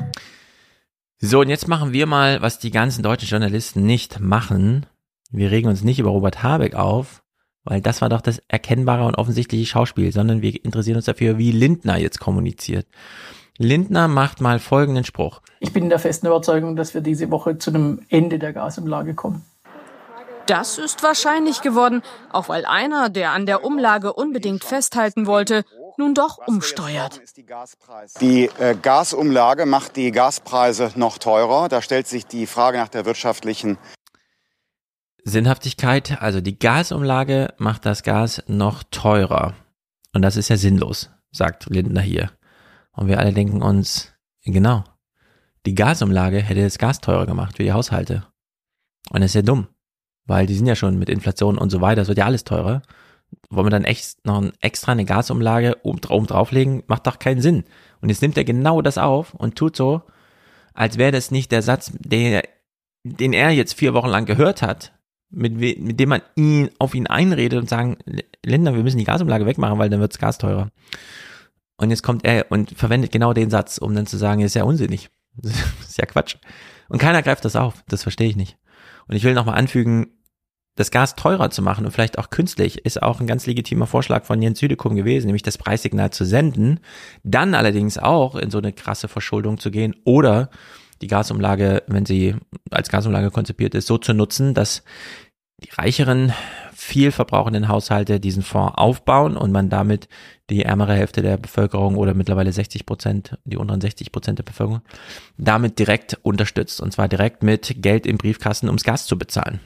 So, 1.19 1.41
und 1.41 1.49
jetzt 1.49 1.67
machen 1.67 1.95
wir 1.95 2.07
mal, 2.07 2.43
was 2.43 2.59
die 2.59 2.71
ganzen 2.71 3.03
deutschen 3.03 3.29
Journalisten 3.29 3.87
nicht 3.87 4.21
machen. 4.21 4.85
Wir 5.31 5.51
regen 5.51 5.69
uns 5.69 5.83
nicht 5.83 5.99
über 5.99 6.11
Robert 6.11 6.43
Habeck 6.43 6.75
auf, 6.75 7.23
weil 7.65 7.81
das 7.81 8.03
war 8.03 8.11
doch 8.11 8.21
das 8.21 8.43
erkennbare 8.49 9.07
und 9.07 9.17
offensichtliche 9.17 9.65
Schauspiel, 9.65 10.13
sondern 10.13 10.43
wir 10.43 10.63
interessieren 10.63 10.97
uns 10.97 11.07
dafür, 11.07 11.39
wie 11.39 11.53
Lindner 11.53 11.97
jetzt 11.97 12.21
kommuniziert. 12.21 12.87
Lindner 13.57 14.09
macht 14.09 14.43
mal 14.43 14.59
folgenden 14.59 15.05
Spruch. 15.05 15.41
Ich 15.59 15.73
bin 15.73 15.85
in 15.85 15.89
der 15.89 15.99
festen 15.99 16.27
Überzeugung, 16.27 16.77
dass 16.77 16.93
wir 16.93 17.01
diese 17.01 17.31
Woche 17.31 17.57
zu 17.57 17.71
einem 17.71 18.03
Ende 18.11 18.39
der 18.39 18.53
Gasumlage 18.53 19.15
kommen. 19.15 19.43
Das 20.45 20.77
ist 20.77 21.03
wahrscheinlich 21.03 21.63
geworden, 21.63 22.03
auch 22.31 22.51
weil 22.51 22.67
einer, 22.67 23.09
der 23.09 23.31
an 23.33 23.47
der 23.47 23.65
Umlage 23.65 24.13
unbedingt 24.13 24.65
festhalten 24.65 25.27
wollte, 25.27 25.65
nun 25.99 26.15
doch 26.15 26.39
umsteuert. 26.47 27.21
Die 28.21 28.51
äh, 28.59 28.77
Gasumlage 28.81 29.67
macht 29.67 29.97
die 29.97 30.11
Gaspreise 30.13 30.93
noch 30.97 31.19
teurer. 31.19 31.69
Da 31.69 31.83
stellt 31.83 32.07
sich 32.07 32.27
die 32.27 32.47
Frage 32.47 32.79
nach 32.79 32.89
der 32.89 33.05
wirtschaftlichen 33.05 33.79
Sinnhaftigkeit. 35.25 36.21
Also 36.21 36.41
die 36.41 36.59
Gasumlage 36.59 37.55
macht 37.59 37.87
das 37.87 38.03
Gas 38.03 38.43
noch 38.47 38.83
teurer. 38.91 39.55
Und 40.15 40.23
das 40.23 40.37
ist 40.37 40.49
ja 40.49 40.57
sinnlos, 40.57 41.11
sagt 41.33 41.67
Lindner 41.67 42.01
hier. 42.01 42.31
Und 42.93 43.09
wir 43.09 43.19
alle 43.19 43.33
denken 43.33 43.61
uns, 43.63 44.13
genau, 44.43 44.85
die 45.67 45.75
Gasumlage 45.75 46.39
hätte 46.39 46.63
das 46.63 46.79
Gas 46.79 47.01
teurer 47.01 47.27
gemacht 47.27 47.57
für 47.57 47.65
die 47.65 47.73
Haushalte. 47.73 48.27
Und 49.11 49.21
das 49.21 49.31
ist 49.31 49.35
ja 49.35 49.43
dumm, 49.43 49.69
weil 50.25 50.47
die 50.47 50.55
sind 50.55 50.67
ja 50.67 50.77
schon 50.77 50.99
mit 50.99 51.09
Inflation 51.09 51.59
und 51.59 51.71
so 51.71 51.81
weiter, 51.81 52.03
es 52.03 52.09
wird 52.09 52.19
ja 52.19 52.25
alles 52.25 52.45
teurer 52.45 52.83
wollen 53.51 53.67
wir 53.67 53.71
dann 53.71 53.85
echt 53.85 54.25
noch 54.25 54.43
ein, 54.43 54.53
extra 54.61 54.93
eine 54.93 55.05
Gasumlage 55.05 55.77
oben, 55.83 56.01
drauflegen? 56.01 56.83
Macht 56.87 57.07
doch 57.07 57.19
keinen 57.19 57.41
Sinn. 57.41 57.65
Und 58.01 58.09
jetzt 58.09 58.23
nimmt 58.23 58.37
er 58.37 58.45
genau 58.45 58.83
das 58.83 58.99
auf 58.99 59.35
und 59.35 59.57
tut 59.57 59.77
so, 59.77 60.03
als 60.75 60.99
wäre 60.99 61.13
das 61.13 61.31
nicht 61.31 61.53
der 61.53 61.63
Satz, 61.63 61.93
den, 61.99 62.43
den 63.05 63.33
er 63.33 63.51
jetzt 63.51 63.75
vier 63.75 63.95
Wochen 63.95 64.09
lang 64.09 64.27
gehört 64.27 64.63
hat, 64.63 64.93
mit, 65.31 65.57
mit 65.57 65.99
dem 65.99 66.09
man 66.09 66.23
ihn 66.35 66.71
auf 66.79 66.95
ihn 66.95 67.07
einredet 67.07 67.59
und 67.59 67.69
sagen, 67.69 67.97
Länder, 68.45 68.75
wir 68.75 68.83
müssen 68.83 68.99
die 68.99 69.05
Gasumlage 69.05 69.47
wegmachen, 69.47 69.79
weil 69.79 69.91
dann 69.91 70.01
wirds 70.01 70.19
Gas 70.19 70.39
teurer. 70.39 70.71
Und 71.79 71.91
jetzt 71.91 72.03
kommt 72.03 72.25
er 72.25 72.47
und 72.51 72.71
verwendet 72.71 73.13
genau 73.13 73.33
den 73.33 73.51
Satz, 73.51 73.79
um 73.79 73.95
dann 73.95 74.07
zu 74.07 74.17
sagen, 74.17 74.41
ist 74.41 74.55
ja 74.55 74.65
unsinnig. 74.65 75.11
Ist 75.43 75.99
ja 75.99 76.07
Quatsch. 76.07 76.37
Und 76.89 76.99
keiner 76.99 77.23
greift 77.23 77.45
das 77.45 77.57
auf. 77.57 77.85
Das 77.89 78.03
verstehe 78.03 78.29
ich 78.29 78.37
nicht. 78.37 78.57
Und 79.07 79.17
ich 79.17 79.25
will 79.25 79.35
nochmal 79.35 79.59
anfügen, 79.59 80.16
das 80.77 80.91
Gas 80.91 81.17
teurer 81.17 81.51
zu 81.51 81.63
machen 81.63 81.85
und 81.85 81.91
vielleicht 81.91 82.19
auch 82.19 82.31
künstlich 82.31 82.85
ist 82.85 83.03
auch 83.03 83.21
ein 83.21 83.27
ganz 83.27 83.47
legitimer 83.47 83.87
Vorschlag 83.87 84.25
von 84.25 84.41
Jens 84.41 84.61
Südekum 84.61 84.95
gewesen, 84.95 85.27
nämlich 85.27 85.43
das 85.43 85.59
Preissignal 85.59 86.11
zu 86.11 86.25
senden, 86.25 86.81
dann 87.25 87.55
allerdings 87.55 87.99
auch 87.99 88.37
in 88.37 88.51
so 88.51 88.59
eine 88.59 88.73
krasse 88.73 89.09
Verschuldung 89.09 89.59
zu 89.59 89.71
gehen 89.71 89.97
oder 90.05 90.51
die 91.03 91.09
Gasumlage, 91.09 91.83
wenn 91.89 92.07
sie 92.07 92.37
als 92.71 92.89
Gasumlage 92.89 93.31
konzipiert 93.31 93.75
ist, 93.75 93.87
so 93.87 93.99
zu 93.99 94.15
nutzen, 94.15 94.55
dass 94.55 94.83
die 95.63 95.71
reicheren, 95.71 96.33
viel 96.75 97.11
verbrauchenden 97.11 97.69
Haushalte 97.69 98.21
diesen 98.21 98.43
Fonds 98.43 98.77
aufbauen 98.77 99.37
und 99.37 99.51
man 99.51 99.71
damit 99.71 100.09
die 100.51 100.63
ärmere 100.63 100.95
Hälfte 100.95 101.23
der 101.23 101.39
Bevölkerung 101.39 101.97
oder 101.97 102.13
mittlerweile 102.13 102.53
60 102.53 102.85
Prozent, 102.85 103.39
die 103.45 103.57
unteren 103.57 103.81
60 103.81 104.13
Prozent 104.13 104.39
der 104.39 104.45
Bevölkerung, 104.45 104.83
damit 105.39 105.79
direkt 105.79 106.19
unterstützt. 106.23 106.81
Und 106.81 106.93
zwar 106.93 107.09
direkt 107.09 107.43
mit 107.43 107.83
Geld 107.83 108.07
im 108.07 108.19
Briefkasten, 108.19 108.69
ums 108.69 108.85
Gas 108.85 109.07
zu 109.07 109.19
bezahlen. 109.19 109.61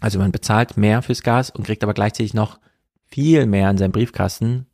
Also 0.00 0.18
man 0.18 0.32
bezahlt 0.32 0.76
mehr 0.76 1.02
fürs 1.02 1.22
Gas 1.22 1.50
und 1.50 1.64
kriegt 1.64 1.82
aber 1.82 1.94
gleichzeitig 1.94 2.34
noch 2.34 2.58
viel 3.06 3.46
mehr 3.46 3.70
in 3.70 3.78
seinem 3.78 3.92
Briefkasten. 3.92 4.66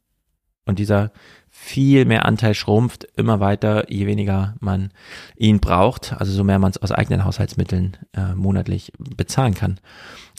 Und 0.66 0.78
dieser 0.78 1.10
viel 1.48 2.04
mehr 2.04 2.26
Anteil 2.26 2.54
schrumpft 2.54 3.04
immer 3.16 3.40
weiter, 3.40 3.90
je 3.90 4.06
weniger 4.06 4.54
man 4.60 4.92
ihn 5.36 5.58
braucht, 5.58 6.12
also 6.12 6.32
so 6.32 6.44
mehr 6.44 6.58
man 6.58 6.70
es 6.70 6.78
aus 6.78 6.92
eigenen 6.92 7.24
Haushaltsmitteln 7.24 7.96
äh, 8.12 8.34
monatlich 8.34 8.92
bezahlen 8.98 9.54
kann 9.54 9.80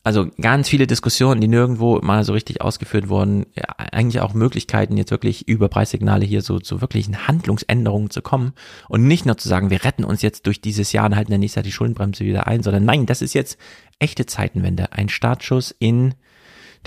also 0.03 0.27
ganz 0.41 0.67
viele 0.67 0.87
Diskussionen, 0.87 1.41
die 1.41 1.47
nirgendwo 1.47 1.99
mal 2.01 2.23
so 2.23 2.33
richtig 2.33 2.61
ausgeführt 2.61 3.09
wurden, 3.09 3.45
ja, 3.53 3.65
eigentlich 3.77 4.21
auch 4.21 4.33
Möglichkeiten, 4.33 4.97
jetzt 4.97 5.11
wirklich 5.11 5.47
über 5.47 5.69
Preissignale 5.69 6.25
hier 6.25 6.41
so 6.41 6.59
zu 6.59 6.81
wirklichen 6.81 7.27
Handlungsänderungen 7.27 8.09
zu 8.09 8.21
kommen 8.21 8.53
und 8.89 9.05
nicht 9.05 9.25
nur 9.25 9.37
zu 9.37 9.47
sagen, 9.47 9.69
wir 9.69 9.83
retten 9.83 10.03
uns 10.03 10.23
jetzt 10.23 10.47
durch 10.47 10.59
dieses 10.59 10.91
Jahr 10.91 11.05
und 11.05 11.15
halten 11.15 11.31
dann 11.31 11.39
nächstes 11.39 11.57
Jahr 11.57 11.63
die 11.63 11.71
Schuldenbremse 11.71 12.25
wieder 12.25 12.47
ein, 12.47 12.63
sondern 12.63 12.83
nein, 12.83 13.05
das 13.05 13.21
ist 13.21 13.33
jetzt 13.33 13.59
echte 13.99 14.25
Zeitenwende, 14.25 14.91
ein 14.91 15.09
Startschuss 15.09 15.75
in 15.77 16.15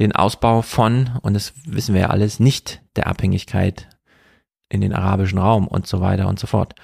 den 0.01 0.11
Ausbau 0.11 0.63
von, 0.63 1.11
und 1.23 1.35
das 1.35 1.53
wissen 1.67 1.95
wir 1.95 2.03
ja 2.03 2.11
alles, 2.11 2.41
nicht 2.41 2.83
der 2.97 3.07
Abhängigkeit 3.07 3.89
in 4.69 4.81
den 4.81 4.93
arabischen 4.93 5.39
Raum 5.39 5.69
und 5.69 5.87
so 5.87 6.01
weiter 6.01 6.27
und 6.27 6.41
so 6.41 6.49
fort. 6.49 6.75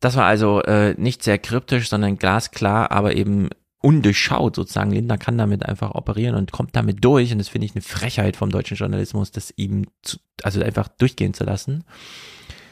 Das 0.00 0.16
war 0.16 0.24
also 0.24 0.60
äh, 0.62 0.94
nicht 0.98 1.22
sehr 1.22 1.38
kryptisch, 1.38 1.88
sondern 1.88 2.18
glasklar, 2.18 2.90
aber 2.90 3.14
eben 3.14 3.50
undurchschaut 3.82 4.56
sozusagen. 4.56 4.92
Lindner 4.92 5.18
kann 5.18 5.36
damit 5.36 5.66
einfach 5.66 5.94
operieren 5.94 6.34
und 6.36 6.52
kommt 6.52 6.74
damit 6.74 7.04
durch. 7.04 7.32
Und 7.32 7.38
das 7.38 7.48
finde 7.48 7.66
ich 7.66 7.74
eine 7.74 7.82
Frechheit 7.82 8.36
vom 8.36 8.50
deutschen 8.50 8.76
Journalismus, 8.76 9.30
das 9.30 9.52
ihm 9.56 9.86
zu, 10.02 10.18
also 10.42 10.62
einfach 10.62 10.88
durchgehen 10.88 11.34
zu 11.34 11.44
lassen. 11.44 11.84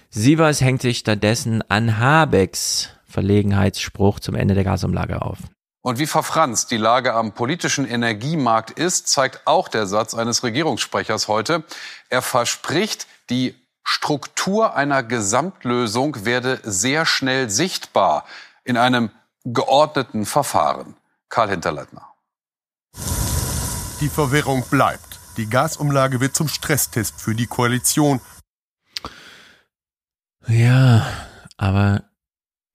Sievers 0.09 0.61
hängt 0.61 0.83
sich 0.83 0.99
stattdessen 0.99 1.63
an 1.69 1.99
Habecks 1.99 2.91
Verlegenheitsspruch 3.07 4.21
zum 4.21 4.35
Ende 4.35 4.55
der 4.55 4.65
Gasumlage 4.65 5.21
auf. 5.21 5.39
Und 5.83 5.99
wie 5.99 6.07
verfranst 6.07 6.71
die 6.71 6.77
Lage 6.77 7.15
am 7.15 7.33
politischen 7.33 7.87
Energiemarkt 7.87 8.71
ist, 8.71 9.09
zeigt 9.09 9.47
auch 9.47 9.69
der 9.69 9.87
Satz 9.87 10.15
eines 10.15 10.43
Regierungssprechers 10.43 11.27
heute. 11.27 11.65
Er 12.11 12.23
verspricht, 12.23 13.07
die 13.31 13.55
Struktur 13.83 14.77
einer 14.77 15.03
Gesamtlösung 15.03 16.25
werde 16.25 16.61
sehr 16.63 17.07
schnell 17.07 17.49
sichtbar 17.49 18.27
in 18.65 18.77
einem 18.77 19.11
geordneten 19.45 20.27
Verfahren. 20.27 20.97
Karl 21.31 21.49
Hinterleitner. 21.49 22.07
Die 24.01 24.09
Verwirrung 24.09 24.65
bleibt. 24.71 25.21
Die 25.37 25.49
Gasumlage 25.49 26.21
wird 26.21 26.35
zum 26.35 26.49
Stresstest 26.49 27.21
für 27.21 27.35
die 27.35 27.47
Koalition. 27.47 28.21
Ja, 30.49 31.07
aber 31.57 32.05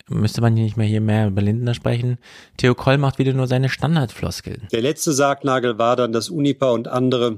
müsste 0.08 0.42
man 0.42 0.54
nicht 0.54 0.78
mehr 0.78 0.88
hier 0.88 1.02
mehr 1.02 1.28
über 1.28 1.42
Lindner 1.42 1.74
sprechen? 1.74 2.18
Theo 2.58 2.74
Koll 2.74 2.98
macht 2.98 3.20
wieder 3.20 3.34
nur 3.34 3.48
seine 3.48 3.70
Standardfloskeln. 3.70 4.68
Der 4.72 4.82
letzte 4.82 5.14
Sargnagel 5.14 5.78
war 5.78 5.96
dann, 5.96 6.14
dass 6.14 6.30
Unipa 6.30 6.72
und 6.72 6.88
andere 6.88 7.38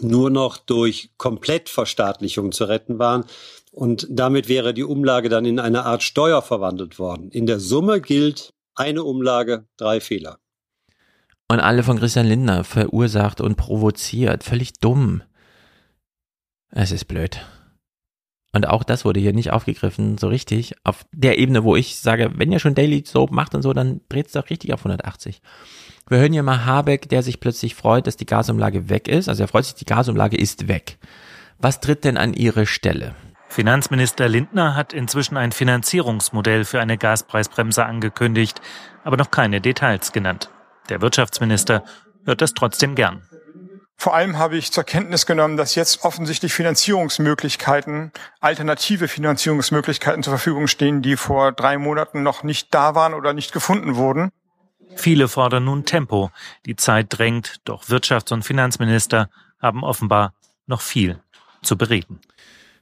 nur 0.00 0.30
noch 0.30 0.58
durch 0.58 1.10
Komplettverstaatlichung 1.16 2.52
zu 2.52 2.64
retten 2.64 2.98
waren. 2.98 3.24
Und 3.72 4.06
damit 4.10 4.48
wäre 4.48 4.74
die 4.74 4.84
Umlage 4.84 5.28
dann 5.28 5.44
in 5.44 5.58
eine 5.58 5.84
Art 5.84 6.02
Steuer 6.02 6.42
verwandelt 6.42 6.98
worden. 6.98 7.30
In 7.30 7.46
der 7.46 7.60
Summe 7.60 8.00
gilt, 8.00 8.53
eine 8.74 9.04
Umlage, 9.04 9.66
drei 9.76 10.00
Fehler. 10.00 10.38
Und 11.48 11.60
alle 11.60 11.82
von 11.82 11.98
Christian 11.98 12.26
Lindner 12.26 12.64
verursacht 12.64 13.40
und 13.40 13.56
provoziert. 13.56 14.44
Völlig 14.44 14.72
dumm. 14.74 15.22
Es 16.70 16.90
ist 16.90 17.04
blöd. 17.04 17.40
Und 18.52 18.68
auch 18.68 18.84
das 18.84 19.04
wurde 19.04 19.20
hier 19.20 19.32
nicht 19.32 19.52
aufgegriffen, 19.52 20.16
so 20.16 20.28
richtig. 20.28 20.74
Auf 20.84 21.04
der 21.12 21.38
Ebene, 21.38 21.64
wo 21.64 21.74
ich 21.74 21.98
sage, 21.98 22.32
wenn 22.36 22.52
ihr 22.52 22.60
schon 22.60 22.76
Daily 22.76 23.04
Soap 23.04 23.32
macht 23.32 23.54
und 23.54 23.62
so, 23.62 23.72
dann 23.72 24.00
dreht 24.08 24.26
es 24.26 24.32
doch 24.32 24.48
richtig 24.48 24.72
auf 24.72 24.80
180. 24.80 25.42
Wir 26.08 26.18
hören 26.18 26.32
hier 26.32 26.42
mal 26.42 26.64
Habeck, 26.64 27.08
der 27.08 27.22
sich 27.22 27.40
plötzlich 27.40 27.74
freut, 27.74 28.06
dass 28.06 28.16
die 28.16 28.26
Gasumlage 28.26 28.88
weg 28.88 29.08
ist. 29.08 29.28
Also 29.28 29.42
er 29.42 29.48
freut 29.48 29.64
sich, 29.64 29.74
die 29.74 29.86
Gasumlage 29.86 30.36
ist 30.36 30.68
weg. 30.68 30.98
Was 31.58 31.80
tritt 31.80 32.04
denn 32.04 32.16
an 32.16 32.32
ihre 32.32 32.66
Stelle? 32.66 33.14
Finanzminister 33.54 34.28
Lindner 34.28 34.74
hat 34.74 34.92
inzwischen 34.92 35.36
ein 35.36 35.52
Finanzierungsmodell 35.52 36.64
für 36.64 36.80
eine 36.80 36.98
Gaspreisbremse 36.98 37.86
angekündigt, 37.86 38.60
aber 39.04 39.16
noch 39.16 39.30
keine 39.30 39.60
Details 39.60 40.10
genannt. 40.10 40.50
Der 40.88 41.00
Wirtschaftsminister 41.00 41.84
hört 42.24 42.40
das 42.40 42.54
trotzdem 42.54 42.96
gern. 42.96 43.22
Vor 43.96 44.12
allem 44.12 44.38
habe 44.38 44.56
ich 44.56 44.72
zur 44.72 44.82
Kenntnis 44.82 45.24
genommen, 45.24 45.56
dass 45.56 45.76
jetzt 45.76 46.02
offensichtlich 46.02 46.52
Finanzierungsmöglichkeiten, 46.52 48.10
alternative 48.40 49.06
Finanzierungsmöglichkeiten 49.06 50.24
zur 50.24 50.32
Verfügung 50.32 50.66
stehen, 50.66 51.00
die 51.00 51.16
vor 51.16 51.52
drei 51.52 51.78
Monaten 51.78 52.24
noch 52.24 52.42
nicht 52.42 52.74
da 52.74 52.96
waren 52.96 53.14
oder 53.14 53.34
nicht 53.34 53.52
gefunden 53.52 53.94
wurden. 53.94 54.30
Viele 54.96 55.28
fordern 55.28 55.66
nun 55.66 55.84
Tempo. 55.84 56.32
Die 56.66 56.74
Zeit 56.74 57.06
drängt, 57.10 57.60
doch 57.64 57.84
Wirtschafts- 57.84 58.32
und 58.32 58.42
Finanzminister 58.42 59.30
haben 59.62 59.84
offenbar 59.84 60.34
noch 60.66 60.80
viel 60.80 61.20
zu 61.62 61.78
bereden. 61.78 62.20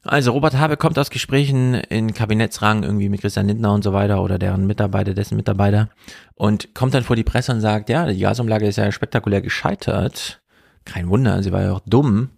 Also 0.04 0.32
Robert 0.32 0.58
Habeck 0.58 0.80
kommt 0.80 0.98
aus 0.98 1.10
Gesprächen 1.10 1.74
in 1.74 2.12
Kabinettsrang 2.12 2.82
irgendwie 2.82 3.08
mit 3.08 3.20
Christian 3.20 3.46
Lindner 3.46 3.72
und 3.72 3.84
so 3.84 3.92
weiter 3.92 4.22
oder 4.22 4.36
deren 4.38 4.66
Mitarbeiter, 4.66 5.14
dessen 5.14 5.36
Mitarbeiter 5.36 5.90
und 6.34 6.74
kommt 6.74 6.94
dann 6.94 7.04
vor 7.04 7.14
die 7.14 7.22
Presse 7.22 7.52
und 7.52 7.60
sagt, 7.60 7.88
ja, 7.88 8.06
die 8.06 8.18
Gasumlage 8.18 8.66
ist 8.66 8.76
ja 8.76 8.90
spektakulär 8.90 9.40
gescheitert. 9.40 10.42
Kein 10.84 11.08
Wunder, 11.08 11.40
sie 11.42 11.52
war 11.52 11.62
ja 11.62 11.72
auch 11.72 11.82
dumm. 11.86 12.30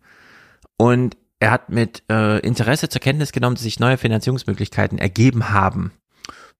Und 0.76 1.16
er 1.40 1.52
hat 1.52 1.70
mit 1.70 2.02
äh, 2.10 2.38
Interesse 2.40 2.90
zur 2.90 3.00
Kenntnis 3.00 3.32
genommen, 3.32 3.54
dass 3.54 3.62
sich 3.62 3.80
neue 3.80 3.96
Finanzierungsmöglichkeiten 3.96 4.98
ergeben 4.98 5.48
haben. 5.50 5.92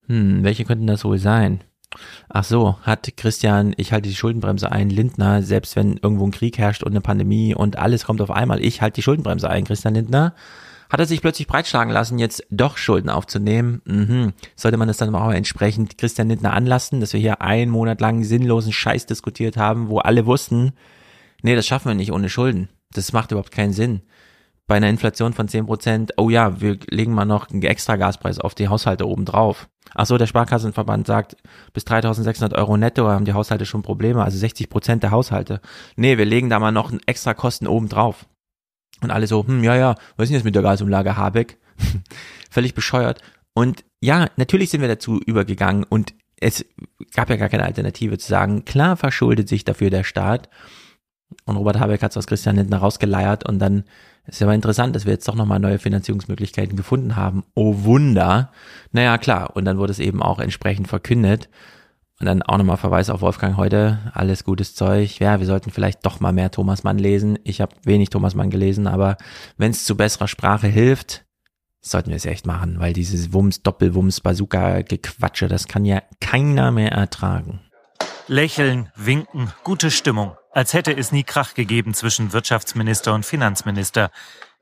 Hm, 0.07 0.43
welche 0.43 0.65
könnten 0.65 0.87
das 0.87 1.05
wohl 1.05 1.19
sein? 1.19 1.63
Ach 2.29 2.45
so, 2.45 2.79
hat 2.83 3.17
Christian, 3.17 3.75
ich 3.77 3.93
halte 3.93 4.09
die 4.09 4.15
Schuldenbremse 4.15 4.73
ein, 4.73 4.91
Lindner, 4.91 5.43
selbst 5.43 5.77
wenn 5.77 5.99
irgendwo 5.99 6.27
ein 6.27 6.33
Krieg 6.33 6.59
herrscht 6.59 6.83
und 6.83 6.93
eine 6.93 7.03
Pandemie 7.03 7.55
und 7.55 7.79
alles 7.79 8.05
kommt 8.05 8.21
auf 8.21 8.31
einmal, 8.31 8.65
ich 8.65 8.81
halte 8.81 8.97
die 8.97 9.03
Schuldenbremse 9.03 9.49
ein, 9.49 9.65
Christian 9.65 9.95
Lindner 9.95 10.35
hat 10.95 11.01
er 11.01 11.07
sich 11.07 11.23
plötzlich 11.23 11.49
breitschlagen 11.49 11.93
lassen, 11.93 12.21
jetzt 12.21 12.47
doch 12.51 12.77
Schulden 12.77 13.11
aufzunehmen. 13.11 13.83
Mhm. 13.85 14.33
Sollte 14.55 14.77
man 14.77 14.87
das 14.87 14.97
dann 14.97 15.13
auch 15.13 15.33
entsprechend 15.33 15.99
Christian 15.99 16.29
Lindner 16.29 16.53
anlassen, 16.53 17.01
dass 17.01 17.13
wir 17.13 17.19
hier 17.19 17.43
einen 17.43 17.73
Monat 17.73 18.01
lang 18.01 18.23
sinnlosen 18.23 18.73
Scheiß 18.73 19.07
diskutiert 19.07 19.57
haben, 19.57 19.89
wo 19.89 19.99
alle 19.99 20.25
wussten, 20.25 20.73
nee, 21.43 21.57
das 21.57 21.67
schaffen 21.67 21.89
wir 21.89 21.97
nicht 21.97 22.13
ohne 22.13 22.29
Schulden. 22.29 22.69
Das 22.93 23.13
macht 23.13 23.33
überhaupt 23.33 23.51
keinen 23.51 23.73
Sinn. 23.73 24.03
Bei 24.69 24.77
einer 24.77 24.89
Inflation 24.89 25.33
von 25.33 25.49
zehn 25.49 25.67
Prozent, 25.67 26.13
oh 26.17 26.31
ja, 26.31 26.61
wir 26.61 26.79
legen 26.89 27.13
mal 27.13 27.25
noch 27.25 27.51
einen 27.51 27.65
extra 27.65 27.97
Gaspreis 27.97 28.39
auf 28.39 28.55
die 28.55 28.69
Haushalte 28.69 29.09
oben 29.09 29.25
drauf. 29.25 29.69
Ach 29.97 30.07
so, 30.07 30.17
der 30.17 30.29
Sparkassenverband 30.29 31.09
sagt, 31.09 31.37
bis 31.73 31.85
3600 31.87 32.57
Euro 32.57 32.77
netto 32.77 33.09
haben 33.09 33.25
die 33.25 33.33
Haushalte 33.33 33.67
schon 33.67 33.83
Probleme, 33.83 34.23
also 34.23 34.39
60 34.39 34.71
Prozent 34.71 35.03
der 35.03 35.11
Haushalte. 35.11 35.61
Nee, 35.97 36.19
wir 36.19 36.25
legen 36.25 36.51
da 36.51 36.61
mal 36.61 36.71
noch 36.71 36.93
extra 37.07 37.35
Kosten 37.35 37.67
oben 37.67 37.89
drauf. 37.89 38.27
Und 39.01 39.11
alle 39.11 39.27
so, 39.27 39.47
hm, 39.47 39.63
ja, 39.65 39.77
ja, 39.77 39.95
was 40.17 40.25
ist 40.25 40.31
denn 40.31 40.37
jetzt 40.37 40.45
mit 40.45 40.55
der 40.55 40.63
Gasumlage 40.63 41.17
Habeck? 41.17 41.59
Völlig 42.51 42.75
bescheuert. 42.75 43.21
Und 43.55 43.85
ja, 44.01 44.29
natürlich 44.37 44.71
sind 44.71 44.81
wir 44.81 44.89
dazu 44.89 45.21
übergegangen 45.21 45.85
und 45.85 46.15
es 46.41 46.65
gab 47.15 47.31
ja 47.31 47.37
gar 47.37 47.49
keine 47.49 47.65
Alternative 47.65 48.19
zu 48.19 48.29
sagen, 48.29 48.65
klar 48.65 48.97
verschuldet 48.97 49.49
sich 49.49 49.65
dafür 49.65 49.91
der 49.91 50.05
Staat. 50.05 50.49
Und 51.47 51.57
Robert 51.57 51.81
Habeck 51.81 52.03
hat 52.03 52.11
es 52.11 52.17
aus 52.17 52.27
Christian 52.27 52.57
Lindner 52.57 52.79
rausgeleiert 52.79 53.49
und 53.49 53.59
dann 53.59 53.85
ist 54.27 54.41
ja 54.41 54.47
aber 54.47 54.55
interessant, 54.55 54.97
dass 54.97 55.05
wir 55.05 55.13
jetzt 55.13 55.29
doch 55.29 55.35
nochmal 55.35 55.61
neue 55.61 55.79
Finanzierungsmöglichkeiten 55.79 56.77
gefunden 56.77 57.17
haben. 57.17 57.45
Oh 57.55 57.85
Wunder. 57.85 58.53
Naja, 58.93 59.19
klar. 59.19 59.55
Und 59.55 59.67
dann 59.67 59.77
wurde 59.77 59.93
es 59.93 59.99
eben 59.99 60.23
auch 60.23 60.39
entsprechend 60.39 60.89
verkündet. 60.89 61.51
Und 62.21 62.27
dann 62.27 62.43
auch 62.43 62.59
nochmal 62.59 62.77
Verweis 62.77 63.11
auf 63.11 63.23
Wolfgang 63.23 63.57
heute. 63.57 63.99
Alles 64.15 64.45
gutes 64.45 64.75
Zeug. 64.75 65.19
Ja, 65.19 65.41
wir 65.41 65.47
sollten 65.47 65.71
vielleicht 65.71 66.07
doch 66.07 66.21
mal 66.21 66.33
mehr 66.33 66.51
Thomas 66.51 66.85
Mann 66.85 66.99
lesen. 66.99 67.39
Ich 67.43 67.61
habe 67.61 67.75
wenig 67.85 68.11
Thomas 68.11 68.35
Mann 68.35 68.51
gelesen, 68.51 68.87
aber 68.87 69.17
wenn 69.57 69.73
es 69.73 69.85
zu 69.85 69.97
besserer 69.97 70.29
Sprache 70.29 70.69
hilft, 70.69 71.25
sollten 71.81 72.11
wir 72.11 72.17
es 72.17 72.25
echt 72.25 72.47
machen, 72.47 72.79
weil 72.79 72.93
dieses 72.93 73.33
Wumms, 73.33 73.63
Doppelwumms, 73.63 74.21
Bazooka-Gequatsche, 74.21 75.49
das 75.49 75.67
kann 75.69 75.85
ja 75.85 76.03
keiner 76.21 76.71
mehr 76.71 76.93
ertragen. 76.93 77.61
Lächeln, 78.27 78.91
winken, 78.97 79.53
gute 79.65 79.91
Stimmung. 79.91 80.35
Als 80.51 80.73
hätte 80.73 80.97
es 80.97 81.13
nie 81.13 81.25
Krach 81.25 81.55
gegeben 81.55 81.95
zwischen 81.95 82.33
Wirtschaftsminister 82.33 83.13
und 83.13 83.27
Finanzminister. 83.27 84.11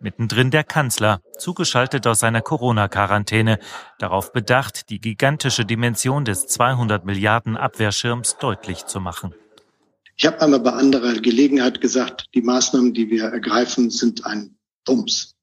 Mittendrin 0.02 0.50
der 0.50 0.64
Kanzler, 0.64 1.20
zugeschaltet 1.38 2.06
aus 2.06 2.18
seiner 2.18 2.42
Corona-Quarantäne, 2.42 3.58
darauf 3.98 4.32
bedacht, 4.32 4.90
die 4.90 5.00
gigantische 5.00 5.64
Dimension 5.64 6.24
des 6.24 6.46
200 6.46 7.04
Milliarden 7.04 7.56
Abwehrschirms 7.56 8.36
deutlich 8.38 8.86
zu 8.86 9.00
machen. 9.00 9.34
Ich 10.16 10.26
habe 10.26 10.40
einmal 10.40 10.60
bei 10.60 10.72
anderer 10.72 11.14
Gelegenheit 11.14 11.80
gesagt, 11.80 12.28
die 12.34 12.42
Maßnahmen, 12.42 12.92
die 12.94 13.10
wir 13.10 13.24
ergreifen, 13.24 13.90
sind 13.90 14.26
ein 14.26 14.56
Wumms. 14.86 15.36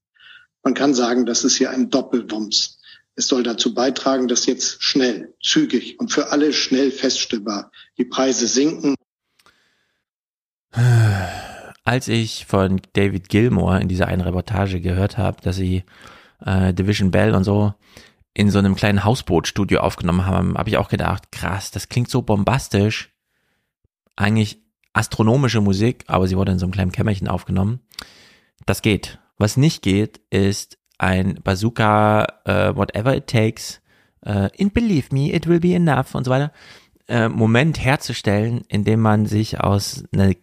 Man 0.64 0.74
kann 0.74 0.94
sagen, 0.94 1.26
das 1.26 1.44
ist 1.44 1.56
hier 1.56 1.72
ein 1.72 1.90
Doppelwumms. 1.90 2.80
Es 3.16 3.28
soll 3.28 3.44
dazu 3.44 3.74
beitragen, 3.74 4.28
dass 4.28 4.46
jetzt 4.46 4.84
schnell, 4.84 5.34
zügig 5.42 6.00
und 6.00 6.12
für 6.12 6.32
alle 6.32 6.54
schnell 6.54 6.92
feststellbar 6.92 7.72
die 7.98 8.06
Preise 8.06 8.48
sinken. 8.48 8.96
Als 11.90 12.08
ich 12.08 12.46
von 12.46 12.80
David 12.94 13.30
Gilmore 13.30 13.82
in 13.82 13.88
dieser 13.88 14.06
einen 14.06 14.22
Reportage 14.22 14.80
gehört 14.80 15.18
habe, 15.18 15.42
dass 15.42 15.56
sie 15.56 15.86
äh, 16.46 16.72
Division 16.72 17.10
Bell 17.10 17.34
und 17.34 17.44
so 17.44 17.74
in 18.36 18.52
so 18.52 18.60
einem 18.60 18.76
kleinen 18.76 19.04
Hausbootstudio 19.04 19.80
aufgenommen 19.80 20.28
haben, 20.28 20.56
habe 20.56 20.70
ich 20.70 20.78
auch 20.78 20.90
gedacht, 20.90 21.32
krass, 21.32 21.72
das 21.72 21.90
klingt 21.90 22.12
so 22.12 22.22
bombastisch. 22.22 23.12
Eigentlich 24.16 24.62
astronomische 24.94 25.62
Musik, 25.62 26.04
aber 26.06 26.28
sie 26.28 26.38
wurde 26.38 26.52
in 26.52 26.60
so 26.60 26.68
einem 26.68 26.74
kleinen 26.74 26.92
Kämmerchen 26.92 27.28
aufgenommen. 27.28 27.80
Das 28.68 28.84
geht. 28.84 29.18
Was 29.40 29.58
nicht 29.58 29.82
geht, 29.82 30.22
ist 30.30 30.78
ein 31.00 31.40
Bazooka, 31.44 32.28
uh, 32.48 32.76
whatever 32.76 33.16
it 33.16 33.26
takes, 33.26 33.82
uh, 34.28 34.50
and 34.60 34.76
believe 34.76 35.08
me, 35.12 35.34
it 35.34 35.48
will 35.48 35.60
be 35.60 35.74
enough 35.74 36.14
und 36.14 36.26
so 36.26 36.30
weiter, 36.30 36.52
uh, 37.10 37.30
Moment 37.30 37.84
herzustellen, 37.84 38.62
in 38.68 38.84
dem 38.84 39.00
man 39.00 39.26
sich 39.26 39.60
aus 39.60 40.04
einer 40.14 40.36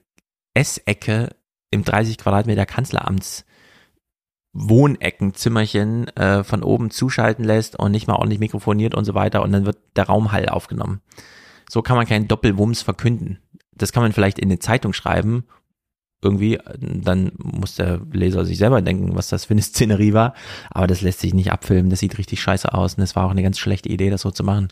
Essecke 0.57 1.37
im 1.71 1.85
30 1.85 2.19
Quadratmeter 2.19 2.67
Kanzleramts 2.67 3.45
Wohneckenzimmerchen 4.53 6.09
äh, 6.17 6.43
von 6.43 6.63
oben 6.63 6.91
zuschalten 6.91 7.45
lässt 7.45 7.79
und 7.79 7.93
nicht 7.93 8.07
mal 8.07 8.15
ordentlich 8.15 8.41
mikrofoniert 8.41 8.95
und 8.95 9.05
so 9.05 9.15
weiter 9.15 9.43
und 9.43 9.53
dann 9.53 9.67
wird 9.67 9.79
der 9.97 10.07
Raumhall 10.07 10.49
aufgenommen. 10.49 11.03
So 11.69 11.83
kann 11.83 11.97
man 11.97 12.07
keinen 12.07 12.27
Doppelwumms 12.27 12.81
verkünden. 12.81 13.39
Das 13.73 13.93
kann 13.93 14.03
man 14.03 14.13
vielleicht 14.13 14.39
in 14.39 14.49
eine 14.49 14.59
Zeitung 14.59 14.95
schreiben 14.95 15.45
irgendwie, 16.23 16.59
dann 16.79 17.33
muss 17.37 17.77
der 17.77 18.01
Leser 18.13 18.45
sich 18.45 18.59
selber 18.59 18.81
denken, 18.83 19.15
was 19.15 19.29
das 19.29 19.45
für 19.45 19.55
eine 19.55 19.63
Szenerie 19.63 20.13
war. 20.13 20.35
Aber 20.71 20.87
das 20.87 21.03
lässt 21.03 21.21
sich 21.21 21.35
nicht 21.35 21.53
abfilmen, 21.53 21.91
das 21.91 22.01
sieht 22.01 22.19
richtig 22.19 22.41
scheiße 22.41 22.73
aus 22.73 22.95
und 22.95 23.03
es 23.03 23.17
war 23.17 23.27
auch 23.27 23.31
eine 23.31 23.43
ganz 23.43 23.59
schlechte 23.59 23.89
Idee, 23.89 24.11
das 24.11 24.23
so 24.23 24.31
zu 24.31 24.45
machen. 24.45 24.69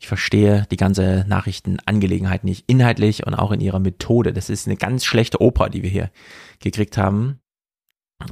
Ich 0.00 0.08
verstehe 0.08 0.66
die 0.70 0.78
ganze 0.78 1.26
Nachrichtenangelegenheit 1.28 2.42
nicht 2.42 2.64
inhaltlich 2.68 3.26
und 3.26 3.34
auch 3.34 3.52
in 3.52 3.60
ihrer 3.60 3.80
Methode. 3.80 4.32
Das 4.32 4.48
ist 4.48 4.66
eine 4.66 4.76
ganz 4.76 5.04
schlechte 5.04 5.42
Oper, 5.42 5.68
die 5.68 5.82
wir 5.82 5.90
hier 5.90 6.10
gekriegt 6.58 6.96
haben. 6.96 7.38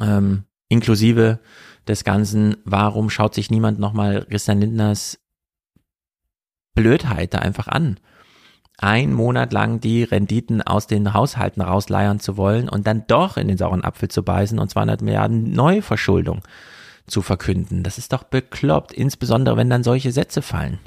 Ähm, 0.01 0.45
inklusive 0.69 1.41
des 1.87 2.05
Ganzen, 2.05 2.57
warum 2.65 3.11
schaut 3.11 3.35
sich 3.35 3.51
niemand 3.51 3.79
nochmal 3.79 4.25
Christian 4.25 4.61
Lindners 4.61 5.21
Blödheit 6.75 7.35
da 7.35 7.41
einfach 7.41 7.69
an? 7.69 8.01
ein 8.81 9.13
Monat 9.13 9.53
lang 9.53 9.81
die 9.81 10.05
Renditen 10.05 10.63
aus 10.63 10.87
den 10.87 11.13
Haushalten 11.13 11.61
rausleiern 11.61 12.21
zu 12.21 12.37
wollen 12.37 12.69
und 12.69 12.87
dann 12.87 13.05
doch 13.09 13.37
in 13.37 13.49
den 13.49 13.59
sauren 13.59 13.85
Apfel 13.85 14.09
zu 14.09 14.23
beißen 14.23 14.59
und 14.59 14.71
200 14.71 15.03
Milliarden 15.03 15.51
Neuverschuldung 15.53 16.43
zu 17.09 17.21
verkünden. 17.21 17.83
Das 17.83 17.99
ist 17.99 18.13
doch 18.13 18.23
bekloppt, 18.23 18.93
insbesondere 18.93 19.57
wenn 19.57 19.69
dann 19.69 19.83
solche 19.83 20.13
Sätze 20.13 20.43
fallen. 20.43 20.79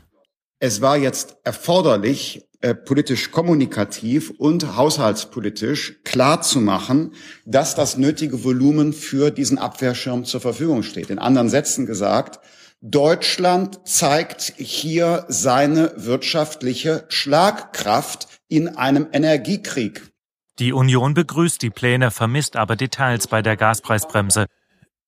Es 0.64 0.80
war 0.80 0.96
jetzt 0.96 1.38
erforderlich, 1.44 2.48
äh, 2.62 2.76
politisch 2.76 3.32
kommunikativ 3.32 4.30
und 4.38 4.78
haushaltspolitisch 4.78 6.04
klar 6.04 6.44
zu 6.44 6.62
machen, 6.62 7.16
dass 7.48 7.74
das 7.74 7.98
nötige 7.98 8.44
Volumen 8.44 8.94
für 8.94 9.32
diesen 9.32 9.58
Abwehrschirm 9.58 10.24
zur 10.24 10.40
Verfügung 10.40 10.84
steht. 10.84 11.10
In 11.10 11.18
anderen 11.18 11.50
Sätzen 11.50 11.88
gesagt, 11.88 12.40
Deutschland 12.80 13.80
zeigt 13.88 14.54
hier 14.56 15.26
seine 15.30 15.94
wirtschaftliche 15.96 17.06
Schlagkraft 17.10 18.28
in 18.48 18.68
einem 18.68 19.08
Energiekrieg. 19.12 20.12
Die 20.60 20.74
Union 20.74 21.16
begrüßt 21.16 21.60
die 21.64 21.72
Pläne, 21.72 22.12
vermisst 22.12 22.56
aber 22.56 22.76
Details 22.76 23.26
bei 23.26 23.42
der 23.42 23.58
Gaspreisbremse. 23.58 24.46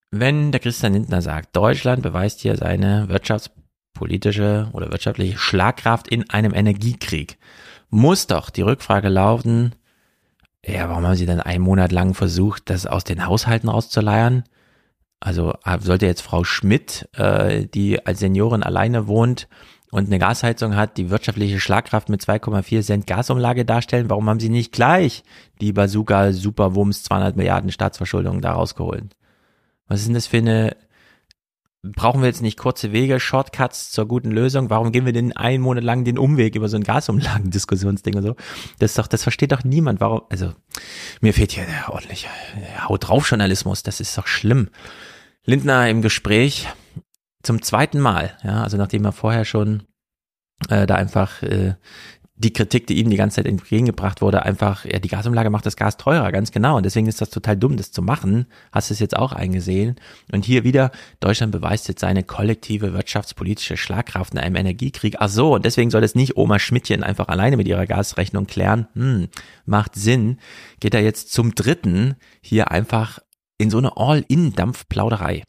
Wenn 0.09 0.51
der 0.51 0.61
Christian 0.61 0.93
Lindner 0.93 1.21
sagt, 1.21 1.55
Deutschland 1.55 2.01
beweist 2.01 2.39
hier 2.39 2.57
seine 2.57 3.07
wirtschaftspolitische 3.93 4.69
oder 4.73 4.91
wirtschaftliche 4.91 5.37
Schlagkraft 5.37 6.07
in 6.07 6.29
einem 6.29 6.53
Energiekrieg, 6.53 7.37
muss 7.89 8.27
doch 8.27 8.49
die 8.49 8.61
Rückfrage 8.61 9.09
lauten, 9.09 9.73
ja, 10.65 10.87
warum 10.87 11.05
haben 11.05 11.15
Sie 11.15 11.25
denn 11.25 11.41
einen 11.41 11.63
Monat 11.63 11.91
lang 11.91 12.13
versucht, 12.13 12.69
das 12.69 12.85
aus 12.85 13.03
den 13.03 13.25
Haushalten 13.25 13.67
rauszuleiern? 13.67 14.43
Also 15.19 15.53
äh, 15.65 15.77
sollte 15.79 16.05
jetzt 16.05 16.21
Frau 16.21 16.45
Schmidt, 16.45 17.09
äh, 17.17 17.65
die 17.65 18.05
als 18.05 18.19
Seniorin 18.19 18.63
alleine 18.63 19.07
wohnt 19.07 19.49
und 19.91 20.07
eine 20.07 20.19
Gasheizung 20.19 20.75
hat, 20.75 20.97
die 20.97 21.09
wirtschaftliche 21.09 21.59
Schlagkraft 21.59 22.07
mit 22.07 22.21
2,4 22.21 22.81
Cent 22.81 23.07
Gasumlage 23.07 23.65
darstellen, 23.65 24.09
warum 24.09 24.29
haben 24.29 24.39
sie 24.39 24.49
nicht 24.49 24.71
gleich 24.71 25.23
die 25.59 25.73
Bazooka 25.73 26.31
Superwumms 26.31 27.03
200 27.03 27.35
Milliarden 27.35 27.71
Staatsverschuldung 27.71 28.41
da 28.41 28.53
rausgeholt? 28.53 29.15
Was 29.87 29.99
ist 29.99 30.07
denn 30.07 30.15
das 30.15 30.27
für 30.27 30.37
eine 30.37 30.77
brauchen 31.83 32.21
wir 32.21 32.27
jetzt 32.27 32.41
nicht 32.41 32.57
kurze 32.57 32.93
Wege, 32.93 33.19
Shortcuts 33.19 33.91
zur 33.91 34.07
guten 34.07 34.31
Lösung? 34.31 34.69
Warum 34.69 34.91
gehen 34.91 35.05
wir 35.05 35.13
denn 35.13 35.35
einen 35.35 35.61
Monat 35.61 35.83
lang 35.83 36.05
den 36.05 36.17
Umweg 36.17 36.55
über 36.55 36.69
so 36.69 36.77
ein 36.77 36.83
Gasumlagen-Diskussionsding 36.83 38.15
und 38.15 38.23
so? 38.23 38.35
Das 38.79 38.91
ist 38.91 38.97
doch, 38.97 39.07
das 39.07 39.23
versteht 39.23 39.51
doch 39.51 39.63
niemand. 39.63 39.99
Warum? 39.99 40.21
Also, 40.29 40.53
mir 41.21 41.33
fehlt 41.33 41.51
hier 41.51 41.65
der 41.65 41.93
ordentliche 41.93 42.29
Haut 42.87 43.07
drauf 43.07 43.29
Journalismus. 43.29 43.83
Das 43.83 43.99
ist 43.99 44.17
doch 44.17 44.27
schlimm. 44.27 44.69
Lindner 45.45 45.89
im 45.89 46.01
Gespräch 46.01 46.67
zum 47.43 47.61
zweiten 47.61 47.99
Mal, 47.99 48.37
ja, 48.43 48.63
also 48.63 48.77
nachdem 48.77 49.03
er 49.03 49.11
vorher 49.11 49.43
schon 49.43 49.83
äh, 50.69 50.87
da 50.87 50.95
einfach 50.95 51.43
äh, 51.43 51.75
die 52.35 52.51
Kritik, 52.51 52.87
die 52.87 52.99
ihm 52.99 53.09
die 53.09 53.15
ganze 53.15 53.35
Zeit 53.35 53.45
entgegengebracht 53.45 54.21
wurde, 54.21 54.43
einfach, 54.43 54.85
ja, 54.85 54.97
die 54.97 55.07
Gasumlage 55.07 55.51
macht 55.51 55.65
das 55.67 55.75
Gas 55.75 55.97
teurer, 55.97 56.31
ganz 56.31 56.51
genau. 56.51 56.77
Und 56.77 56.83
deswegen 56.83 57.07
ist 57.07 57.21
das 57.21 57.29
total 57.29 57.55
dumm, 57.55 57.77
das 57.77 57.91
zu 57.91 58.01
machen. 58.01 58.47
Hast 58.71 58.89
du 58.89 58.95
es 58.95 58.99
jetzt 58.99 59.15
auch 59.15 59.33
eingesehen? 59.33 59.95
Und 60.31 60.43
hier 60.43 60.63
wieder, 60.63 60.91
Deutschland 61.19 61.51
beweist 61.51 61.87
jetzt 61.87 62.01
seine 62.01 62.23
kollektive 62.23 62.93
wirtschaftspolitische 62.93 63.77
Schlagkraft 63.77 64.33
in 64.33 64.39
einem 64.39 64.55
Energiekrieg. 64.55 65.17
Ach 65.19 65.29
so, 65.29 65.53
und 65.53 65.63
deswegen 65.65 65.91
soll 65.91 66.01
das 66.01 66.15
nicht 66.15 66.35
Oma 66.35 66.57
Schmidtchen 66.57 67.03
einfach 67.03 67.27
alleine 67.27 67.55
mit 67.55 67.67
ihrer 67.67 67.85
Gasrechnung 67.85 68.47
klären. 68.47 68.87
Hm, 68.93 69.27
macht 69.65 69.93
Sinn. 69.93 70.39
Geht 70.79 70.95
er 70.95 71.01
jetzt 71.01 71.31
zum 71.31 71.53
dritten 71.53 72.15
hier 72.41 72.71
einfach 72.71 73.19
in 73.59 73.69
so 73.69 73.77
eine 73.77 73.95
All-in-Dampfplauderei. 73.95 75.43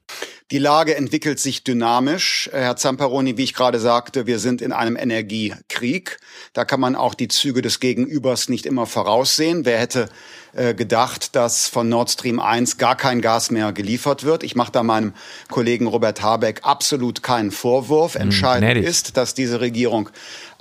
Die 0.51 0.59
Lage 0.59 0.95
entwickelt 0.95 1.41
sich 1.41 1.65
dynamisch. 1.65 2.51
Herr 2.53 2.77
Zamperoni, 2.77 3.39
wie 3.39 3.45
ich 3.45 3.55
gerade 3.55 3.81
sagte, 3.81 4.27
wir 4.27 4.39
sind 4.39 4.61
in 4.61 4.73
einem 4.73 4.95
Energiekrieg. 4.95 6.19
Da 6.53 6.67
kann 6.67 6.81
man 6.81 6.97
auch 6.97 7.15
die 7.15 7.29
Züge 7.29 7.63
des 7.63 7.81
Gegenübers 7.81 8.51
nicht 8.51 8.67
immer 8.67 8.85
voraussehen. 8.85 9.65
Wer 9.65 9.79
hätte 9.79 10.11
äh, 10.53 10.75
gedacht, 10.75 11.35
dass 11.35 11.67
von 11.69 11.89
Nord 11.89 12.11
Stream 12.11 12.41
1 12.41 12.77
gar 12.77 12.95
kein 12.95 13.23
Gas 13.23 13.51
mehr 13.51 13.73
geliefert 13.73 14.25
wird? 14.25 14.43
Ich 14.43 14.55
mache 14.55 14.71
da 14.71 14.83
meinem 14.83 15.15
Kollegen 15.49 15.87
Robert 15.87 16.21
Habeck 16.21 16.61
absolut 16.63 17.23
keinen 17.23 17.51
Vorwurf. 17.51 18.15
Hm, 18.15 18.23
Entscheidend 18.23 18.85
mm, 18.85 18.87
ist, 18.87 19.17
dass 19.17 19.33
diese 19.33 19.63
Regierung 19.63 20.11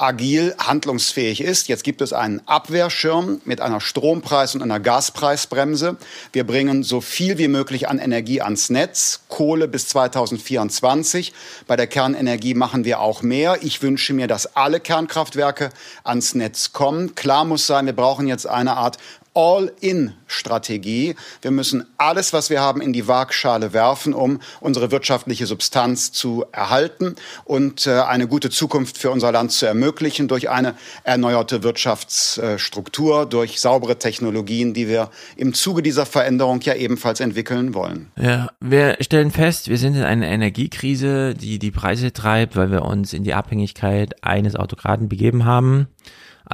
agil 0.04 0.54
handlungsfähig 0.58 1.40
ist. 1.40 1.70
Jetzt 1.70 1.84
gibt 1.84 2.02
es 2.02 2.12
einen 2.12 2.42
Abwehrschirm 2.46 3.42
mit 3.46 3.62
einer 3.62 3.80
Strompreis- 3.80 4.54
und 4.54 4.62
einer 4.62 4.82
Gaspreisbremse. 4.82 5.98
Wir 6.34 6.46
bringen 6.46 6.84
so 6.84 7.00
viel 7.00 7.38
wie 7.38 7.48
möglich 7.48 7.88
an 7.88 8.00
Energie 8.00 8.42
ans 8.42 8.70
Netz. 8.70 9.22
Kohle 9.30 9.70
bis 9.70 9.88
2024. 9.88 11.34
Bei 11.68 11.78
der 11.78 11.88
Kernenergie 11.88 12.54
machen 12.54 12.84
wir 12.84 13.00
auch 13.00 13.22
mehr. 13.22 13.60
Ich 13.62 13.82
wünsche 13.82 14.14
mir, 14.14 14.28
dass 14.28 14.58
alle 14.58 14.82
Kernkraftwerke 14.82 15.70
ans 16.04 16.36
Netz 16.36 16.74
kommen. 16.74 17.16
Klar 17.16 17.46
muss 17.46 17.66
sein, 17.66 17.86
wir 17.86 17.94
brauchen 17.94 18.28
jetzt 18.28 18.46
eine 18.46 18.76
Art 18.76 18.98
All-in-Strategie. 19.34 21.16
Wir 21.42 21.52
müssen 21.52 21.86
alles, 21.98 22.34
was 22.34 22.50
wir 22.50 22.62
haben, 22.62 22.82
in 22.82 22.94
die 22.94 23.08
Waagschale 23.08 23.74
werfen, 23.74 24.14
um 24.14 24.40
unsere 24.60 24.92
wirtschaftliche 24.92 25.46
Substanz 25.46 26.12
zu 26.12 26.46
erhalten 26.52 27.16
und 27.46 27.88
äh, 27.88 28.02
eine 28.02 28.28
gute 28.28 28.50
Zukunft 28.50 28.98
für 28.98 29.12
unser 29.12 29.32
Land 29.32 29.52
zu 29.52 29.66
ermöglichen 29.66 30.28
durch 30.28 30.50
eine 30.50 30.76
erneuerte 31.04 31.64
Wirtschaftsstruktur, 31.64 33.26
durch 33.26 33.60
saubere 33.60 33.98
Technologien, 33.98 34.74
die 34.74 34.88
wir 34.88 35.10
im 35.36 35.54
Zuge 35.54 35.82
dieser 35.82 36.06
Veränderung 36.06 36.62
ja 36.62 36.76
ebenfalls 36.76 37.20
entwickeln 37.20 37.74
wollen. 37.74 38.12
Ja, 38.18 38.50
wir 38.60 38.98
stellen 39.02 39.32
fest, 39.32 39.70
wir 39.70 39.78
sind 39.78 39.96
in 39.96 40.04
einer 40.04 40.28
Energiekrise, 40.28 41.34
die 41.34 41.60
die 41.60 41.72
Preise 41.72 42.14
treibt, 42.14 42.56
weil 42.56 42.72
wir 42.72 42.84
uns 42.84 43.14
in 43.14 43.24
die 43.24 43.34
Abhängigkeit 43.34 44.24
eines 44.24 44.56
Autokraten 44.56 45.10
begeben 45.10 45.46
haben. 45.46 45.88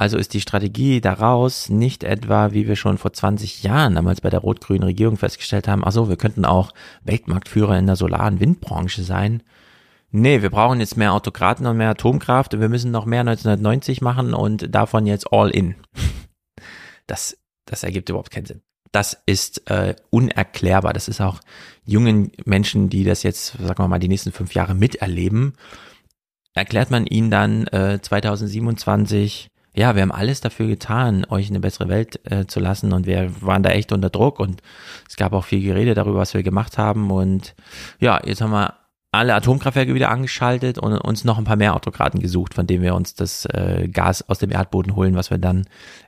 Also 0.00 0.16
ist 0.16 0.32
die 0.32 0.40
Strategie 0.40 1.02
daraus 1.02 1.68
nicht 1.68 2.04
etwa, 2.04 2.52
wie 2.52 2.66
wir 2.66 2.74
schon 2.74 2.96
vor 2.96 3.12
20 3.12 3.62
Jahren 3.62 3.96
damals 3.96 4.22
bei 4.22 4.30
der 4.30 4.40
rot-grünen 4.40 4.84
Regierung 4.84 5.18
festgestellt 5.18 5.68
haben, 5.68 5.82
ach 5.84 5.92
so, 5.92 6.08
wir 6.08 6.16
könnten 6.16 6.46
auch 6.46 6.72
Weltmarktführer 7.04 7.76
in 7.76 7.84
der 7.84 7.96
Solar- 7.96 8.28
und 8.28 8.40
Windbranche 8.40 9.02
sein. 9.02 9.42
Nee, 10.10 10.40
wir 10.40 10.48
brauchen 10.48 10.80
jetzt 10.80 10.96
mehr 10.96 11.12
Autokraten 11.12 11.66
und 11.66 11.76
mehr 11.76 11.90
Atomkraft 11.90 12.54
und 12.54 12.62
wir 12.62 12.70
müssen 12.70 12.90
noch 12.90 13.04
mehr 13.04 13.20
1990 13.20 14.00
machen 14.00 14.32
und 14.32 14.74
davon 14.74 15.04
jetzt 15.04 15.30
all 15.32 15.50
in. 15.50 15.74
Das, 17.06 17.36
das 17.66 17.82
ergibt 17.82 18.08
überhaupt 18.08 18.30
keinen 18.30 18.46
Sinn. 18.46 18.62
Das 18.92 19.20
ist 19.26 19.68
äh, 19.68 19.96
unerklärbar. 20.10 20.92
Das 20.92 21.08
ist 21.08 21.20
auch 21.20 21.40
jungen 21.84 22.30
Menschen, 22.44 22.88
die 22.88 23.02
das 23.02 23.24
jetzt, 23.24 23.58
sagen 23.58 23.82
wir 23.82 23.88
mal, 23.88 23.98
die 23.98 24.06
nächsten 24.06 24.30
fünf 24.30 24.54
Jahre 24.54 24.76
miterleben, 24.76 25.54
erklärt 26.54 26.90
man 26.92 27.06
ihnen 27.06 27.30
dann 27.30 27.66
äh, 27.66 28.00
2027, 28.00 29.49
ja, 29.74 29.94
wir 29.94 30.02
haben 30.02 30.12
alles 30.12 30.40
dafür 30.40 30.66
getan, 30.66 31.24
euch 31.28 31.48
eine 31.48 31.60
bessere 31.60 31.88
Welt 31.88 32.20
äh, 32.30 32.46
zu 32.46 32.60
lassen 32.60 32.92
und 32.92 33.06
wir 33.06 33.30
waren 33.40 33.62
da 33.62 33.70
echt 33.70 33.92
unter 33.92 34.10
Druck 34.10 34.40
und 34.40 34.62
es 35.08 35.16
gab 35.16 35.32
auch 35.32 35.44
viel 35.44 35.62
Gerede 35.62 35.94
darüber, 35.94 36.18
was 36.18 36.34
wir 36.34 36.42
gemacht 36.42 36.78
haben 36.78 37.10
und 37.10 37.54
ja, 38.00 38.20
jetzt 38.24 38.40
haben 38.40 38.52
wir 38.52 38.74
alle 39.12 39.34
Atomkraftwerke 39.34 39.94
wieder 39.94 40.10
angeschaltet 40.10 40.78
und 40.78 40.96
uns 40.98 41.24
noch 41.24 41.38
ein 41.38 41.44
paar 41.44 41.56
mehr 41.56 41.74
Autokraten 41.74 42.20
gesucht, 42.20 42.54
von 42.54 42.66
denen 42.66 42.82
wir 42.82 42.94
uns 42.94 43.14
das 43.14 43.44
äh, 43.46 43.88
Gas 43.88 44.28
aus 44.28 44.38
dem 44.38 44.52
Erdboden 44.52 44.94
holen, 44.94 45.16
was 45.16 45.30
wir 45.30 45.38
dann 45.38 45.66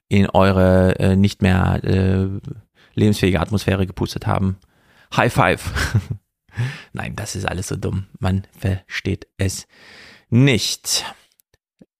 in 0.08 0.28
eure 0.30 0.98
äh, 0.98 1.16
nicht 1.16 1.42
mehr 1.42 1.80
äh, 1.82 2.28
lebensfähige 2.94 3.40
Atmosphäre 3.40 3.86
gepustet 3.86 4.26
haben. 4.26 4.58
High 5.16 5.32
five. 5.32 5.98
Nein, 6.92 7.16
das 7.16 7.34
ist 7.34 7.46
alles 7.46 7.68
so 7.68 7.76
dumm. 7.76 8.06
Man 8.18 8.46
versteht 8.56 9.26
es 9.36 9.66
nicht. 10.30 11.04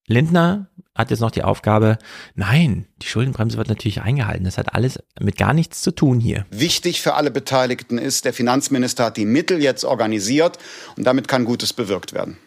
Lindner 0.07 0.67
hat 0.95 1.09
jetzt 1.09 1.21
noch 1.21 1.31
die 1.31 1.43
Aufgabe, 1.43 1.97
nein, 2.35 2.85
die 3.01 3.07
Schuldenbremse 3.07 3.57
wird 3.57 3.67
natürlich 3.67 4.01
eingehalten. 4.01 4.43
Das 4.43 4.57
hat 4.57 4.75
alles 4.75 4.99
mit 5.19 5.37
gar 5.37 5.53
nichts 5.53 5.81
zu 5.81 5.91
tun 5.91 6.19
hier. 6.19 6.45
Wichtig 6.51 7.01
für 7.01 7.15
alle 7.15 7.31
Beteiligten 7.31 7.97
ist, 7.97 8.25
der 8.25 8.33
Finanzminister 8.33 9.05
hat 9.05 9.17
die 9.17 9.25
Mittel 9.25 9.61
jetzt 9.61 9.85
organisiert 9.85 10.59
und 10.95 11.05
damit 11.05 11.27
kann 11.27 11.45
Gutes 11.45 11.73
bewirkt 11.73 12.13
werden. 12.13 12.37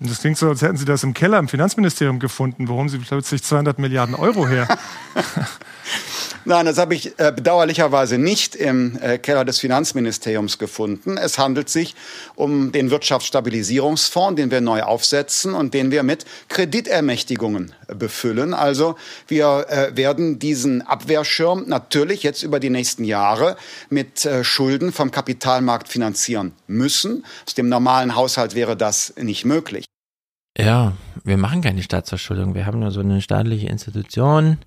Das 0.00 0.20
klingt 0.20 0.38
so, 0.38 0.48
als 0.48 0.62
hätten 0.62 0.76
Sie 0.76 0.84
das 0.84 1.02
im 1.02 1.12
Keller 1.12 1.40
im 1.40 1.48
Finanzministerium 1.48 2.20
gefunden. 2.20 2.68
Wo 2.68 2.78
haben 2.78 2.88
Sie 2.88 2.98
plötzlich 2.98 3.42
200 3.42 3.80
Milliarden 3.80 4.14
Euro 4.14 4.46
her? 4.46 4.68
Nein, 6.44 6.66
das 6.66 6.78
habe 6.78 6.94
ich 6.94 7.18
äh, 7.18 7.32
bedauerlicherweise 7.34 8.18
nicht 8.18 8.54
im 8.54 8.98
äh, 9.00 9.18
Keller 9.18 9.44
des 9.44 9.58
Finanzministeriums 9.58 10.58
gefunden. 10.58 11.16
Es 11.16 11.38
handelt 11.38 11.68
sich 11.68 11.94
um 12.34 12.72
den 12.72 12.90
Wirtschaftsstabilisierungsfonds, 12.90 14.36
den 14.36 14.50
wir 14.50 14.60
neu 14.60 14.82
aufsetzen 14.82 15.54
und 15.54 15.74
den 15.74 15.90
wir 15.90 16.02
mit 16.02 16.24
Kreditermächtigungen 16.48 17.72
befüllen. 17.86 18.54
Also 18.54 18.96
wir 19.26 19.66
äh, 19.68 19.96
werden 19.96 20.38
diesen 20.38 20.82
Abwehrschirm 20.82 21.64
natürlich 21.66 22.22
jetzt 22.22 22.42
über 22.42 22.60
die 22.60 22.70
nächsten 22.70 23.04
Jahre 23.04 23.56
mit 23.90 24.24
äh, 24.24 24.44
Schulden 24.44 24.92
vom 24.92 25.10
Kapitalmarkt 25.10 25.88
finanzieren 25.88 26.52
müssen. 26.66 27.24
Aus 27.46 27.54
dem 27.54 27.68
normalen 27.68 28.14
Haushalt 28.14 28.54
wäre 28.54 28.76
das 28.76 29.14
nicht 29.16 29.44
möglich. 29.44 29.84
Ja, 30.56 30.94
wir 31.24 31.36
machen 31.36 31.62
keine 31.62 31.82
Staatsverschuldung. 31.82 32.54
Wir 32.54 32.66
haben 32.66 32.80
nur 32.80 32.90
so 32.90 33.00
eine 33.00 33.20
staatliche 33.22 33.68
Institution 33.68 34.58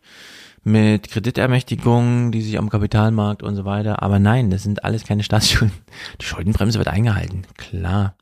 mit 0.64 1.10
Kreditermächtigungen, 1.10 2.32
die 2.32 2.42
sich 2.42 2.58
am 2.58 2.70
Kapitalmarkt 2.70 3.44
und 3.44 3.56
so 3.56 3.66
weiter. 3.66 4.02
Aber 4.04 4.20
nein, 4.20 4.50
das 4.50 4.64
sind 4.64 4.84
alles 4.84 5.04
keine 5.04 5.24
Staatsschulden. 5.24 5.76
Die 6.22 6.26
Schuldenbremse 6.26 6.78
wird 6.78 6.88
eingehalten, 6.88 7.44
klar. 7.58 8.16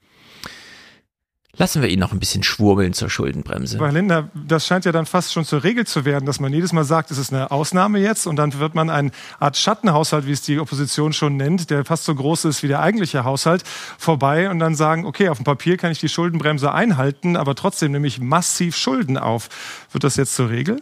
Lassen 1.60 1.82
wir 1.82 1.90
ihn 1.90 2.00
noch 2.00 2.14
ein 2.14 2.20
bisschen 2.20 2.42
schwurbeln 2.42 2.94
zur 2.94 3.10
Schuldenbremse. 3.10 3.80
Weil 3.80 3.94
Linda, 3.94 4.30
das 4.34 4.66
scheint 4.66 4.86
ja 4.86 4.94
dann 4.94 5.06
fast 5.06 5.34
schon 5.34 5.44
zur 5.44 5.62
Regel 5.66 5.86
zu 5.86 6.06
werden, 6.06 6.26
dass 6.26 6.40
man 6.40 6.54
jedes 6.54 6.72
Mal 6.72 6.86
sagt, 6.86 7.12
es 7.12 7.18
ist 7.18 7.34
eine 7.34 7.52
Ausnahme 7.52 8.00
jetzt 8.00 8.28
und 8.28 8.38
dann 8.38 8.58
wird 8.60 8.76
man 8.76 8.90
eine 8.90 9.12
Art 9.42 9.58
Schattenhaushalt, 9.58 10.26
wie 10.26 10.32
es 10.32 10.42
die 10.42 10.58
Opposition 10.58 11.12
schon 11.12 11.36
nennt, 11.36 11.70
der 11.70 11.84
fast 11.84 12.06
so 12.06 12.16
groß 12.16 12.46
ist 12.46 12.64
wie 12.64 12.70
der 12.70 12.80
eigentliche 12.80 13.26
Haushalt, 13.26 13.64
vorbei 13.98 14.50
und 14.50 14.60
dann 14.60 14.76
sagen, 14.76 15.06
okay, 15.06 15.28
auf 15.28 15.40
dem 15.40 15.44
Papier 15.44 15.76
kann 15.76 15.92
ich 15.92 16.00
die 16.00 16.08
Schuldenbremse 16.08 16.72
einhalten, 16.72 17.36
aber 17.36 17.56
trotzdem 17.56 17.92
nehme 17.92 18.08
ich 18.08 18.22
massiv 18.22 18.78
Schulden 18.78 19.18
auf. 19.18 19.50
Wird 19.92 20.06
das 20.06 20.16
jetzt 20.16 20.36
zur 20.36 20.50
Regel? 20.50 20.82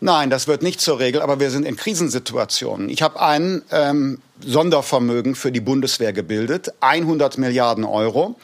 Nein, 0.00 0.30
das 0.30 0.48
wird 0.48 0.62
nicht 0.62 0.80
zur 0.80 0.98
Regel, 0.98 1.22
aber 1.22 1.40
wir 1.40 1.50
sind 1.50 1.66
in 1.66 1.76
Krisensituationen. 1.76 2.88
Ich 2.88 3.02
habe 3.02 3.20
ein 3.20 3.62
ähm, 3.70 4.18
Sondervermögen 4.40 5.34
für 5.34 5.52
die 5.52 5.60
Bundeswehr 5.60 6.12
gebildet, 6.12 6.72
100 6.80 7.38
Milliarden 7.38 7.84
Euro 7.84 8.36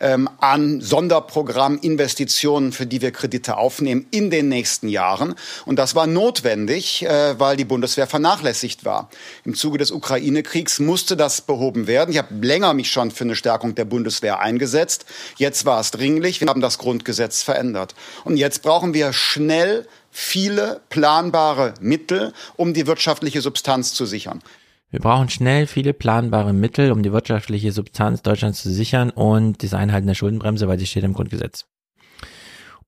ähm, 0.00 0.28
an 0.38 0.80
Sonderprogramminvestitionen, 0.80 2.72
für 2.72 2.86
die 2.86 3.00
wir 3.00 3.12
Kredite 3.12 3.56
aufnehmen 3.56 4.06
in 4.10 4.30
den 4.30 4.48
nächsten 4.48 4.88
Jahren. 4.88 5.34
Und 5.64 5.78
das 5.78 5.94
war 5.94 6.06
notwendig, 6.06 7.04
äh, 7.04 7.38
weil 7.38 7.56
die 7.56 7.64
Bundeswehr 7.64 8.06
vernachlässigt 8.06 8.84
war. 8.84 9.08
Im 9.44 9.54
Zuge 9.54 9.78
des 9.78 9.90
Ukraine-Kriegs 9.90 10.80
musste 10.80 11.16
das 11.16 11.40
behoben 11.40 11.86
werden. 11.86 12.10
Ich 12.10 12.18
habe 12.18 12.34
länger 12.46 12.74
mich 12.74 12.90
schon 12.90 13.10
für 13.10 13.24
eine 13.24 13.36
Stärkung 13.36 13.74
der 13.74 13.84
Bundeswehr 13.84 14.40
eingesetzt. 14.40 15.06
Jetzt 15.36 15.64
war 15.64 15.80
es 15.80 15.90
dringlich. 15.90 16.40
Wir 16.40 16.48
haben 16.48 16.60
das 16.60 16.78
Grundgesetz 16.78 17.42
verändert. 17.42 17.94
Und 18.24 18.36
jetzt 18.36 18.62
brauchen 18.62 18.94
wir 18.94 19.12
schnell 19.12 19.86
viele 20.18 20.80
planbare 20.88 21.74
Mittel, 21.78 22.32
um 22.56 22.72
die 22.72 22.86
wirtschaftliche 22.86 23.42
Substanz 23.42 23.92
zu 23.92 24.06
sichern. 24.06 24.42
Wir 24.88 25.00
brauchen 25.00 25.28
schnell 25.28 25.66
viele 25.66 25.92
planbare 25.92 26.54
Mittel, 26.54 26.90
um 26.90 27.02
die 27.02 27.12
wirtschaftliche 27.12 27.70
Substanz 27.70 28.22
Deutschlands 28.22 28.62
zu 28.62 28.70
sichern 28.70 29.10
und 29.10 29.62
das 29.62 29.74
Einhalten 29.74 30.06
der 30.06 30.14
Schuldenbremse, 30.14 30.68
weil 30.68 30.78
sie 30.78 30.86
steht 30.86 31.04
im 31.04 31.12
Grundgesetz. 31.12 31.66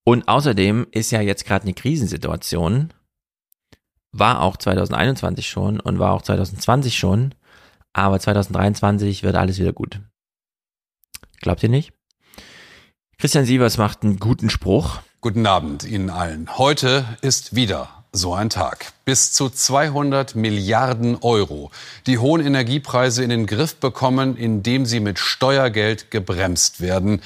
Und 0.05 0.27
außerdem 0.27 0.87
ist 0.91 1.11
ja 1.11 1.21
jetzt 1.21 1.45
gerade 1.45 1.65
eine 1.65 1.75
Krisensituation, 1.75 2.95
war 4.11 4.41
auch 4.41 4.57
2021 4.57 5.47
schon 5.51 5.81
und 5.81 5.99
war 5.99 6.15
auch 6.15 6.23
2020 6.23 6.97
schon, 6.97 7.35
aber 7.93 8.19
2023 8.19 9.23
wird 9.23 9.37
alles 9.37 9.59
wieder 9.59 9.75
gut. 9.75 10.01
Glaubt 11.43 11.63
ihr 11.63 11.69
nicht? 11.69 11.93
Christian 13.19 13.45
Sievers 13.45 13.77
macht 13.77 14.03
einen 14.03 14.19
guten 14.19 14.49
Spruch. 14.49 15.03
Guten 15.21 15.47
Abend 15.47 15.83
Ihnen 15.83 16.11
allen. 16.11 16.59
Heute 16.59 17.05
ist 17.23 17.57
wieder 17.57 17.89
so 18.13 18.35
ein 18.35 18.51
Tag. 18.51 18.93
Bis 19.05 19.33
zu 19.33 19.51
200 19.51 20.37
Milliarden 20.37 21.17
Euro. 21.23 21.73
Die 22.07 22.19
hohen 22.19 22.41
Energiepreise 22.41 23.25
in 23.25 23.31
den 23.31 23.47
Griff 23.47 23.75
bekommen, 23.75 24.37
indem 24.37 24.87
sie 24.87 25.01
mit 25.01 25.19
Steuergeld 25.19 26.13
gebremst 26.13 26.81
werden. 26.81 27.21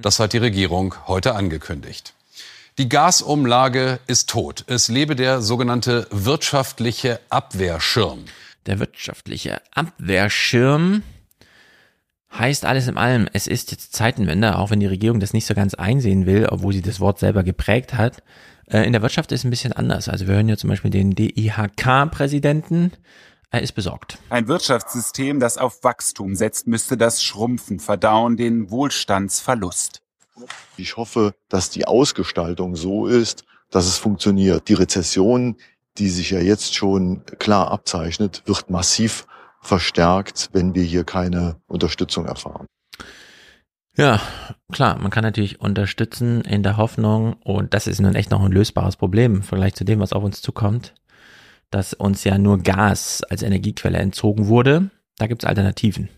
Das 0.00 0.20
hat 0.20 0.34
die 0.34 0.38
Regierung 0.38 0.94
heute 1.08 1.34
angekündigt. 1.34 2.14
Die 2.78 2.88
Gasumlage 2.88 3.98
ist 4.06 4.30
tot. 4.30 4.62
Es 4.68 4.86
lebe 4.86 5.16
der 5.16 5.42
sogenannte 5.42 6.06
wirtschaftliche 6.12 7.18
Abwehrschirm. 7.28 8.24
Der 8.66 8.78
wirtschaftliche 8.78 9.60
Abwehrschirm 9.72 11.02
heißt 12.36 12.64
alles 12.64 12.88
in 12.88 12.96
allem, 12.96 13.28
es 13.32 13.46
ist 13.46 13.70
jetzt 13.70 13.94
Zeitenwende, 13.94 14.58
auch 14.58 14.70
wenn 14.70 14.80
die 14.80 14.86
Regierung 14.86 15.20
das 15.20 15.32
nicht 15.32 15.46
so 15.46 15.54
ganz 15.54 15.74
einsehen 15.74 16.26
will, 16.26 16.46
obwohl 16.50 16.72
sie 16.72 16.82
das 16.82 17.00
Wort 17.00 17.18
selber 17.18 17.42
geprägt 17.42 17.94
hat. 17.94 18.22
Äh, 18.66 18.84
in 18.86 18.92
der 18.92 19.02
Wirtschaft 19.02 19.32
ist 19.32 19.40
es 19.40 19.44
ein 19.44 19.50
bisschen 19.50 19.72
anders. 19.72 20.08
Also 20.08 20.26
wir 20.26 20.34
hören 20.34 20.48
ja 20.48 20.56
zum 20.56 20.70
Beispiel 20.70 20.90
den 20.90 21.14
DIHK-Präsidenten. 21.14 22.92
Er 23.50 23.60
ist 23.60 23.72
besorgt. 23.72 24.18
Ein 24.30 24.48
Wirtschaftssystem, 24.48 25.38
das 25.38 25.58
auf 25.58 25.84
Wachstum 25.84 26.34
setzt, 26.34 26.66
müsste 26.66 26.96
das 26.96 27.22
Schrumpfen 27.22 27.80
verdauen, 27.80 28.38
den 28.38 28.70
Wohlstandsverlust. 28.70 30.00
Ich 30.78 30.96
hoffe, 30.96 31.34
dass 31.50 31.68
die 31.68 31.86
Ausgestaltung 31.86 32.76
so 32.76 33.06
ist, 33.06 33.44
dass 33.70 33.86
es 33.86 33.98
funktioniert. 33.98 34.68
Die 34.68 34.74
Rezession, 34.74 35.56
die 35.98 36.08
sich 36.08 36.30
ja 36.30 36.40
jetzt 36.40 36.74
schon 36.74 37.22
klar 37.38 37.70
abzeichnet, 37.70 38.42
wird 38.46 38.70
massiv 38.70 39.26
verstärkt, 39.62 40.50
wenn 40.52 40.74
wir 40.74 40.82
hier 40.82 41.04
keine 41.04 41.56
Unterstützung 41.66 42.26
erfahren. 42.26 42.66
Ja, 43.96 44.20
klar, 44.72 44.98
man 44.98 45.10
kann 45.10 45.22
natürlich 45.22 45.60
unterstützen 45.60 46.42
in 46.42 46.62
der 46.62 46.78
Hoffnung, 46.78 47.34
und 47.44 47.74
das 47.74 47.86
ist 47.86 48.00
nun 48.00 48.14
echt 48.14 48.30
noch 48.30 48.42
ein 48.42 48.52
lösbares 48.52 48.96
Problem 48.96 49.36
im 49.36 49.42
Vergleich 49.42 49.74
zu 49.74 49.84
dem, 49.84 50.00
was 50.00 50.12
auf 50.12 50.24
uns 50.24 50.40
zukommt, 50.40 50.94
dass 51.70 51.92
uns 51.94 52.24
ja 52.24 52.38
nur 52.38 52.58
Gas 52.58 53.22
als 53.22 53.42
Energiequelle 53.42 53.98
entzogen 53.98 54.48
wurde. 54.48 54.90
Da 55.18 55.26
gibt's 55.26 55.44
Alternativen. 55.44 56.08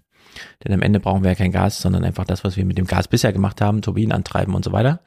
Denn 0.64 0.72
am 0.72 0.82
Ende 0.82 1.00
brauchen 1.00 1.22
wir 1.22 1.30
ja 1.30 1.36
kein 1.36 1.52
Gas, 1.52 1.80
sondern 1.80 2.04
einfach 2.04 2.24
das, 2.24 2.44
was 2.44 2.56
wir 2.56 2.64
mit 2.64 2.78
dem 2.78 2.86
Gas 2.86 3.08
bisher 3.08 3.32
gemacht 3.32 3.60
haben, 3.60 3.82
Turbinen 3.82 4.12
antreiben 4.12 4.54
und 4.54 4.64
so 4.64 4.72
weiter. 4.72 5.00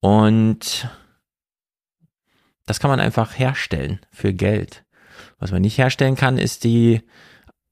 Und 0.00 0.88
das 2.66 2.80
kann 2.80 2.90
man 2.90 3.00
einfach 3.00 3.38
herstellen 3.38 4.00
für 4.12 4.32
Geld. 4.32 4.84
Was 5.38 5.52
man 5.52 5.62
nicht 5.62 5.78
herstellen 5.78 6.16
kann, 6.16 6.38
ist 6.38 6.64
die 6.64 7.02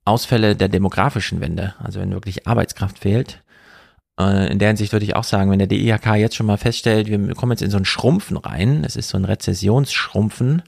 Ausfälle 0.05 0.55
der 0.55 0.69
demografischen 0.69 1.41
Wende. 1.41 1.73
Also 1.79 1.99
wenn 1.99 2.11
wirklich 2.11 2.47
Arbeitskraft 2.47 2.99
fehlt. 2.99 3.43
Äh, 4.19 4.51
in 4.51 4.59
der 4.59 4.69
Hinsicht 4.69 4.93
würde 4.93 5.05
ich 5.05 5.15
auch 5.15 5.23
sagen, 5.23 5.51
wenn 5.51 5.59
der 5.59 5.67
DIHK 5.67 6.15
jetzt 6.15 6.35
schon 6.35 6.45
mal 6.45 6.57
feststellt, 6.57 7.07
wir 7.07 7.35
kommen 7.35 7.51
jetzt 7.51 7.61
in 7.61 7.71
so 7.71 7.77
ein 7.77 7.85
Schrumpfen 7.85 8.37
rein, 8.37 8.83
es 8.85 8.95
ist 8.95 9.09
so 9.09 9.17
ein 9.17 9.25
Rezessionsschrumpfen 9.25 10.63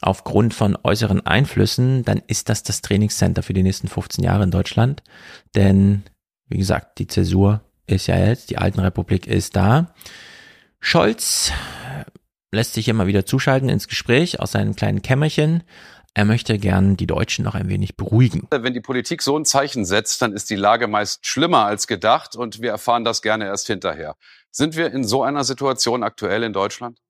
aufgrund 0.00 0.52
von 0.52 0.76
äußeren 0.82 1.24
Einflüssen, 1.24 2.04
dann 2.04 2.20
ist 2.26 2.48
das 2.48 2.62
das 2.62 2.82
Trainingscenter 2.82 3.42
für 3.42 3.54
die 3.54 3.62
nächsten 3.62 3.88
15 3.88 4.24
Jahre 4.24 4.44
in 4.44 4.50
Deutschland. 4.50 5.02
Denn, 5.54 6.02
wie 6.48 6.58
gesagt, 6.58 6.98
die 6.98 7.06
Zäsur 7.06 7.62
ist 7.86 8.06
ja 8.06 8.18
jetzt, 8.18 8.50
die 8.50 8.58
Alten 8.58 8.80
Republik 8.80 9.26
ist 9.26 9.56
da. 9.56 9.94
Scholz 10.80 11.52
lässt 12.52 12.74
sich 12.74 12.88
immer 12.88 13.06
wieder 13.06 13.24
zuschalten 13.24 13.68
ins 13.68 13.88
Gespräch 13.88 14.40
aus 14.40 14.52
seinem 14.52 14.76
kleinen 14.76 15.02
Kämmerchen. 15.02 15.62
Er 16.16 16.24
möchte 16.24 16.58
gern 16.58 16.96
die 16.96 17.08
Deutschen 17.08 17.44
noch 17.44 17.56
ein 17.56 17.68
wenig 17.68 17.96
beruhigen. 17.96 18.46
Wenn 18.52 18.72
die 18.72 18.80
Politik 18.80 19.20
so 19.20 19.36
ein 19.36 19.44
Zeichen 19.44 19.84
setzt, 19.84 20.22
dann 20.22 20.32
ist 20.32 20.48
die 20.48 20.54
Lage 20.54 20.86
meist 20.86 21.26
schlimmer 21.26 21.66
als 21.66 21.88
gedacht 21.88 22.36
und 22.36 22.62
wir 22.62 22.70
erfahren 22.70 23.04
das 23.04 23.20
gerne 23.20 23.46
erst 23.46 23.66
hinterher. 23.66 24.14
Sind 24.52 24.76
wir 24.76 24.92
in 24.92 25.02
so 25.02 25.24
einer 25.24 25.42
Situation 25.42 26.04
aktuell 26.04 26.44
in 26.44 26.52
Deutschland? 26.52 27.00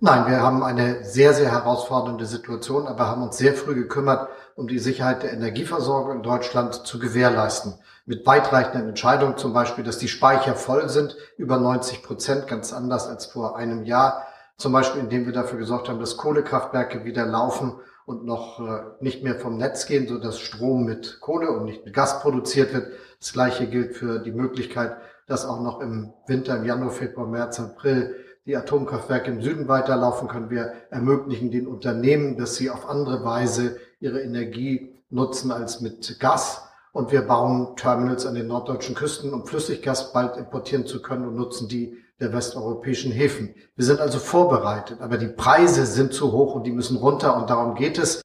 Nein, 0.00 0.30
wir 0.30 0.40
haben 0.40 0.62
eine 0.62 1.04
sehr, 1.04 1.34
sehr 1.34 1.52
herausfordernde 1.52 2.24
Situation, 2.24 2.86
aber 2.86 3.06
haben 3.06 3.22
uns 3.22 3.36
sehr 3.36 3.52
früh 3.52 3.74
gekümmert, 3.74 4.30
um 4.56 4.66
die 4.66 4.78
Sicherheit 4.78 5.22
der 5.22 5.34
Energieversorgung 5.34 6.16
in 6.16 6.22
Deutschland 6.22 6.86
zu 6.86 6.98
gewährleisten. 6.98 7.74
Mit 8.06 8.24
weitreichenden 8.24 8.88
Entscheidungen 8.88 9.36
zum 9.36 9.52
Beispiel, 9.52 9.84
dass 9.84 9.98
die 9.98 10.08
Speicher 10.08 10.54
voll 10.54 10.88
sind, 10.88 11.16
über 11.36 11.58
90 11.58 12.02
Prozent, 12.02 12.46
ganz 12.46 12.72
anders 12.72 13.06
als 13.06 13.26
vor 13.26 13.58
einem 13.58 13.84
Jahr 13.84 14.26
zum 14.58 14.72
Beispiel, 14.72 15.00
indem 15.00 15.24
wir 15.24 15.32
dafür 15.32 15.58
gesorgt 15.58 15.88
haben, 15.88 16.00
dass 16.00 16.16
Kohlekraftwerke 16.16 17.04
wieder 17.04 17.24
laufen 17.24 17.74
und 18.06 18.24
noch 18.24 18.60
äh, 18.60 18.82
nicht 19.00 19.22
mehr 19.22 19.36
vom 19.36 19.56
Netz 19.56 19.86
gehen, 19.86 20.08
so 20.08 20.18
dass 20.18 20.40
Strom 20.40 20.84
mit 20.84 21.20
Kohle 21.20 21.50
und 21.50 21.64
nicht 21.64 21.84
mit 21.84 21.94
Gas 21.94 22.20
produziert 22.20 22.74
wird. 22.74 22.88
Das 23.20 23.32
Gleiche 23.32 23.68
gilt 23.68 23.94
für 23.94 24.18
die 24.18 24.32
Möglichkeit, 24.32 24.96
dass 25.26 25.46
auch 25.46 25.60
noch 25.60 25.80
im 25.80 26.12
Winter, 26.26 26.56
im 26.56 26.64
Januar, 26.64 26.90
Februar, 26.90 27.26
März, 27.26 27.60
April 27.60 28.16
die 28.46 28.56
Atomkraftwerke 28.56 29.30
im 29.30 29.42
Süden 29.42 29.68
weiterlaufen 29.68 30.26
können. 30.26 30.50
Wir 30.50 30.72
ermöglichen 30.90 31.50
den 31.50 31.66
Unternehmen, 31.66 32.36
dass 32.36 32.56
sie 32.56 32.70
auf 32.70 32.88
andere 32.88 33.22
Weise 33.24 33.76
ihre 34.00 34.22
Energie 34.22 34.94
nutzen 35.10 35.52
als 35.52 35.80
mit 35.80 36.18
Gas. 36.18 36.62
Und 36.92 37.12
wir 37.12 37.22
bauen 37.22 37.76
Terminals 37.76 38.26
an 38.26 38.34
den 38.34 38.48
norddeutschen 38.48 38.94
Küsten, 38.94 39.34
um 39.34 39.46
Flüssiggas 39.46 40.12
bald 40.12 40.36
importieren 40.36 40.86
zu 40.86 41.02
können 41.02 41.28
und 41.28 41.36
nutzen 41.36 41.68
die 41.68 41.98
der 42.20 42.32
westeuropäischen 42.32 43.12
Häfen. 43.12 43.54
Wir 43.76 43.84
sind 43.84 44.00
also 44.00 44.18
vorbereitet, 44.18 45.00
aber 45.00 45.18
die 45.18 45.28
Preise 45.28 45.86
sind 45.86 46.12
zu 46.12 46.32
hoch 46.32 46.54
und 46.54 46.64
die 46.64 46.72
müssen 46.72 46.96
runter 46.96 47.36
und 47.36 47.48
darum 47.50 47.74
geht 47.74 47.98
es. 47.98 48.22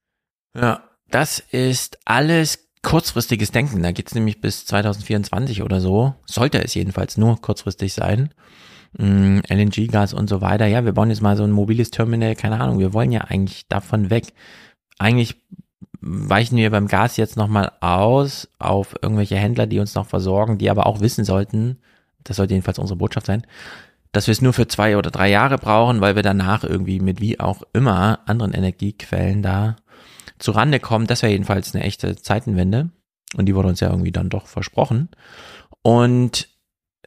Ja, 0.55 0.83
das 1.09 1.39
ist 1.51 1.99
alles 2.05 2.69
kurzfristiges 2.81 3.51
Denken. 3.51 3.83
Da 3.83 3.91
geht 3.91 4.07
es 4.07 4.15
nämlich 4.15 4.41
bis 4.41 4.65
2024 4.65 5.61
oder 5.63 5.79
so. 5.79 6.15
Sollte 6.25 6.63
es 6.63 6.73
jedenfalls 6.73 7.17
nur 7.17 7.39
kurzfristig 7.39 7.93
sein. 7.93 8.33
Mm, 8.97 9.39
LNG-Gas 9.47 10.13
und 10.13 10.27
so 10.27 10.41
weiter. 10.41 10.65
Ja, 10.65 10.85
wir 10.85 10.93
bauen 10.93 11.09
jetzt 11.09 11.21
mal 11.21 11.37
so 11.37 11.43
ein 11.43 11.51
mobiles 11.51 11.91
Terminal, 11.91 12.35
keine 12.35 12.59
Ahnung. 12.59 12.79
Wir 12.79 12.93
wollen 12.93 13.11
ja 13.11 13.21
eigentlich 13.21 13.67
davon 13.67 14.09
weg. 14.09 14.33
Eigentlich 14.99 15.35
weichen 16.01 16.57
wir 16.57 16.69
beim 16.69 16.87
Gas 16.87 17.17
jetzt 17.17 17.37
nochmal 17.37 17.71
aus 17.79 18.49
auf 18.59 18.95
irgendwelche 19.01 19.37
Händler, 19.37 19.67
die 19.67 19.79
uns 19.79 19.95
noch 19.95 20.05
versorgen, 20.05 20.57
die 20.57 20.69
aber 20.69 20.85
auch 20.85 20.99
wissen 20.99 21.23
sollten, 21.23 21.79
das 22.23 22.37
sollte 22.37 22.53
jedenfalls 22.53 22.79
unsere 22.79 22.97
Botschaft 22.97 23.27
sein, 23.27 23.45
dass 24.11 24.27
wir 24.27 24.31
es 24.31 24.41
nur 24.41 24.53
für 24.53 24.67
zwei 24.67 24.95
oder 24.95 25.11
drei 25.11 25.29
Jahre 25.29 25.57
brauchen, 25.57 25.99
weil 25.99 26.15
wir 26.15 26.23
danach 26.23 26.63
irgendwie 26.63 26.99
mit 26.99 27.19
wie 27.19 27.39
auch 27.39 27.63
immer 27.73 28.19
anderen 28.25 28.53
Energiequellen 28.53 29.41
da 29.41 29.75
zu 30.37 30.51
Rande 30.51 30.79
kommen. 30.79 31.07
Das 31.07 31.23
wäre 31.23 31.31
jedenfalls 31.31 31.73
eine 31.73 31.83
echte 31.83 32.15
Zeitenwende. 32.15 32.91
Und 33.35 33.47
die 33.47 33.55
wurde 33.55 33.69
uns 33.69 33.79
ja 33.79 33.89
irgendwie 33.89 34.11
dann 34.11 34.29
doch 34.29 34.45
versprochen. 34.45 35.09
Und 35.81 36.47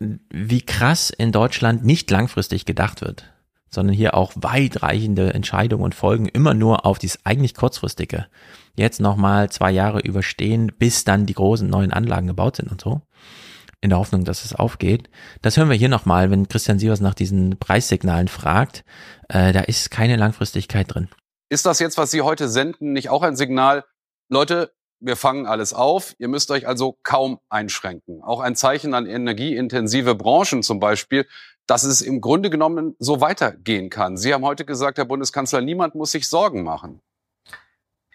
wie 0.01 0.63
krass 0.63 1.11
in 1.11 1.31
Deutschland 1.31 1.85
nicht 1.85 2.11
langfristig 2.11 2.65
gedacht 2.65 3.01
wird, 3.01 3.33
sondern 3.71 3.95
hier 3.95 4.15
auch 4.15 4.33
weitreichende 4.35 5.33
Entscheidungen 5.33 5.85
und 5.85 5.95
Folgen 5.95 6.27
immer 6.27 6.55
nur 6.55 6.85
auf 6.85 6.99
dieses 6.99 7.25
eigentlich 7.25 7.55
kurzfristige. 7.55 8.27
Jetzt 8.75 9.01
nochmal 9.01 9.49
zwei 9.51 9.71
Jahre 9.71 10.01
überstehen, 10.01 10.73
bis 10.79 11.05
dann 11.05 11.25
die 11.25 11.35
großen 11.35 11.69
neuen 11.69 11.93
Anlagen 11.93 12.27
gebaut 12.27 12.57
sind 12.57 12.71
und 12.71 12.81
so 12.81 13.03
in 13.81 13.91
der 13.91 13.99
Hoffnung, 13.99 14.25
dass 14.25 14.45
es 14.45 14.55
aufgeht. 14.55 15.09
Das 15.43 15.57
hören 15.57 15.69
wir 15.69 15.77
hier 15.77 15.89
nochmal, 15.89 16.31
wenn 16.31 16.49
Christian 16.49 16.79
Sievers 16.79 17.01
nach 17.01 17.15
diesen 17.15 17.59
Preissignalen 17.59 18.29
fragt. 18.29 18.85
Äh, 19.29 19.53
da 19.53 19.61
ist 19.61 19.91
keine 19.91 20.17
Langfristigkeit 20.17 20.95
drin. 20.95 21.09
Ist 21.49 21.67
das 21.67 21.79
jetzt, 21.79 21.99
was 21.99 22.11
Sie 22.11 22.23
heute 22.23 22.49
senden, 22.49 22.93
nicht 22.93 23.11
auch 23.11 23.23
ein 23.23 23.37
Signal? 23.37 23.85
Leute, 24.29 24.73
wir 24.99 25.17
fangen 25.17 25.47
alles 25.47 25.73
auf. 25.73 26.15
Ihr 26.19 26.29
müsst 26.29 26.51
euch 26.51 26.67
also 26.67 26.99
kaum 27.03 27.39
einschränken. 27.49 28.23
Auch 28.23 28.41
ein 28.41 28.57
Zeichen 28.57 28.95
an 28.95 29.07
energieintensive 29.07 30.15
Branchen 30.15 30.63
zum 30.63 30.81
Beispiel, 30.81 31.27
dass 31.67 31.85
es 31.85 32.01
im 32.01 32.21
Grunde 32.21 32.51
genommen 32.51 32.97
so 32.99 33.21
weitergehen 33.21 33.91
kann. 33.91 34.17
Sie 34.17 34.33
haben 34.33 34.45
heute 34.45 34.65
gesagt, 34.65 34.99
Herr 34.99 35.05
Bundeskanzler, 35.05 35.61
niemand 35.61 35.95
muss 35.95 36.13
sich 36.13 36.29
Sorgen 36.29 36.63
machen. 36.63 37.01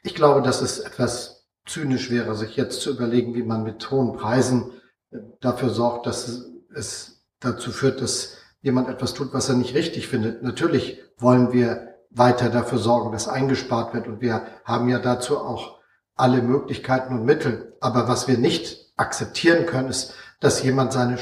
Ich 0.04 0.16
glaube, 0.16 0.42
dass 0.42 0.62
es 0.62 0.80
etwas 0.80 1.46
zynisch 1.66 2.10
wäre, 2.10 2.36
sich 2.36 2.56
jetzt 2.56 2.82
zu 2.82 2.90
überlegen, 2.90 3.36
wie 3.36 3.44
man 3.44 3.64
mit 3.64 3.92
hohen 3.92 4.14
Preisen 4.14 4.72
dafür 5.40 5.70
sorgt, 5.70 6.06
dass 6.08 6.46
es 6.74 7.24
dazu 7.40 7.72
führt, 7.72 8.02
dass 8.02 8.38
jemand 8.62 8.90
etwas 8.90 9.14
tut, 9.14 9.34
was 9.34 9.50
er 9.50 9.56
nicht 9.56 9.74
richtig 9.76 10.08
findet. 10.08 10.44
Natürlich 10.44 11.00
wollen 11.18 11.52
wir 11.52 11.96
weiter 12.10 12.50
dafür 12.50 12.78
sorgen, 12.78 13.12
dass 13.12 13.28
eingespart 13.28 13.94
wird 13.94 14.08
und 14.08 14.22
wir 14.22 14.46
haben 14.66 14.90
ja 14.90 15.00
dazu 15.00 15.40
auch 15.40 15.80
alle 16.16 16.42
Möglichkeiten 16.42 17.20
und 17.20 17.26
Mittel. 17.26 17.76
Aber 17.82 18.08
was 18.08 18.28
wir 18.28 18.38
nicht 18.38 18.92
akzeptieren 18.98 19.66
können, 19.66 19.90
ist, 19.90 20.14
dass 20.40 20.62
jemand 20.62 20.94
seine 20.94 21.18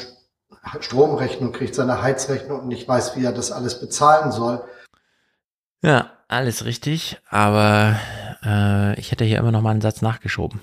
Stromrechnung 0.79 1.51
kriegt, 1.51 1.75
seine 1.75 2.01
Heizrechnung 2.01 2.61
und 2.61 2.67
nicht 2.67 2.87
weiß, 2.87 3.15
wie 3.15 3.23
er 3.23 3.31
das 3.31 3.51
alles 3.51 3.79
bezahlen 3.79 4.31
soll. 4.31 4.63
Ja, 5.81 6.11
alles 6.27 6.65
richtig, 6.65 7.17
aber 7.29 7.95
äh, 8.43 8.99
ich 8.99 9.11
hätte 9.11 9.23
hier 9.23 9.37
immer 9.37 9.51
noch 9.51 9.61
mal 9.61 9.71
einen 9.71 9.81
Satz 9.81 10.01
nachgeschoben. 10.01 10.59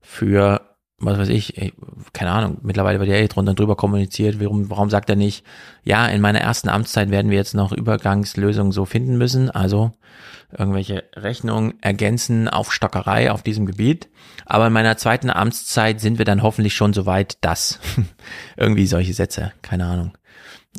Für 0.00 0.71
was 1.04 1.18
weiß 1.18 1.28
ich, 1.28 1.72
keine 2.12 2.30
Ahnung, 2.30 2.58
mittlerweile 2.62 3.00
wird 3.00 3.10
ja 3.10 3.16
eh 3.16 3.28
drunter 3.28 3.54
drüber 3.54 3.76
kommuniziert, 3.76 4.40
warum, 4.40 4.70
warum 4.70 4.88
sagt 4.88 5.10
er 5.10 5.16
nicht, 5.16 5.44
ja, 5.84 6.06
in 6.06 6.20
meiner 6.20 6.40
ersten 6.40 6.68
Amtszeit 6.68 7.10
werden 7.10 7.30
wir 7.30 7.36
jetzt 7.36 7.54
noch 7.54 7.72
Übergangslösungen 7.72 8.72
so 8.72 8.84
finden 8.84 9.18
müssen, 9.18 9.50
also 9.50 9.92
irgendwelche 10.56 11.04
Rechnungen 11.16 11.74
ergänzen, 11.82 12.48
Aufstockerei 12.48 13.32
auf 13.32 13.42
diesem 13.42 13.66
Gebiet, 13.66 14.08
aber 14.46 14.68
in 14.68 14.72
meiner 14.72 14.96
zweiten 14.96 15.30
Amtszeit 15.30 16.00
sind 16.00 16.18
wir 16.18 16.24
dann 16.24 16.42
hoffentlich 16.42 16.74
schon 16.74 16.92
so 16.92 17.06
weit, 17.06 17.38
dass 17.40 17.80
irgendwie 18.56 18.86
solche 18.86 19.14
Sätze, 19.14 19.52
keine 19.62 19.86
Ahnung, 19.86 20.16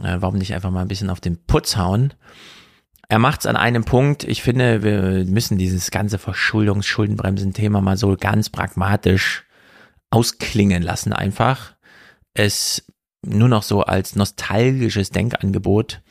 äh, 0.02 0.18
warum 0.20 0.38
nicht 0.38 0.54
einfach 0.54 0.72
mal 0.72 0.82
ein 0.82 0.88
bisschen 0.88 1.10
auf 1.10 1.22
den 1.22 1.44
Putz 1.46 1.76
hauen, 1.78 2.14
er 3.10 3.20
macht's 3.20 3.46
an 3.46 3.56
einem 3.56 3.84
Punkt. 3.84 4.24
Ich 4.24 4.42
finde, 4.42 4.82
wir 4.82 5.26
müssen 5.26 5.60
dieses 5.60 5.92
ganze 5.92 6.18
Verschuldungs-Schuldenbremsen-Thema 6.18 7.80
mal 7.82 7.98
so 7.98 8.16
ganz 8.20 8.50
pragmatisch 8.50 9.46
ausklingen 10.14 10.84
lassen 10.84 11.14
einfach. 11.14 11.76
Es 12.34 12.86
nur 13.26 13.48
noch 13.48 13.64
so 13.64 13.82
als 13.82 14.16
nostalgisches 14.16 15.10
Denkangebot 15.10 16.02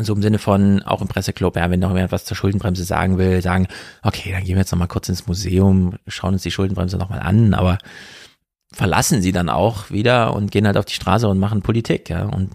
so 0.00 0.14
im 0.14 0.22
Sinne 0.22 0.38
von, 0.38 0.82
auch 0.82 1.00
im 1.00 1.08
Presseclub, 1.08 1.56
ja, 1.56 1.70
wenn 1.70 1.80
noch 1.80 1.94
jemand 1.94 2.12
was 2.12 2.24
zur 2.24 2.36
Schuldenbremse 2.36 2.84
sagen 2.84 3.18
will, 3.18 3.40
sagen, 3.42 3.68
okay, 4.02 4.32
dann 4.32 4.42
gehen 4.42 4.56
wir 4.56 4.62
jetzt 4.62 4.72
noch 4.72 4.78
mal 4.78 4.86
kurz 4.86 5.08
ins 5.08 5.26
Museum, 5.26 5.94
schauen 6.06 6.34
uns 6.34 6.42
die 6.42 6.50
Schuldenbremse 6.50 6.96
noch 6.96 7.08
mal 7.08 7.20
an, 7.20 7.54
aber 7.54 7.78
verlassen 8.72 9.22
sie 9.22 9.32
dann 9.32 9.48
auch 9.48 9.90
wieder 9.90 10.34
und 10.34 10.50
gehen 10.50 10.66
halt 10.66 10.76
auf 10.76 10.86
die 10.86 10.94
Straße 10.94 11.28
und 11.28 11.38
machen 11.38 11.62
Politik, 11.62 12.10
ja. 12.10 12.24
Und 12.24 12.54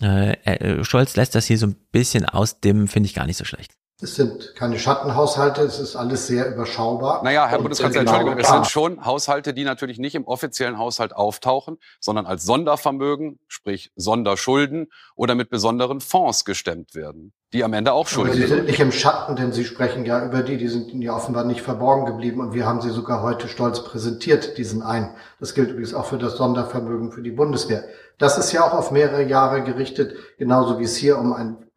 äh, 0.00 0.84
Scholz 0.84 1.16
lässt 1.16 1.34
das 1.34 1.46
hier 1.46 1.58
so 1.58 1.66
ein 1.66 1.76
bisschen 1.90 2.24
ausdimmen, 2.24 2.88
finde 2.88 3.08
ich 3.08 3.14
gar 3.14 3.26
nicht 3.26 3.36
so 3.36 3.44
schlecht. 3.44 3.77
Es 4.00 4.14
sind 4.14 4.54
keine 4.54 4.78
Schattenhaushalte, 4.78 5.62
es 5.62 5.80
ist 5.80 5.96
alles 5.96 6.28
sehr 6.28 6.54
überschaubar. 6.54 7.24
Naja, 7.24 7.48
Herr 7.48 7.58
Bundeskanzler, 7.58 8.02
Entschuldigung, 8.02 8.38
es 8.38 8.46
sind 8.48 8.68
schon 8.68 9.04
Haushalte, 9.04 9.52
die 9.52 9.64
natürlich 9.64 9.98
nicht 9.98 10.14
im 10.14 10.24
offiziellen 10.24 10.78
Haushalt 10.78 11.16
auftauchen, 11.16 11.78
sondern 11.98 12.24
als 12.24 12.44
Sondervermögen, 12.44 13.40
sprich 13.48 13.90
Sonderschulden 13.96 14.86
oder 15.16 15.34
mit 15.34 15.50
besonderen 15.50 16.00
Fonds 16.00 16.44
gestemmt 16.44 16.94
werden, 16.94 17.32
die 17.52 17.64
am 17.64 17.72
Ende 17.72 17.92
auch 17.92 18.06
schulden 18.06 18.34
sind. 18.34 18.42
Sie 18.42 18.54
sind 18.54 18.66
nicht 18.66 18.78
im 18.78 18.92
Schatten, 18.92 19.34
denn 19.34 19.50
Sie 19.50 19.64
sprechen 19.64 20.04
ja 20.04 20.24
über 20.24 20.44
die, 20.44 20.58
die 20.58 20.68
sind 20.68 20.92
Ihnen 20.92 21.02
ja 21.02 21.16
offenbar 21.16 21.42
nicht 21.42 21.62
verborgen 21.62 22.06
geblieben 22.06 22.40
und 22.40 22.54
wir 22.54 22.66
haben 22.66 22.80
sie 22.80 22.90
sogar 22.90 23.22
heute 23.22 23.48
stolz 23.48 23.82
präsentiert, 23.82 24.58
diesen 24.58 24.82
einen. 24.82 25.10
Das 25.40 25.54
gilt 25.54 25.70
übrigens 25.70 25.94
auch 25.94 26.06
für 26.06 26.18
das 26.18 26.36
Sondervermögen 26.36 27.10
für 27.10 27.22
die 27.22 27.32
Bundeswehr. 27.32 27.82
Das 28.16 28.38
ist 28.38 28.52
ja 28.52 28.64
auch 28.64 28.74
auf 28.74 28.92
mehrere 28.92 29.24
Jahre 29.24 29.64
gerichtet, 29.64 30.14
genauso 30.38 30.78
wie 30.78 30.84
es 30.84 30.94
hier 30.94 31.18
um 31.18 31.32
ein 31.32 31.67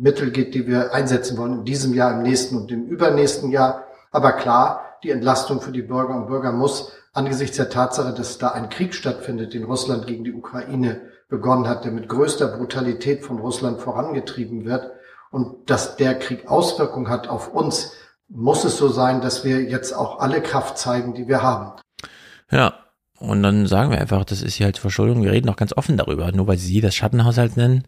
Mittel 0.00 0.30
geht, 0.30 0.54
die 0.54 0.66
wir 0.66 0.94
einsetzen 0.94 1.36
wollen 1.36 1.60
in 1.60 1.64
diesem 1.64 1.94
Jahr, 1.94 2.12
im 2.12 2.22
nächsten 2.22 2.56
und 2.56 2.70
im 2.72 2.86
übernächsten 2.86 3.50
Jahr. 3.50 3.84
Aber 4.10 4.32
klar, 4.32 4.98
die 5.04 5.10
Entlastung 5.10 5.60
für 5.60 5.72
die 5.72 5.82
Bürger 5.82 6.14
und 6.16 6.26
Bürger 6.26 6.52
muss 6.52 6.92
angesichts 7.12 7.56
der 7.56 7.70
Tatsache, 7.70 8.14
dass 8.14 8.38
da 8.38 8.48
ein 8.48 8.68
Krieg 8.68 8.94
stattfindet, 8.94 9.54
den 9.54 9.64
Russland 9.64 10.06
gegen 10.06 10.24
die 10.24 10.32
Ukraine 10.32 11.00
begonnen 11.28 11.68
hat, 11.68 11.84
der 11.84 11.92
mit 11.92 12.08
größter 12.08 12.48
Brutalität 12.48 13.24
von 13.24 13.38
Russland 13.38 13.80
vorangetrieben 13.80 14.64
wird 14.64 14.90
und 15.30 15.70
dass 15.70 15.96
der 15.96 16.18
Krieg 16.18 16.48
Auswirkungen 16.48 17.08
hat 17.08 17.28
auf 17.28 17.52
uns, 17.52 17.92
muss 18.28 18.64
es 18.64 18.76
so 18.76 18.88
sein, 18.88 19.20
dass 19.20 19.44
wir 19.44 19.62
jetzt 19.62 19.92
auch 19.92 20.20
alle 20.20 20.40
Kraft 20.40 20.78
zeigen, 20.78 21.14
die 21.14 21.28
wir 21.28 21.42
haben. 21.42 21.72
Ja, 22.50 22.74
und 23.18 23.42
dann 23.42 23.66
sagen 23.66 23.90
wir 23.90 24.00
einfach, 24.00 24.24
das 24.24 24.40
ist 24.40 24.54
hier 24.54 24.66
halt 24.66 24.78
Verschuldung. 24.78 25.22
Wir 25.22 25.32
reden 25.32 25.48
auch 25.50 25.56
ganz 25.56 25.76
offen 25.76 25.96
darüber, 25.96 26.32
nur 26.32 26.46
weil 26.46 26.58
sie 26.58 26.80
das 26.80 26.94
Schattenhaushalt 26.94 27.56
nennen. 27.56 27.86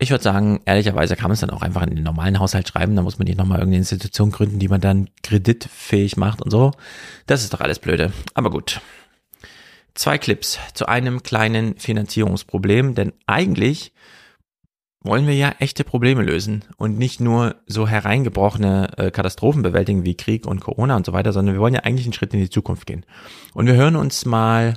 Ich 0.00 0.10
würde 0.10 0.22
sagen, 0.22 0.60
ehrlicherweise 0.64 1.16
kann 1.16 1.24
man 1.24 1.32
es 1.32 1.40
dann 1.40 1.50
auch 1.50 1.62
einfach 1.62 1.82
in 1.82 1.96
den 1.96 2.04
normalen 2.04 2.38
Haushalt 2.38 2.68
schreiben. 2.68 2.94
Da 2.94 3.02
muss 3.02 3.18
man 3.18 3.26
nicht 3.26 3.36
nochmal 3.36 3.58
irgendeine 3.58 3.80
Institution 3.80 4.30
gründen, 4.30 4.60
die 4.60 4.68
man 4.68 4.80
dann 4.80 5.10
kreditfähig 5.24 6.16
macht 6.16 6.40
und 6.40 6.50
so. 6.50 6.70
Das 7.26 7.42
ist 7.42 7.52
doch 7.52 7.60
alles 7.60 7.80
blöde. 7.80 8.12
Aber 8.34 8.50
gut. 8.50 8.80
Zwei 9.94 10.16
Clips 10.16 10.60
zu 10.74 10.86
einem 10.86 11.24
kleinen 11.24 11.76
Finanzierungsproblem, 11.76 12.94
denn 12.94 13.12
eigentlich 13.26 13.92
wollen 15.00 15.26
wir 15.26 15.34
ja 15.34 15.54
echte 15.58 15.82
Probleme 15.82 16.22
lösen 16.22 16.64
und 16.76 16.98
nicht 16.98 17.20
nur 17.20 17.56
so 17.66 17.88
hereingebrochene 17.88 18.90
äh, 18.96 19.10
Katastrophen 19.10 19.62
bewältigen 19.62 20.04
wie 20.04 20.16
Krieg 20.16 20.46
und 20.46 20.60
Corona 20.60 20.94
und 20.94 21.06
so 21.06 21.12
weiter, 21.12 21.32
sondern 21.32 21.56
wir 21.56 21.60
wollen 21.60 21.74
ja 21.74 21.80
eigentlich 21.80 22.06
einen 22.06 22.12
Schritt 22.12 22.34
in 22.34 22.40
die 22.40 22.50
Zukunft 22.50 22.86
gehen. 22.86 23.04
Und 23.54 23.66
wir 23.66 23.74
hören 23.74 23.96
uns 23.96 24.24
mal 24.24 24.74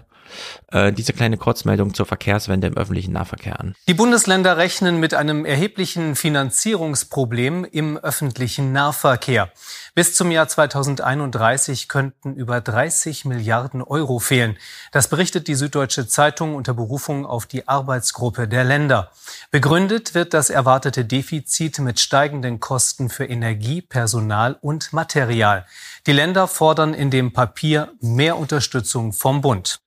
äh, 0.71 0.91
diese 0.91 1.13
kleine 1.13 1.37
Kurzmeldung 1.37 1.93
zur 1.93 2.05
Verkehrswende 2.05 2.67
im 2.67 2.77
öffentlichen 2.77 3.13
Nahverkehr 3.13 3.59
an. 3.59 3.75
Die 3.87 3.93
Bundesländer 3.93 4.57
rechnen 4.57 4.99
mit 4.99 5.13
einem 5.13 5.45
erheblichen 5.45 6.15
Finanzierungsproblem 6.15 7.65
im 7.65 7.97
öffentlichen 7.97 8.71
Nahverkehr. 8.71 9.51
Bis 9.93 10.15
zum 10.15 10.31
Jahr 10.31 10.47
2031 10.47 11.89
könnten 11.89 12.35
über 12.35 12.61
30 12.61 13.25
Milliarden 13.25 13.81
Euro 13.81 14.19
fehlen. 14.19 14.57
Das 14.91 15.09
berichtet 15.09 15.47
die 15.47 15.55
Süddeutsche 15.55 16.07
Zeitung 16.07 16.55
unter 16.55 16.73
Berufung 16.73 17.25
auf 17.25 17.45
die 17.45 17.67
Arbeitsgruppe 17.67 18.47
der 18.47 18.63
Länder. 18.63 19.11
Begründet 19.51 20.13
wird 20.13 20.33
das 20.33 20.49
erwartete 20.49 21.03
Defizit 21.03 21.79
mit 21.79 21.99
steigenden 21.99 22.59
Kosten 22.59 23.09
für 23.09 23.25
Energie, 23.25 23.81
Personal 23.81 24.57
und 24.61 24.93
Material. 24.93 25.65
Die 26.07 26.13
Länder 26.13 26.47
fordern 26.47 26.93
in 26.93 27.11
dem 27.11 27.33
Papier 27.33 27.91
mehr 27.99 28.37
Unterstützung 28.37 29.11
vom 29.13 29.41
Bund. 29.41 29.81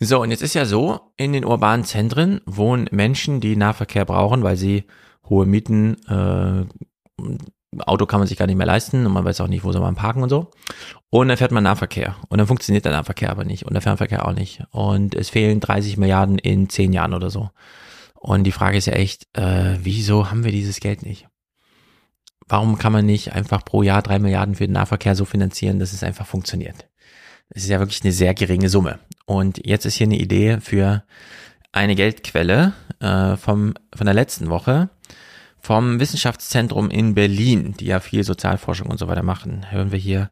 So, 0.00 0.22
und 0.22 0.30
jetzt 0.30 0.42
ist 0.42 0.54
ja 0.54 0.64
so, 0.64 1.00
in 1.16 1.32
den 1.32 1.44
urbanen 1.44 1.84
Zentren 1.84 2.40
wohnen 2.46 2.88
Menschen, 2.92 3.40
die 3.40 3.56
Nahverkehr 3.56 4.04
brauchen, 4.04 4.44
weil 4.44 4.56
sie 4.56 4.84
hohe 5.28 5.44
Mieten, 5.44 5.96
äh, 6.06 6.64
Auto 7.80 8.06
kann 8.06 8.20
man 8.20 8.26
sich 8.26 8.38
gar 8.38 8.46
nicht 8.46 8.56
mehr 8.56 8.66
leisten 8.66 9.04
und 9.04 9.12
man 9.12 9.24
weiß 9.24 9.40
auch 9.40 9.48
nicht, 9.48 9.64
wo 9.64 9.72
soll 9.72 9.82
man 9.82 9.94
parken 9.94 10.22
und 10.22 10.28
so. 10.28 10.50
Und 11.10 11.28
dann 11.28 11.36
fährt 11.36 11.52
man 11.52 11.64
Nahverkehr. 11.64 12.16
Und 12.28 12.38
dann 12.38 12.46
funktioniert 12.46 12.84
der 12.84 12.92
Nahverkehr 12.92 13.30
aber 13.30 13.44
nicht 13.44 13.66
und 13.66 13.74
der 13.74 13.82
Fernverkehr 13.82 14.26
auch 14.26 14.32
nicht. 14.32 14.62
Und 14.70 15.14
es 15.14 15.30
fehlen 15.30 15.60
30 15.60 15.96
Milliarden 15.96 16.38
in 16.38 16.68
10 16.68 16.92
Jahren 16.92 17.12
oder 17.12 17.30
so. 17.30 17.50
Und 18.14 18.44
die 18.44 18.52
Frage 18.52 18.78
ist 18.78 18.86
ja 18.86 18.94
echt, 18.94 19.26
äh, 19.36 19.76
wieso 19.82 20.30
haben 20.30 20.44
wir 20.44 20.52
dieses 20.52 20.80
Geld 20.80 21.02
nicht? 21.02 21.28
Warum 22.46 22.78
kann 22.78 22.92
man 22.92 23.04
nicht 23.04 23.34
einfach 23.34 23.64
pro 23.64 23.82
Jahr 23.82 24.02
drei 24.02 24.18
Milliarden 24.18 24.54
für 24.54 24.66
den 24.66 24.72
Nahverkehr 24.72 25.14
so 25.14 25.24
finanzieren, 25.24 25.78
dass 25.78 25.92
es 25.92 26.02
einfach 26.02 26.26
funktioniert? 26.26 26.87
Es 27.50 27.64
ist 27.64 27.70
ja 27.70 27.78
wirklich 27.78 28.02
eine 28.02 28.12
sehr 28.12 28.34
geringe 28.34 28.68
Summe. 28.68 28.98
Und 29.26 29.64
jetzt 29.66 29.84
ist 29.84 29.94
hier 29.94 30.06
eine 30.06 30.18
Idee 30.18 30.58
für 30.60 31.04
eine 31.72 31.94
Geldquelle 31.94 32.72
äh, 33.00 33.36
vom, 33.36 33.74
von 33.94 34.04
der 34.06 34.14
letzten 34.14 34.48
Woche 34.50 34.90
vom 35.60 36.00
Wissenschaftszentrum 36.00 36.88
in 36.90 37.14
Berlin, 37.14 37.74
die 37.78 37.86
ja 37.86 38.00
viel 38.00 38.24
Sozialforschung 38.24 38.88
und 38.88 38.98
so 38.98 39.08
weiter 39.08 39.22
machen. 39.22 39.70
Hören 39.70 39.92
wir 39.92 39.98
hier 39.98 40.30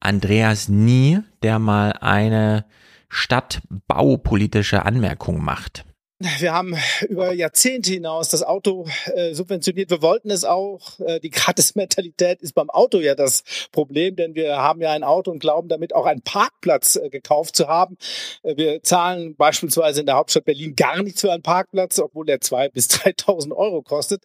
Andreas 0.00 0.68
Nie, 0.68 1.20
der 1.42 1.58
mal 1.58 1.92
eine 1.92 2.66
stadtbaupolitische 3.08 4.84
Anmerkung 4.84 5.42
macht. 5.42 5.84
Wir 6.20 6.52
haben 6.52 6.76
über 7.08 7.32
Jahrzehnte 7.32 7.90
hinaus 7.90 8.28
das 8.28 8.44
Auto 8.44 8.86
äh, 9.06 9.34
subventioniert. 9.34 9.90
Wir 9.90 10.00
wollten 10.00 10.30
es 10.30 10.44
auch. 10.44 11.00
Äh, 11.00 11.18
die 11.18 11.30
Gratis-Mentalität 11.30 12.40
ist 12.40 12.54
beim 12.54 12.70
Auto 12.70 13.00
ja 13.00 13.16
das 13.16 13.42
Problem, 13.72 14.14
denn 14.14 14.36
wir 14.36 14.58
haben 14.58 14.80
ja 14.80 14.92
ein 14.92 15.02
Auto 15.02 15.32
und 15.32 15.40
glauben 15.40 15.68
damit 15.68 15.92
auch 15.92 16.06
einen 16.06 16.22
Parkplatz 16.22 16.94
äh, 16.94 17.10
gekauft 17.10 17.56
zu 17.56 17.66
haben. 17.66 17.96
Äh, 18.44 18.56
wir 18.56 18.82
zahlen 18.84 19.34
beispielsweise 19.34 20.00
in 20.00 20.06
der 20.06 20.14
Hauptstadt 20.14 20.44
Berlin 20.44 20.76
gar 20.76 21.02
nichts 21.02 21.20
für 21.20 21.32
einen 21.32 21.42
Parkplatz, 21.42 21.98
obwohl 21.98 22.26
der 22.26 22.40
zwei 22.40 22.68
bis 22.68 22.88
3.000 22.90 23.52
Euro 23.52 23.82
kostet. 23.82 24.22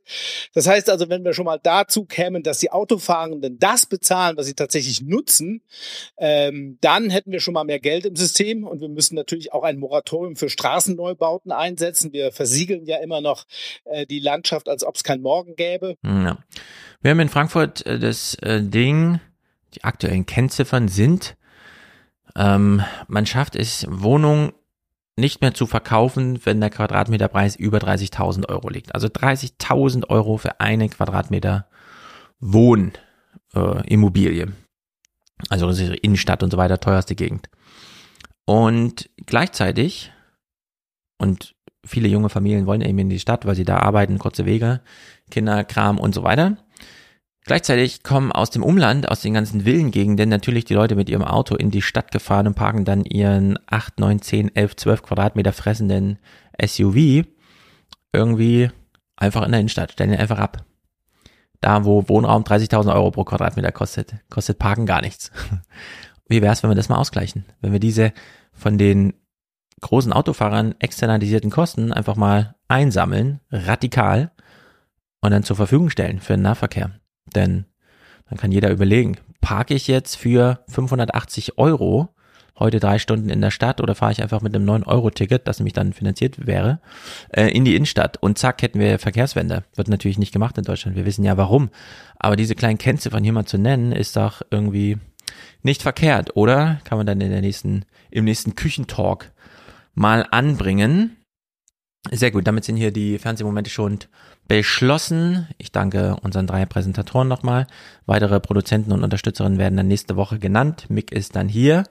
Das 0.54 0.68
heißt 0.68 0.92
also, 0.92 1.10
wenn 1.10 1.26
wir 1.26 1.34
schon 1.34 1.46
mal 1.46 1.60
dazu 1.62 2.06
kämen, 2.06 2.44
dass 2.44 2.60
die 2.60 2.72
Autofahrenden 2.72 3.58
das 3.58 3.88
bezahlen, 3.88 4.38
was 4.38 4.46
sie 4.46 4.54
tatsächlich 4.54 5.02
nutzen, 5.02 5.64
ähm, 6.20 6.78
dann 6.82 7.10
hätten 7.10 7.32
wir 7.32 7.40
schon 7.40 7.56
mal 7.56 7.64
mehr 7.64 7.80
Geld 7.80 8.06
im 8.06 8.16
System 8.16 8.64
und 8.64 8.80
wir 8.80 8.90
müssen 8.90 9.16
natürlich 9.16 9.54
auch 9.54 9.64
ein 9.64 9.80
Moratorium 9.80 10.36
für 10.36 10.50
Straßenneubauten 10.50 11.52
einsetzen 11.52 11.79
einsetzen. 11.80 12.14
Wir 12.14 12.32
versiegeln 12.32 12.86
ja 12.86 12.98
immer 12.98 13.22
noch 13.22 13.46
äh, 13.86 14.06
die 14.06 14.20
Landschaft, 14.20 14.70
als 14.70 14.84
ob 14.84 14.96
es 14.96 15.04
kein 15.04 15.22
Morgen 15.22 15.56
gäbe. 15.56 15.96
Ja. 16.04 16.38
Wir 17.02 17.12
haben 17.12 17.20
in 17.20 17.30
Frankfurt 17.30 17.86
äh, 17.86 18.00
das 18.00 18.36
äh, 18.36 18.62
Ding, 18.62 19.20
die 19.76 19.84
aktuellen 19.84 20.26
Kennziffern 20.26 20.88
sind, 20.88 21.38
ähm, 22.36 22.84
man 23.08 23.26
schafft 23.26 23.56
es, 23.56 23.86
Wohnungen 23.90 24.54
nicht 25.16 25.42
mehr 25.42 25.54
zu 25.54 25.68
verkaufen, 25.68 26.40
wenn 26.46 26.62
der 26.62 26.70
Quadratmeterpreis 26.70 27.56
über 27.56 27.80
30.000 27.80 28.48
Euro 28.48 28.70
liegt. 28.70 28.96
Also 28.96 29.08
30.000 29.08 30.10
Euro 30.10 30.38
für 30.38 30.62
eine 30.62 30.88
Quadratmeter 30.90 31.68
Wohnimmobilie. 32.40 34.44
Äh, 34.44 34.52
also 35.50 35.68
das 35.68 35.80
ist 35.80 35.94
Innenstadt 35.96 36.44
und 36.44 36.52
so 36.52 36.58
weiter, 36.58 36.80
teuerste 36.80 37.16
Gegend. 37.16 37.50
Und 38.46 39.10
gleichzeitig, 39.26 40.12
und 41.18 41.56
viele 41.86 42.08
junge 42.08 42.30
Familien 42.30 42.66
wollen 42.66 42.82
eben 42.82 43.00
in 43.00 43.10
die 43.10 43.20
Stadt, 43.20 43.46
weil 43.46 43.56
sie 43.56 43.66
da 43.66 43.78
arbeiten, 43.78 44.20
kurze 44.20 44.46
Wege, 44.46 44.82
Kinderkram 45.32 45.98
und 45.98 46.14
so 46.14 46.24
weiter. 46.24 46.58
Gleichzeitig 47.46 48.04
kommen 48.04 48.32
aus 48.32 48.52
dem 48.52 48.64
Umland, 48.64 49.10
aus 49.10 49.22
den 49.22 49.34
ganzen 49.34 49.62
Villengegenden 49.62 50.30
natürlich 50.30 50.66
die 50.66 50.74
Leute 50.74 50.96
mit 50.96 51.10
ihrem 51.10 51.24
Auto 51.24 51.56
in 51.56 51.72
die 51.72 51.82
Stadt 51.82 52.12
gefahren 52.12 52.48
und 52.48 52.56
parken 52.56 52.86
dann 52.86 53.06
ihren 53.06 53.58
8, 53.68 54.00
9, 54.00 54.22
10, 54.22 54.56
11, 54.56 54.76
12 54.76 55.04
Quadratmeter 55.04 55.54
fressenden 55.54 56.20
SUV 56.64 57.26
irgendwie 58.14 58.70
einfach 59.16 59.44
in 59.44 59.52
der 59.52 59.62
Innenstadt, 59.62 59.94
stellen 59.94 60.14
ihn 60.14 60.20
einfach 60.20 60.40
ab. 60.40 60.66
Da, 61.62 61.86
wo 61.86 62.08
Wohnraum 62.08 62.44
30.000 62.44 62.94
Euro 62.94 63.12
pro 63.12 63.24
Quadratmeter 63.24 63.72
kostet, 63.72 64.16
kostet 64.30 64.60
Parken 64.60 64.86
gar 64.86 65.02
nichts. 65.02 65.32
Wie 66.28 66.42
wäre 66.42 66.54
es, 66.54 66.62
wenn 66.62 66.70
wir 66.70 66.76
das 66.76 66.90
mal 66.90 66.98
ausgleichen? 66.98 67.46
Wenn 67.62 67.72
wir 67.72 67.80
diese 67.80 68.14
von 68.54 68.78
den 68.78 69.14
großen 69.82 70.14
Autofahrern 70.14 70.76
externalisierten 70.80 71.52
Kosten 71.52 71.92
einfach 71.92 72.16
mal 72.16 72.56
einsammeln, 72.68 73.40
radikal 73.52 74.32
und 75.22 75.32
dann 75.32 75.44
zur 75.44 75.56
Verfügung 75.56 75.90
stellen 75.90 76.20
für 76.20 76.34
den 76.34 76.42
Nahverkehr. 76.42 76.92
Denn 77.36 77.66
dann 78.30 78.38
kann 78.38 78.52
jeder 78.52 78.72
überlegen, 78.72 79.18
parke 79.42 79.74
ich 79.74 79.88
jetzt 79.88 80.16
für 80.16 80.64
580 80.68 81.58
Euro 81.58 82.10
heute 82.60 82.80
drei 82.80 83.00
Stunden 83.00 83.30
in 83.30 83.42
der 83.42 83.52
Stadt 83.52 83.82
oder 83.82 83.96
fahre 83.96 84.12
ich 84.12 84.22
einfach 84.22 84.42
mit 84.42 84.54
einem 84.54 84.70
9-Euro-Ticket, 84.70 85.48
das 85.48 85.60
nämlich 85.60 85.74
dann 85.74 85.94
finanziert 85.94 86.46
wäre, 86.46 86.82
äh, 87.30 87.48
in 87.48 87.64
die 87.64 87.76
Innenstadt 87.76 88.18
und 88.22 88.38
zack, 88.38 88.62
hätten 88.62 88.80
wir 88.80 89.00
Verkehrswende. 89.00 89.64
Wird 89.76 89.88
natürlich 89.88 90.18
nicht 90.18 90.34
gemacht 90.34 90.58
in 90.58 90.66
Deutschland, 90.66 90.98
wir 90.98 91.06
wissen 91.06 91.24
ja 91.24 91.38
warum. 91.38 91.70
Aber 92.18 92.36
diese 92.36 92.56
kleinen 92.56 92.78
Kennziffern 92.78 93.24
hier 93.24 93.34
mal 93.34 93.46
zu 93.46 93.58
nennen, 93.58 93.94
ist 93.94 94.18
doch 94.18 94.42
irgendwie 94.52 94.98
nicht 95.64 95.82
verkehrt, 95.82 96.36
oder? 96.36 96.82
Kann 96.84 96.98
man 96.98 97.08
dann 97.08 97.22
in 97.22 97.32
der 97.32 97.42
nächsten, 97.42 97.86
im 98.12 98.26
nächsten 98.26 98.56
Küchentalk 98.56 99.32
mal 100.00 100.26
anbringen. 100.32 101.18
Sehr 102.10 102.32
gut, 102.32 102.48
damit 102.48 102.64
sind 102.64 102.78
hier 102.78 102.92
die 102.92 103.20
Fernsehmomente 103.20 103.70
schon 103.70 104.00
beschlossen. 104.48 105.50
Ich 105.58 105.74
danke 105.74 106.16
unseren 106.22 106.48
drei 106.48 106.66
Präsentatoren 106.66 107.28
nochmal. 107.28 107.68
Weitere 108.06 108.40
Produzenten 108.40 108.94
und 108.94 109.04
Unterstützerinnen 109.04 109.60
werden 109.60 109.76
dann 109.76 109.90
nächste 109.90 110.16
Woche 110.16 110.40
genannt. 110.40 110.86
Mick 110.90 111.12
ist 111.12 111.36
dann 111.36 111.50
hier. 111.50 111.84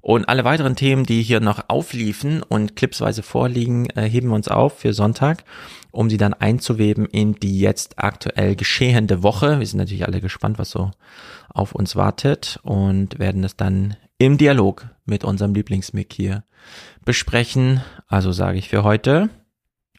Und 0.00 0.28
alle 0.28 0.44
weiteren 0.44 0.76
Themen, 0.76 1.04
die 1.04 1.22
hier 1.22 1.40
noch 1.40 1.64
aufliefen 1.66 2.44
und 2.44 2.76
clipsweise 2.76 3.24
vorliegen, 3.24 3.90
äh, 3.90 4.08
heben 4.08 4.28
wir 4.28 4.36
uns 4.36 4.46
auf 4.46 4.78
für 4.78 4.92
Sonntag, 4.92 5.42
um 5.90 6.08
sie 6.08 6.18
dann 6.18 6.32
einzuweben 6.32 7.06
in 7.06 7.34
die 7.34 7.58
jetzt 7.58 7.98
aktuell 7.98 8.54
geschehende 8.54 9.24
Woche. 9.24 9.58
Wir 9.58 9.66
sind 9.66 9.78
natürlich 9.78 10.06
alle 10.06 10.20
gespannt, 10.20 10.60
was 10.60 10.70
so 10.70 10.92
auf 11.48 11.74
uns 11.74 11.96
wartet 11.96 12.60
und 12.62 13.18
werden 13.18 13.42
es 13.42 13.56
dann 13.56 13.96
im 14.18 14.38
Dialog 14.38 14.88
mit 15.04 15.24
unserem 15.24 15.54
Lieblingsmick 15.54 16.12
hier 16.12 16.44
besprechen. 17.04 17.82
Also 18.06 18.32
sage 18.32 18.58
ich 18.58 18.68
für 18.68 18.82
heute, 18.82 19.30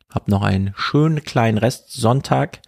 habt 0.09 0.28
noch 0.28 0.41
einen 0.41 0.74
schönen 0.76 1.24
kleinen 1.24 1.57
Rest 1.57 1.93
Sonntag 1.93 2.61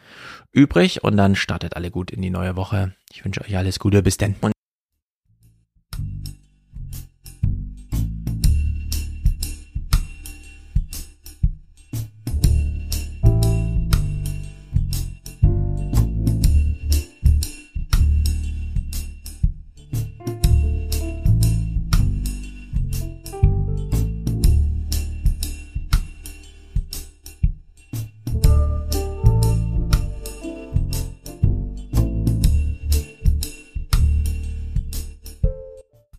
übrig 0.51 1.03
und 1.03 1.17
dann 1.17 1.35
startet 1.35 1.75
alle 1.75 1.91
gut 1.91 2.11
in 2.11 2.21
die 2.21 2.29
neue 2.29 2.55
Woche. 2.55 2.95
Ich 3.11 3.23
wünsche 3.23 3.41
euch 3.41 3.57
alles 3.57 3.79
Gute, 3.79 4.01
bis 4.03 4.17
denn. 4.17 4.35